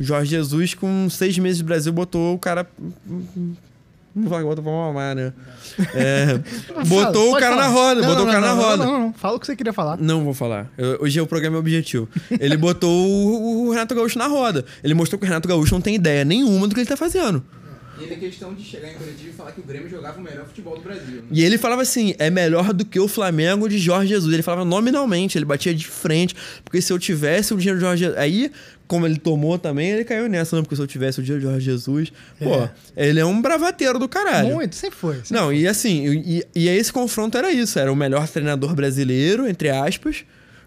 [0.00, 2.66] Jorge Jesus com seis meses de Brasil botou o cara.
[4.14, 5.32] Não vai botar pra mamar, né?
[5.92, 6.38] É,
[6.86, 7.68] botou o Pode cara falar.
[7.68, 8.84] na roda, Não, botou não, o cara não, na não, roda.
[8.84, 9.12] Não, não, não.
[9.12, 9.96] Fala o que você queria falar.
[9.98, 10.70] Não vou falar.
[10.78, 12.08] Eu- hoje é o programa objetivo.
[12.38, 14.64] Ele botou o, o Renato Gaúcho na roda.
[14.84, 17.42] Ele mostrou que o Renato Gaúcho não tem ideia nenhuma do que ele tá fazendo.
[17.98, 20.22] E ainda a questão de chegar em coletivo e falar que o Grêmio jogava o
[20.22, 21.16] melhor futebol do Brasil.
[21.16, 21.22] Né?
[21.30, 24.32] E ele falava assim: é melhor do que o Flamengo de Jorge Jesus.
[24.34, 26.34] Ele falava nominalmente, ele batia de frente.
[26.64, 28.18] Porque se eu tivesse o dinheiro de Jorge Jesus.
[28.20, 28.50] Aí,
[28.86, 30.62] como ele tomou também, ele caiu nessa, não.
[30.62, 32.12] Porque se eu tivesse o dinheiro de Jorge Jesus.
[32.38, 34.54] Pô, ele é um bravateiro do caralho.
[34.54, 35.14] Muito, sempre foi.
[35.16, 39.48] sempre Não, e assim, e, e esse confronto era isso: era o melhor treinador brasileiro,
[39.48, 40.24] entre aspas,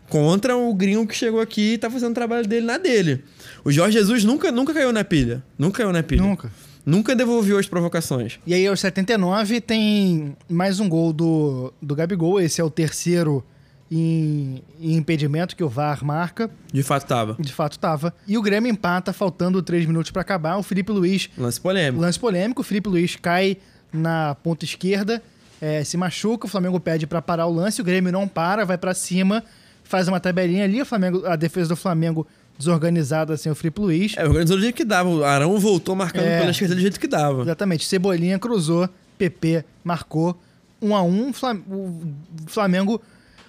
[0.09, 3.23] contra o gringo que chegou aqui e tá fazendo o trabalho dele na dele.
[3.63, 5.43] O Jorge Jesus nunca, nunca caiu na pilha.
[5.57, 6.21] Nunca caiu na pilha.
[6.21, 6.51] Nunca.
[6.85, 8.39] Nunca devolveu as provocações.
[8.47, 12.39] E aí, aos 79, tem mais um gol do, do Gabigol.
[12.39, 13.43] Esse é o terceiro
[13.91, 16.49] em, em impedimento que o VAR marca.
[16.71, 17.35] De fato, tava.
[17.39, 18.13] De fato, tava.
[18.27, 20.57] E o Grêmio empata, faltando três minutos pra acabar.
[20.57, 22.01] O Felipe Luiz, Lance polêmico.
[22.01, 22.61] lance polêmico.
[22.61, 23.57] O Felipe Luiz cai
[23.93, 25.21] na ponta esquerda,
[25.61, 26.45] eh, se machuca.
[26.45, 27.79] O Flamengo pede pra parar o lance.
[27.81, 29.43] O Grêmio não para, vai pra cima,
[29.83, 30.81] faz uma tabelinha ali.
[30.81, 32.27] O Flamengo, a defesa do Flamengo
[32.57, 34.13] desorganizada sem o Felipe Luiz.
[34.17, 35.07] É, organizou do jeito que dava.
[35.07, 36.39] O Arão voltou marcando É.
[36.39, 37.43] pela esquerda do jeito que dava.
[37.43, 37.85] Exatamente.
[37.85, 40.35] Cebolinha cruzou, PP marcou.
[40.81, 42.01] Um a um, Flam- o
[42.47, 43.01] Flamengo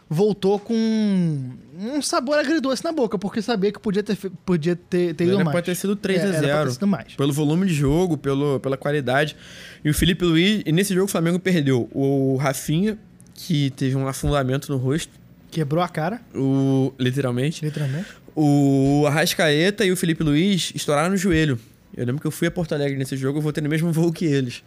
[0.08, 5.24] voltou com um sabor agridoce na boca, porque sabia que podia ter, podia ter, ter
[5.24, 5.50] ido mais.
[5.50, 7.14] pra ter sido 3 É, a era pra 0 ter sido mais.
[7.14, 9.36] Pelo volume de jogo, pelo, pela qualidade.
[9.84, 12.98] E o Felipe Luiz, e nesse jogo o Flamengo perdeu o Rafinha,
[13.34, 15.12] que teve um afundamento no rosto,
[15.50, 17.64] Quebrou a cara, o, literalmente.
[17.64, 18.06] literalmente.
[18.36, 21.58] O Arrascaeta e o Felipe Luiz estouraram no joelho.
[21.96, 24.12] Eu lembro que eu fui a Porto Alegre nesse jogo, eu voltei no mesmo voo
[24.12, 24.62] que eles.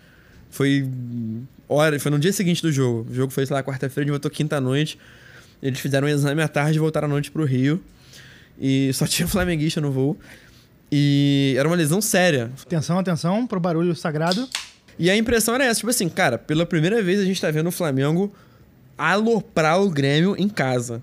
[0.49, 0.85] Foi
[1.69, 3.07] hora, foi no dia seguinte do jogo.
[3.09, 4.97] O jogo foi, sei lá, quarta-feira, a gente voltou quinta-noite.
[5.61, 7.81] Eles fizeram um exame à tarde e voltaram à noite pro Rio.
[8.59, 10.17] E só tinha flamenguista no voo.
[10.91, 12.51] E era uma lesão séria.
[12.65, 14.47] Atenção, atenção pro barulho sagrado.
[14.99, 17.67] E a impressão era essa, tipo assim, cara, pela primeira vez a gente tá vendo
[17.67, 18.31] o Flamengo
[18.97, 21.01] aloprar o Grêmio em casa.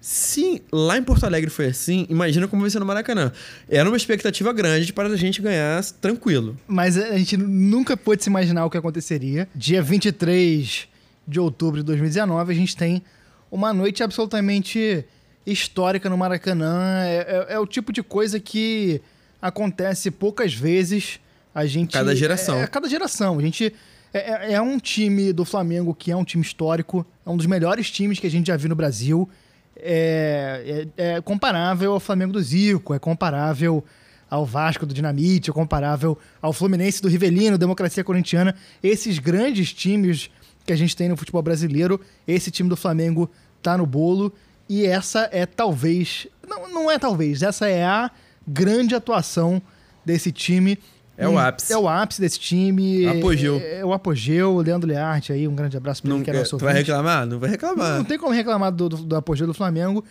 [0.00, 3.32] Se lá em Porto Alegre foi assim, imagina como vai ser no Maracanã.
[3.68, 6.56] Era uma expectativa grande para a gente ganhar tranquilo.
[6.66, 9.48] Mas a gente nunca pôde se imaginar o que aconteceria.
[9.54, 10.88] Dia 23
[11.26, 13.02] de outubro de 2019, a gente tem
[13.50, 15.04] uma noite absolutamente
[15.46, 17.02] histórica no Maracanã.
[17.04, 19.00] É, é- é o tipo de coisa que
[19.40, 21.20] acontece poucas vezes.
[21.54, 21.92] A gente.
[21.92, 22.56] Cada geração.
[22.58, 23.38] É, é cada geração.
[23.38, 23.74] A gente.
[24.12, 27.46] É, é- é um time do Flamengo que é um time histórico, é um dos
[27.46, 29.28] melhores times que a gente já viu no Brasil.
[29.76, 33.84] É, é- é comparável ao Flamengo do Zico, é comparável
[34.30, 38.54] ao Vasco do Dinamite, é comparável ao Fluminense do Rivelino, Democracia Corintiana.
[38.82, 40.30] Esses grandes times
[40.68, 43.30] que a gente tem no futebol brasileiro, esse time do Flamengo
[43.62, 44.30] tá no bolo.
[44.68, 46.26] E essa é talvez.
[46.46, 48.10] Não, não é talvez, essa é a
[48.46, 49.62] grande atuação
[50.04, 50.78] desse time.
[51.16, 51.72] É o ápice.
[51.72, 53.06] É o ápice desse time.
[53.06, 53.56] Apogeu.
[53.56, 54.56] É, é o apogeu.
[54.56, 56.74] O Leandro Learte aí, um grande abraço pra Não, ele, que é nosso tu vai
[56.74, 57.26] reclamar?
[57.26, 57.96] Não vai reclamar.
[57.96, 60.04] Não tem como reclamar do, do, do apogeu do Flamengo,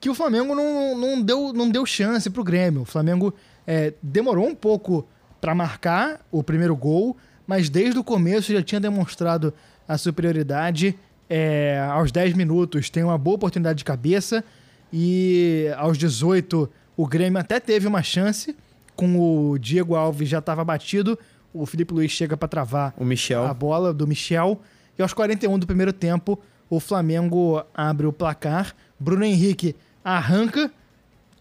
[0.00, 2.82] que o Flamengo não, não, deu, não deu chance pro Grêmio.
[2.82, 3.32] O Flamengo
[3.64, 5.06] é, demorou um pouco
[5.40, 7.16] pra marcar o primeiro gol,
[7.46, 9.54] mas desde o começo já tinha demonstrado
[9.92, 10.96] a superioridade.
[11.28, 14.44] É, aos 10 minutos tem uma boa oportunidade de cabeça
[14.92, 18.56] e aos 18 o Grêmio até teve uma chance
[18.96, 19.18] com
[19.50, 21.18] o Diego Alves já estava batido,
[21.54, 23.44] o Felipe Luiz chega pra travar O Michel.
[23.46, 24.60] a bola do Michel.
[24.98, 26.38] E aos 41 do primeiro tempo,
[26.68, 28.74] o Flamengo abre o placar.
[28.98, 30.70] Bruno Henrique arranca,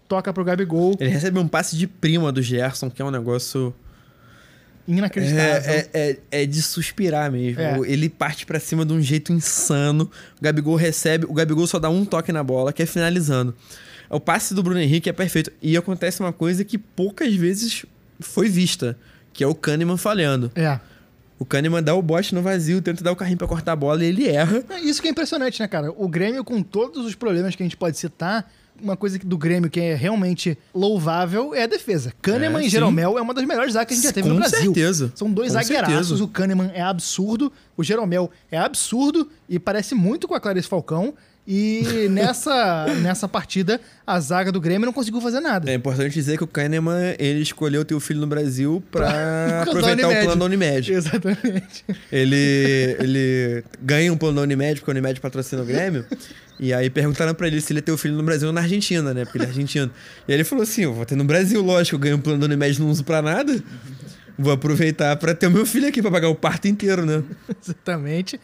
[0.07, 0.95] toca pro Gabigol.
[0.99, 3.73] Ele recebe um passe de prima do Gerson, que é um negócio.
[4.89, 5.71] Inacreditável.
[5.71, 7.61] É, é, é, é de suspirar mesmo.
[7.61, 7.79] É.
[7.85, 10.09] Ele parte pra cima de um jeito insano.
[10.39, 11.25] O Gabigol recebe.
[11.29, 13.55] O Gabigol só dá um toque na bola, que é finalizando.
[14.09, 15.51] O passe do Bruno Henrique é perfeito.
[15.61, 17.85] E acontece uma coisa que poucas vezes
[18.19, 18.97] foi vista,
[19.31, 20.51] que é o Kahneman falhando.
[20.55, 20.79] É.
[21.37, 24.03] O Kahneman dá o bote no vazio, tenta dar o carrinho pra cortar a bola
[24.03, 24.63] e ele erra.
[24.69, 25.93] É Isso que é impressionante, né, cara?
[25.95, 29.69] O Grêmio, com todos os problemas que a gente pode citar, uma coisa do Grêmio
[29.69, 32.13] que é realmente louvável é a defesa.
[32.21, 32.69] Kahneman É, e sim.
[32.71, 34.59] Jeromel é uma das melhores zagas que a gente já teve Com no Brasil.
[34.73, 35.11] certeza.
[35.15, 36.07] São dois Com zagueiraços.
[36.07, 36.23] certeza.
[36.23, 41.13] O Kahneman é absurdo, o Jeromel é absurdo e parece muito com a Clarice Falcão.
[41.51, 45.71] E nessa, nessa partida, a zaga do Grêmio não conseguiu fazer nada.
[45.71, 50.07] É importante dizer que o Kahneman, ele escolheu ter o filho no Brasil da aproveitar
[50.07, 50.93] o plano da Unimed.
[50.93, 51.83] Exatamente.
[52.11, 56.05] Ele, ele ganha um plano da Unimed, porque a Unimed patrocina o Grêmio.
[56.59, 58.61] E aí perguntaram pra ele se ele ia ter o filho no Brasil ou na
[58.61, 59.25] Argentina, né?
[59.25, 59.91] Porque ele é argentino.
[60.27, 62.41] E aí ele falou assim: eu vou ter no Brasil, lógico, eu ganho um plano
[62.41, 63.59] da Unimed, não uso pra nada.
[64.37, 67.23] Vou aproveitar pra ter o meu filho aqui pra pagar o parto inteiro, né?
[67.59, 68.39] Exatamente.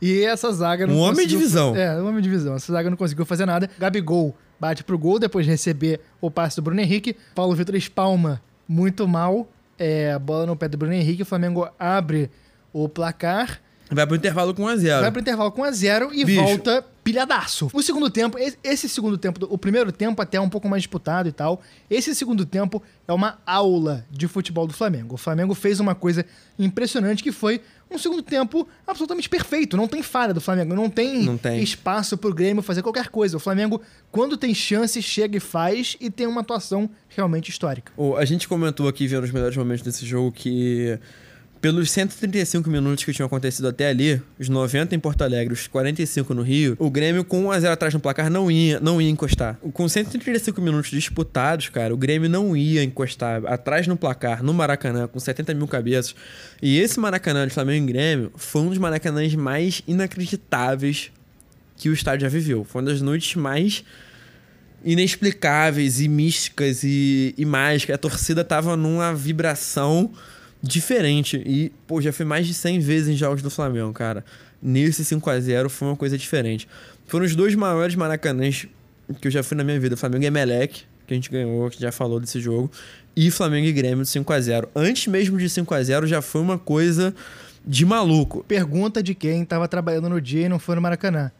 [0.00, 1.76] E essa zaga não Um homem de visão.
[1.76, 2.54] É, um homem de visão.
[2.54, 3.68] Essa zaga não conseguiu fazer nada.
[3.78, 7.16] Gabigol bate pro gol depois de receber o passe do Bruno Henrique.
[7.34, 9.48] Paulo Vitor espalma muito mal.
[9.78, 11.22] É, a bola no pé do Bruno Henrique.
[11.22, 12.30] O Flamengo abre
[12.72, 13.60] o placar.
[13.90, 15.00] Vai pro intervalo com 1x0.
[15.00, 16.40] Vai pro intervalo com 1 a 0 e Bicho.
[16.42, 17.68] volta pilhadaço.
[17.72, 21.28] O segundo tempo, esse- segundo tempo, o primeiro tempo até é um pouco mais disputado
[21.28, 21.60] e tal.
[21.90, 25.14] Esse segundo tempo é uma aula de futebol do Flamengo.
[25.14, 26.24] O Flamengo fez uma coisa
[26.58, 27.60] impressionante que foi
[27.90, 29.76] um segundo tempo absolutamente perfeito.
[29.76, 31.60] Não tem falha do Flamengo, não tem, Não tem.
[31.60, 33.36] espaço pro Grêmio fazer qualquer coisa.
[33.36, 33.80] O Flamengo,
[34.12, 37.92] quando tem chance, chega e faz e tem uma atuação realmente histórica.
[37.96, 40.98] Ô, A gente comentou aqui, vendo os melhores momentos desse jogo, que
[41.60, 46.32] pelos 135 minutos que tinham acontecido até ali, os 90 em Porto Alegre, os 45
[46.32, 49.58] no Rio, o Grêmio com 1x0 atrás no placar não ia, não ia encostar.
[49.74, 55.06] Com 135 minutos disputados, cara, o Grêmio não ia encostar atrás no placar, no Maracanã,
[55.06, 56.14] com 70 mil cabeças.
[56.62, 61.12] E esse Maracanã de Flamengo e Grêmio foi um dos Maracanãs mais inacreditáveis
[61.76, 62.64] que o estádio já viveu.
[62.64, 63.84] Foi uma das noites mais
[64.82, 67.94] inexplicáveis e místicas e, e mágicas.
[67.94, 70.10] A torcida tava numa vibração
[70.62, 71.42] diferente.
[71.46, 74.24] E, pô, já foi mais de 100 vezes em jogos do Flamengo, cara.
[74.62, 76.68] Nesse 5 a 0 foi uma coisa diferente.
[77.06, 78.66] Foram os dois maiores maracanãs
[79.20, 79.96] que eu já fui na minha vida.
[79.96, 82.70] Flamengo e Emelec, que a gente ganhou, que já falou desse jogo.
[83.16, 86.22] E Flamengo e Grêmio de 5 a 0 Antes mesmo de 5 a 0 já
[86.22, 87.14] foi uma coisa
[87.66, 88.44] de maluco.
[88.46, 91.30] Pergunta de quem estava trabalhando no dia e não foi no Maracanã.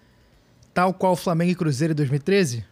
[0.74, 2.64] Tal qual Flamengo e Cruzeiro em 2013?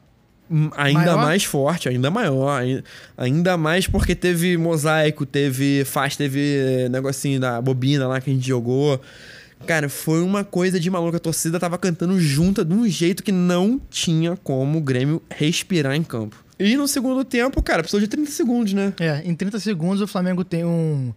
[0.77, 1.17] Ainda Maior?
[1.19, 2.49] mais forte, ainda maior.
[2.61, 2.83] ai-
[3.17, 8.47] Ainda mais porque teve mosaico, teve faz, teve negocinho da bobina lá que a gente
[8.47, 9.01] jogou.
[9.67, 11.17] Cara, foi uma coisa de maluco.
[11.17, 15.95] A torcida tava cantando junta de um jeito que não tinha como o Grêmio respirar
[15.97, 16.43] em campo.
[16.59, 18.93] E no segundo tempo, cara, precisou de 30 segundos, né?
[19.01, 21.13] É, em 30 segundos o Flamengo tem um,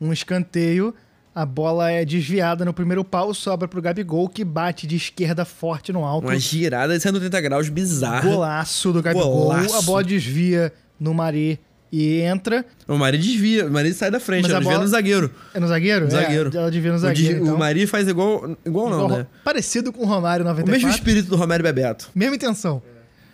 [0.00, 0.94] um escanteio
[1.34, 5.92] A bola é desviada no primeiro pau, sobra pro Gabigol, que bate de esquerda forte
[5.92, 6.28] no alto.
[6.28, 8.20] Uma girada de 180 graus bizarra.
[8.28, 9.32] Golaço do Gabigol.
[9.48, 9.74] Golaço.
[9.76, 11.58] A bola desvia no Mari
[11.90, 12.64] e entra.
[12.86, 15.30] O Mari desvia, o Mari sai da frente, ela a desvia no zagueiro.
[15.52, 16.00] É no zagueiro?
[16.06, 16.50] No É, zagueiro.
[16.56, 17.34] ela desvia no O, zagueiro.
[17.34, 17.54] de- então.
[17.56, 18.56] o Mari faz igual.
[18.64, 19.26] Igual não, Igual- né?
[19.42, 20.72] Parecido com o Romário O 94.
[20.72, 22.10] mesmo espírito do Romário Bebeto.
[22.14, 22.80] Mesma intenção.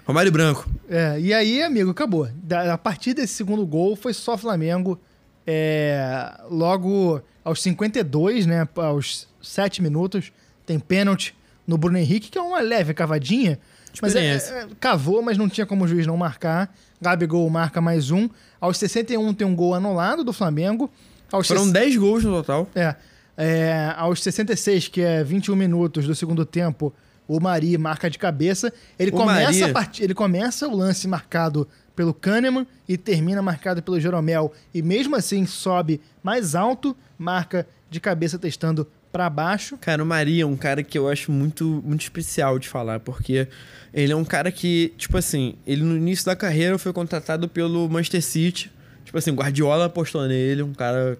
[0.07, 0.69] Romário Branco.
[0.89, 2.27] É, e aí, amigo, acabou.
[2.43, 4.99] Da- a partir desse segundo gol foi só Flamengo.
[5.47, 8.69] É, logo aos 52, né?
[8.77, 10.33] Aos 7 minutos,
[10.67, 11.35] tem pênalti
[11.67, 13.59] no Bruno Henrique, que é uma leve cavadinha.
[14.01, 16.73] Mas é, é, cavou, mas não tinha como o juiz não marcar.
[17.01, 18.29] Gabigol marca mais um.
[18.61, 20.91] Aos 61 tem um gol anulado do Flamengo.
[21.33, 22.69] Aos Foram 60 10 gols no total.
[22.75, 22.95] é,
[23.37, 26.93] é, aos 66, que é 21 minutos do segundo tempo,
[27.36, 28.73] o Mari marca de cabeça.
[28.98, 30.02] Ele O começa Mari- a part...
[30.02, 34.52] ele começa o lance marcado pelo Kahneman e termina marcado pelo Jeromel.
[34.74, 39.77] E mesmo assim sobe mais alto, marca de cabeça testando pra baixo.
[39.81, 43.47] Cara, o Maria é um cara que eu acho muito, muito especial de falar, porque
[43.93, 47.89] ele é um cara que, tipo assim, ele no início da carreira foi contratado pelo
[47.89, 48.73] Manchester City.
[49.05, 51.19] Tipo assim, Guardiola apostou nele, um cara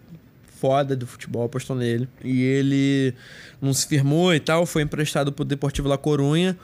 [0.60, 2.06] foda do futebol apostou nele.
[2.22, 3.14] E ele
[3.60, 6.56] não se firmou e tal, foi emprestado pro Deportivo La Corunha.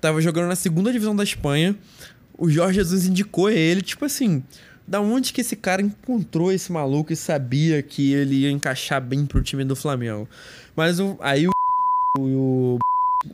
[0.00, 1.76] Tava jogando na segunda divisão da Espanha.
[2.38, 4.42] O Jorge Jesus indicou ele, tipo assim,
[4.86, 9.26] da onde que esse cara encontrou esse maluco e sabia que ele ia encaixar bem
[9.26, 10.28] pro time do Flamengo.
[10.74, 11.52] Mas o, aí o,
[12.18, 12.78] o,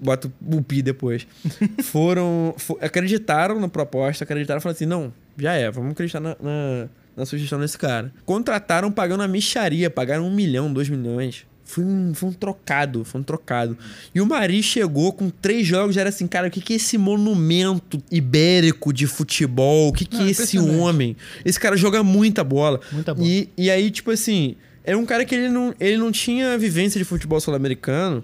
[0.00, 1.26] bota o pi depois.
[1.84, 2.54] Foram.
[2.56, 6.88] fo- acreditaram na proposta, acreditaram e falaram assim: não, já é, vamos acreditar na, na,
[7.16, 8.12] na sugestão desse cara.
[8.24, 11.46] Contrataram pagando a micharia, pagaram um milhão, dois milhões.
[11.64, 13.76] Foi um, foi um trocado, foi um trocado.
[14.14, 16.76] E o Mari chegou com três jogos, já era assim, cara, o que, que é
[16.76, 19.88] esse monumento ibérico de futebol?
[19.88, 21.16] O que, que Ah, é esse homem?
[21.44, 22.80] Esse cara joga muita bola.
[22.92, 23.26] Muita bola.
[23.26, 26.98] E, e aí, tipo assim, era um cara que ele não, ele não tinha vivência
[26.98, 28.22] de futebol sul-americano.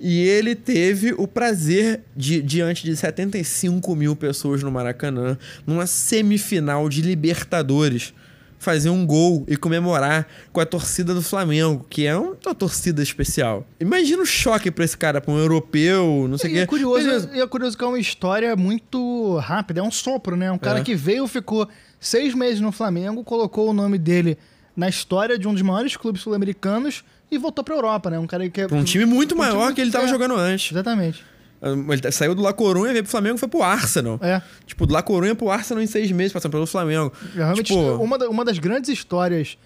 [0.00, 5.36] E ele teve o prazer de, diante de 75 mil pessoas no Maracanã,
[5.66, 8.14] numa semifinal de Libertadores,
[8.58, 13.66] fazer um gol e comemorar com a torcida do Flamengo, que é uma torcida especial.
[13.80, 16.60] Imagina o choque pra esse cara, pra um europeu, não sei o E quê.
[16.60, 20.50] é, curioso, e é curioso que é uma história muito rápida, é um sopro, né?
[20.50, 20.82] Um cara É.
[20.82, 21.68] que veio, ficou
[22.00, 24.36] seis meses no Flamengo, colocou o nome dele
[24.76, 28.18] na história de um dos maiores clubes sul-americanos e voltou pra Europa, né?
[28.18, 28.66] Um cara que é.
[28.70, 30.08] Um time muito um time maior muito- que ele tava é.
[30.08, 30.72] jogando antes.
[30.72, 31.24] Exatamente.
[31.62, 34.18] Ele saiu do La Corunha, veio pro Flamengo e foi pro Arsenal.
[34.22, 34.40] É.
[34.66, 37.12] Tipo, do La Corunha pro Arsenal em seis meses, passando pelo Flamengo.
[37.34, 39.58] Realmente, Tipo, uma, da- uma das grandes histórias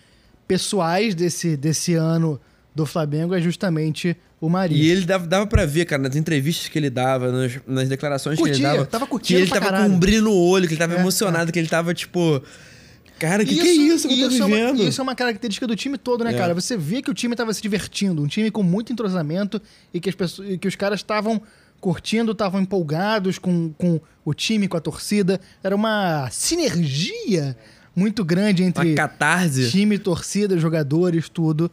[0.46, 2.40] pessoais desse, desse ano
[2.74, 4.74] do Flamengo é justamente o Mari.
[4.74, 8.36] E ele dava, dava pra ver, cara, nas entrevistas que ele dava, nas, nas declarações
[8.36, 8.86] que Curtia, ele dava.
[8.86, 9.90] tava que curtindo ele pra tava caralho.
[9.90, 12.42] com um brilho no olho, que ele tava É, emocionado, que ele tava, tipo.
[13.18, 14.82] Cara, que que é isso que eu tô isso é uma- vivendo?
[14.82, 16.36] isso é uma característica do time todo, né, É.
[16.36, 16.54] cara?
[16.54, 19.62] Você via que o time tava se divertindo, um time com muito entrosamento
[19.94, 21.40] e que, as pessoas, e que os caras estavam
[21.82, 25.40] curtindo, estavam empolgados com, com o time, com a torcida.
[25.64, 27.56] Era uma sinergia
[27.94, 28.94] muito grande entre
[29.68, 31.68] time, torcida, jogadores, tudo.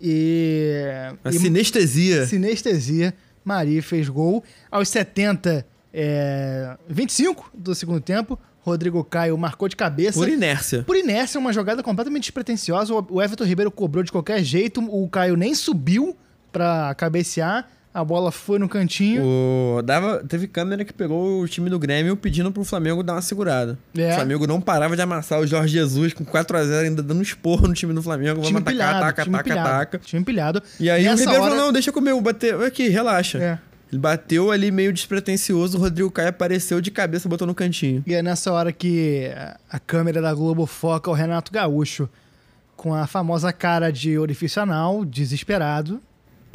[0.00, 0.84] E.
[1.24, 2.26] uma e- sinestesia.
[2.26, 3.14] Sinestesia.
[3.42, 4.44] Mari fez gol.
[4.70, 10.18] Aos 70, é, 25 do segundo tempo, Rodrigo Caio marcou de cabeça.
[10.18, 10.82] Por inércia.
[10.82, 12.92] Por inércia, uma jogada completamente despretensiosa.
[12.94, 14.82] O Everton Ribeiro cobrou de qualquer jeito.
[14.82, 16.14] O Caio nem subiu
[16.52, 17.66] pra cabecear.
[17.94, 19.22] A bola foi no cantinho.
[19.24, 23.22] O, dava, teve câmera que pegou o time do Grêmio pedindo pro Flamengo dar uma
[23.22, 23.78] segurada.
[23.96, 24.10] É.
[24.10, 27.72] O Flamengo não parava de amassar o Jorge Jesus com 4x0, ainda dando esporro no
[27.74, 28.40] time do Flamengo.
[28.42, 29.68] time Vamos atacar, ataca, time ataca, empilhado.
[29.70, 29.98] ataca.
[30.00, 30.62] Time empilhado.
[30.80, 32.60] E aí o Nessa Ribeiro hora- falou: não, deixa comigo, bater.
[32.62, 33.38] Aqui, relaxa.
[33.38, 33.58] É.
[33.92, 38.02] Ele bateu ali meio despretensioso, o Rodrigo Caio apareceu de cabeça, botou no cantinho.
[38.04, 39.30] E é nessa hora que
[39.70, 42.08] a câmera da Globo foca o Renato Gaúcho
[42.76, 46.00] com a famosa cara de orifício anal, desesperado.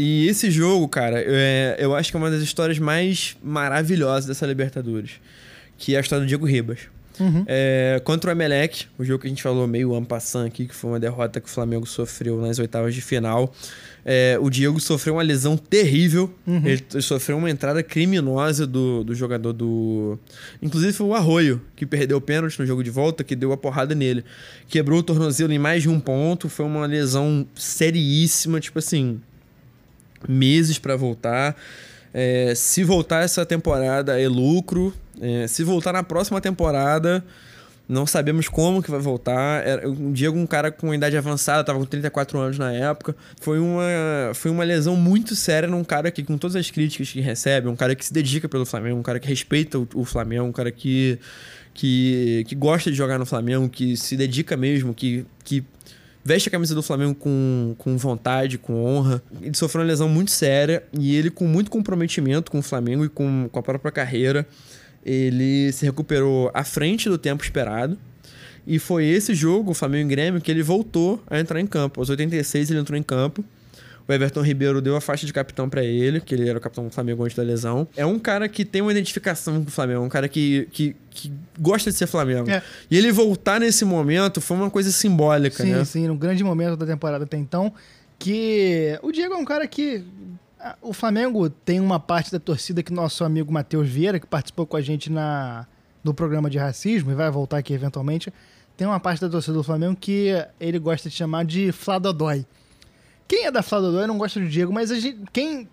[0.02, 4.46] E esse jogo, cara, é- eu acho que é uma das histórias mais maravilhosas dessa
[4.46, 5.20] Libertadores.
[5.78, 6.80] Que é a história do Diego Ribas.
[7.20, 7.44] Uhum.
[7.46, 10.92] É, contra o Emelec, o jogo que a gente falou meio ampassant aqui, que foi
[10.92, 13.54] uma derrota que o Flamengo sofreu nas oitavas de final.
[14.06, 16.34] É, o Diego sofreu uma lesão terrível.
[16.48, 16.62] Uhum.
[16.66, 20.18] Ele sofreu uma entrada criminosa do, do jogador do.
[20.62, 23.58] Inclusive foi o Arroio, que perdeu o pênalti no jogo de volta, que deu a
[23.58, 24.24] porrada nele.
[24.70, 26.48] Quebrou o tornozelo em mais de um ponto.
[26.48, 29.20] Foi uma lesão seríssima, tipo assim.
[30.28, 31.56] Meses pra voltar.
[32.14, 34.94] É, se voltar essa temporada é lucro.
[35.22, 37.24] É, se voltar na próxima temporada,
[37.90, 39.66] não sabemos como que vai voltar.
[39.66, 43.16] Era, o Diego, um cara com idade avançada, tava com 34 anos na época.
[43.42, 43.84] Foi uma,
[44.36, 47.76] foi uma lesão muito séria num cara que, com todas as críticas que recebe, um
[47.76, 50.72] cara que se dedica pelo Flamengo, um cara que respeita o, o Flamengo, um cara
[50.72, 51.18] que,
[51.74, 55.64] que, que gosta de jogar no Flamengo, que se dedica mesmo, que, que
[56.24, 59.22] veste a camisa do Flamengo com, com vontade, com honra.
[59.42, 63.10] Ele sofreu uma lesão muito séria e ele, com muito comprometimento com o Flamengo e
[63.10, 64.48] com, com a própria carreira,
[65.06, 67.98] ele se recuperou à frente do tempo esperado.
[68.68, 72.00] E foi esse jogo, o Flamengo e Grêmio, que ele voltou a entrar em campo.
[72.00, 73.44] Aos 86 ele entrou em campo.
[74.10, 76.84] O Everton Ribeiro deu a faixa de capitão para ele, que ele era o capitão
[76.84, 77.88] do Flamengo antes da lesão.
[77.96, 81.32] É um cara que tem uma identificação com o Flamengo, um cara que, que, que
[81.60, 82.50] gosta de ser Flamengo.
[82.50, 82.64] É.
[82.90, 85.86] E ele voltar nesse momento foi uma coisa simbólica, Sim, né?
[85.86, 87.72] sim, um grande momento da temporada até então.
[88.18, 90.04] Que o Diego é um cara que.
[90.82, 94.76] O Flamengo tem uma parte da torcida que nosso amigo Matheus Vieira, que participou com
[94.76, 95.68] a gente na,
[96.04, 98.34] no programa de racismo e vai voltar aqui eventualmente,
[98.76, 102.44] tem uma parte da torcida do Flamengo que ele gosta de chamar de Fladodói.
[103.30, 105.70] Quem é da Fladodói não gosta do Diego, mas a gente, quem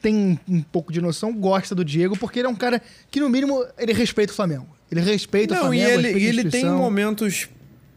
[0.00, 3.28] tem um pouco de noção gosta do Diego, porque ele é um cara que, no
[3.28, 4.66] mínimo, ele respeita o Flamengo.
[4.90, 6.06] Ele respeita o Não, e Flamengo.
[6.08, 7.48] ele, e a ele tem momentos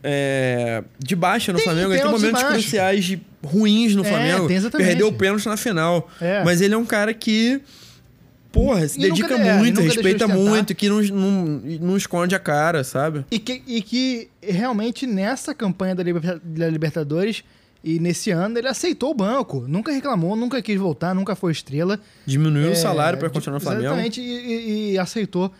[0.01, 4.09] é, de baixa no Tem- Flamengo, tem ele tem momentos cruciais de, ruins no É,
[4.09, 4.47] Flamengo.
[4.47, 4.87] tem exatamente.
[4.87, 6.09] Perdeu o pênalti na final.
[6.21, 6.43] É.
[6.43, 7.61] Mas ele é um cara que.
[8.51, 11.45] Porra, se E nunca- dedica é, e muito, nunca respeita de muito, que não, não,
[11.81, 13.25] não esconde a cara, sabe?
[13.29, 17.43] E que, e que realmente nessa campanha da Libertadores
[17.85, 19.63] e nesse ano ele aceitou o banco.
[19.67, 21.99] Nunca reclamou, nunca quis voltar, nunca foi estrela.
[22.25, 23.85] Diminuiu o É, salário pra de- continuar no Flamengo.
[23.85, 25.51] Exatamente, e, e- aceitou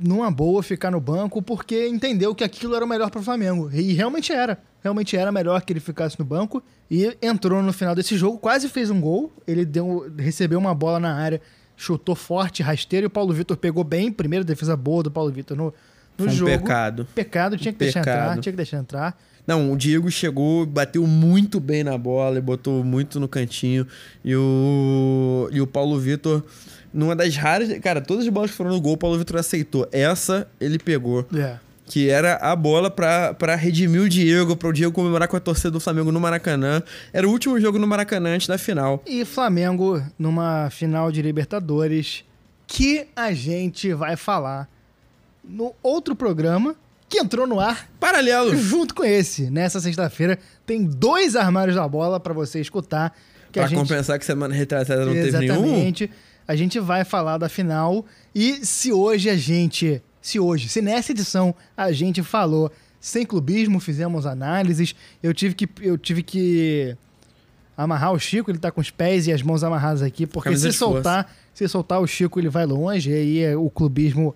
[0.00, 3.70] numa boa ficar no banco porque entendeu que aquilo era o melhor para o Flamengo.
[3.72, 4.58] E realmente era.
[4.82, 6.62] Realmente era melhor que ele ficasse no banco.
[6.90, 9.30] E entrou no final desse jogo, quase fez um gol.
[9.46, 11.42] Ele deu, recebeu uma bola na área,
[11.76, 14.10] chutou forte, rasteiro, e o Paulo Vitor pegou bem.
[14.10, 15.74] Primeira defesa boa do Paulo Vitor no,
[16.16, 16.50] no um jogo.
[16.52, 17.06] pecado.
[17.14, 19.20] Pecado, tinha que deixar entrar, tinha que deixar entrar.
[19.46, 23.86] Não, o Diego chegou, bateu muito bem na bola e botou muito no cantinho.
[24.24, 26.42] E o, e o Paulo Vitor,
[26.92, 27.78] numa das raras.
[27.78, 29.88] Cara, todas as bolas que foram no gol, o Paulo Vitor aceitou.
[29.92, 31.24] Essa ele pegou.
[31.34, 31.58] É.
[31.88, 35.40] Que era a bola pra, pra redimir o Diego, pra o Diego comemorar com a
[35.40, 36.82] torcida do Flamengo no Maracanã.
[37.12, 39.00] Era o último jogo no Maracanã antes da final.
[39.06, 42.24] E Flamengo numa final de Libertadores
[42.66, 44.68] que a gente vai falar
[45.44, 46.74] no outro programa
[47.08, 48.56] que entrou no ar Paralelo!
[48.56, 49.50] junto com esse.
[49.50, 53.16] Nessa sexta-feira tem dois armários da bola pra você escutar.
[53.52, 53.78] Que Pra gente...
[53.78, 55.54] compensar que semana retrasada não teve nenhum.
[55.54, 56.10] Exatamente.
[56.48, 58.04] A gente vai falar da final.
[58.34, 60.02] E se hoje a gente.
[60.20, 62.70] Se hoje, se nessa edição a gente falou
[63.00, 65.68] sem clubismo, fizemos análises, eu tive que.
[65.80, 66.96] Eu tive que
[67.76, 70.68] amarrar o Chico, ele tá com os pés e as mãos amarradas aqui, porque Camisa
[70.68, 70.94] se de força.
[70.94, 74.34] soltar, se soltar o Chico, ele vai longe, e aí é, o clubismo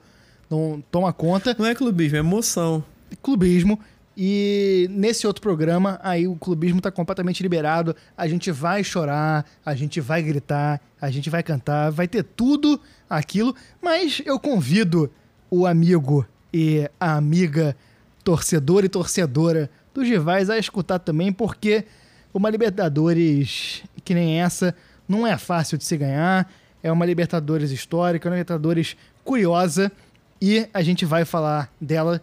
[0.50, 2.84] não toma conta Não é clubismo, é emoção.
[3.22, 3.78] clubismo.
[4.16, 7.96] E nesse outro programa, aí o clubismo tá completamente liberado.
[8.16, 12.78] A gente vai chorar, a gente vai gritar, a gente vai cantar, vai ter tudo
[13.08, 13.54] aquilo.
[13.80, 15.10] Mas eu convido
[15.50, 17.76] o amigo e a amiga
[18.22, 21.84] torcedor e torcedora dos rivais a escutar também, porque
[22.34, 24.74] uma Libertadores que nem essa
[25.08, 26.50] não é fácil de se ganhar.
[26.82, 29.90] É uma Libertadores histórica, uma Libertadores curiosa.
[30.40, 32.22] E a gente vai falar dela,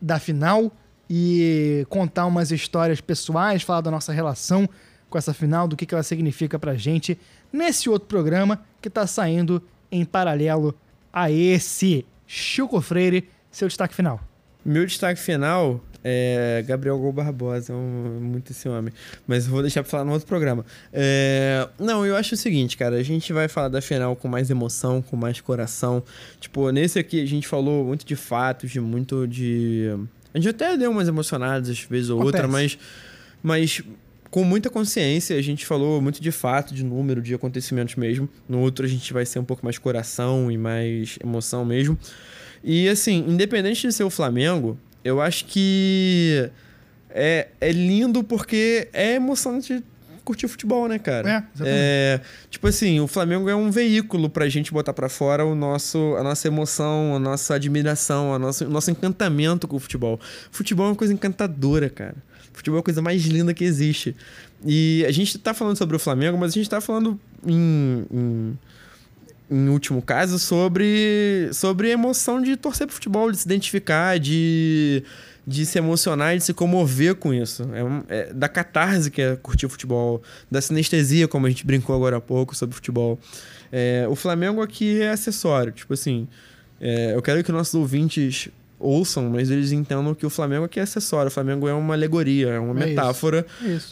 [0.00, 0.70] da final,
[1.08, 4.68] e contar umas histórias pessoais, falar da nossa relação
[5.08, 7.18] com essa final, do que, ela significa pra gente,
[7.52, 10.74] nesse outro programa que tá saindo em paralelo
[11.12, 12.04] a esse.
[12.26, 14.20] Chico Freire, seu destaque final.
[14.64, 18.92] Meu destaque final é Gabriel Gol Barbosa, um- muito esse homem.
[19.26, 20.64] Mas vou deixar pra falar no outro programa.
[20.92, 24.50] É, Não, eu acho o seguinte, cara, a gente vai falar da final com mais
[24.50, 26.02] emoção, com mais coração.
[26.38, 29.88] Tipo, nesse aqui a gente falou muito de fatos, de muito de.
[30.34, 32.78] A gente até deu umas emocionadas às vezes ou outra, mas.
[33.42, 33.82] Mas
[34.30, 38.28] com muita consciência, a gente falou muito de fato, de número, de acontecimentos mesmo.
[38.48, 41.96] No outro a gente vai ser um pouco mais coração e mais emoção mesmo.
[42.64, 46.50] E assim, independente de ser o Flamengo, eu acho que
[47.10, 49.82] é, é lindo porque é emoção de
[50.24, 51.28] curtir futebol, né, cara?
[51.28, 51.68] É, exatamente.
[51.78, 56.16] É, tipo assim, o Flamengo é um veículo pra gente botar pra fora o nosso,
[56.18, 60.18] a nossa emoção, a nossa admiração, a nosso, o nosso encantamento com o futebol.
[60.50, 62.16] Futebol é uma coisa encantadora, cara.
[62.54, 64.16] Futebol é a coisa mais linda que existe.
[64.64, 68.58] E a gente tá falando sobre o Flamengo, mas a gente tá falando em- em
[69.50, 75.02] em último caso, sobre, sobre emoção de torcer pro futebol, de se identificar, de,
[75.46, 77.62] de se emocionar, de se comover com isso.
[78.08, 82.16] É, é da catarse que é curtir futebol, da sinestesia, como a gente brincou agora
[82.16, 83.18] há pouco sobre futebol.
[83.70, 86.26] É, o Flamengo aqui é acessório, tipo assim.
[86.80, 88.48] é, eu quero que nossos ouvintes
[88.78, 91.28] ouçam, mas eles entendam que o Flamengo aqui é acessório.
[91.28, 93.46] O Flamengo é uma alegoria, é uma É metáfora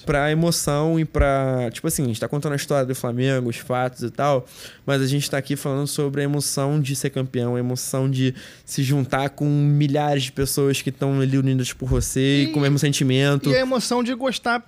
[0.04, 1.70] pra emoção e pra.
[1.72, 4.44] Tipo assim, a gente tá contando a história do Flamengo, os fatos e tal,
[4.84, 8.34] mas a gente tá aqui falando sobre a emoção de ser campeão, a emoção de
[8.64, 12.62] se juntar com milhares de pessoas que estão ali unidas por você e, com o
[12.62, 13.48] mesmo sentimento.
[13.50, 14.62] E a emoção de gostar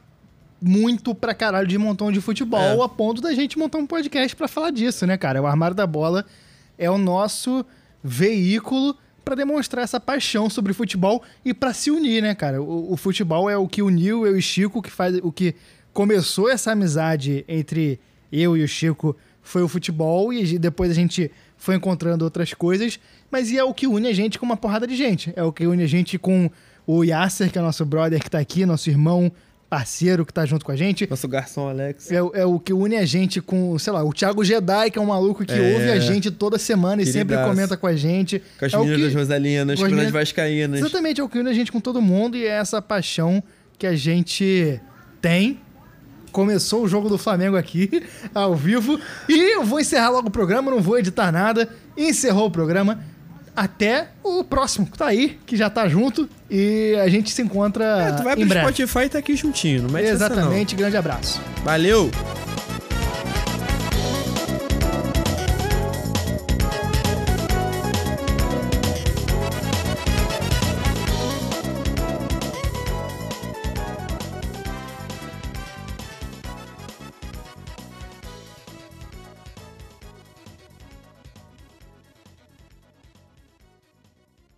[0.62, 2.84] muito pra caralho de montão de futebol, É.
[2.84, 5.42] a ponto da gente montar um podcast pra falar disso, né, cara?
[5.42, 6.24] O Armário da Bola
[6.78, 7.66] é o nosso
[8.02, 12.62] veículo pra demonstrar essa paixão sobre futebol e pra se unir, né, cara?
[12.62, 15.54] O, o futebol é o que uniu eu e Chico, que faz o que
[15.92, 17.98] começou essa amizade entre
[18.30, 22.98] eu e o Chico foi o futebol e depois a gente foi encontrando outras coisas,
[23.30, 25.32] mas é o que une a gente com uma porrada de gente.
[25.36, 26.50] É o que une a gente com
[26.86, 29.30] o Yasser, que é nosso brother que tá aqui, nosso irmão,
[29.68, 31.08] parceiro que tá junto com a gente.
[31.08, 32.10] Nosso garçom Alex.
[32.12, 34.98] É, o- é o que une a gente com, sei lá, o Thiago Jedi, que
[34.98, 35.72] é um maluco que É.
[35.74, 38.40] ouve a gente toda semana e sempre comenta com a gente.
[38.58, 40.80] Com as É meninas que- Rosalinas, com as meninas- Vascaínas.
[40.80, 43.42] Exatamente, é o que une a gente com todo mundo e é essa paixão
[43.78, 44.80] que a gente
[45.20, 45.60] tem.
[46.30, 47.88] Começou o jogo do Flamengo aqui,
[48.34, 48.98] ao vivo.
[49.28, 51.68] E eu vou encerrar logo o programa, não vou editar nada.
[51.96, 53.04] Encerrou o programa.
[53.56, 56.28] Até o próximo, que tá aí, que já tá junto.
[56.50, 58.58] E a gente se encontra É, tu vai em pro.
[58.58, 60.36] Spotify e tá aqui juntinho, não mete essa não.
[60.36, 61.40] Exatamente, grande abraço.
[61.64, 62.10] Valeu!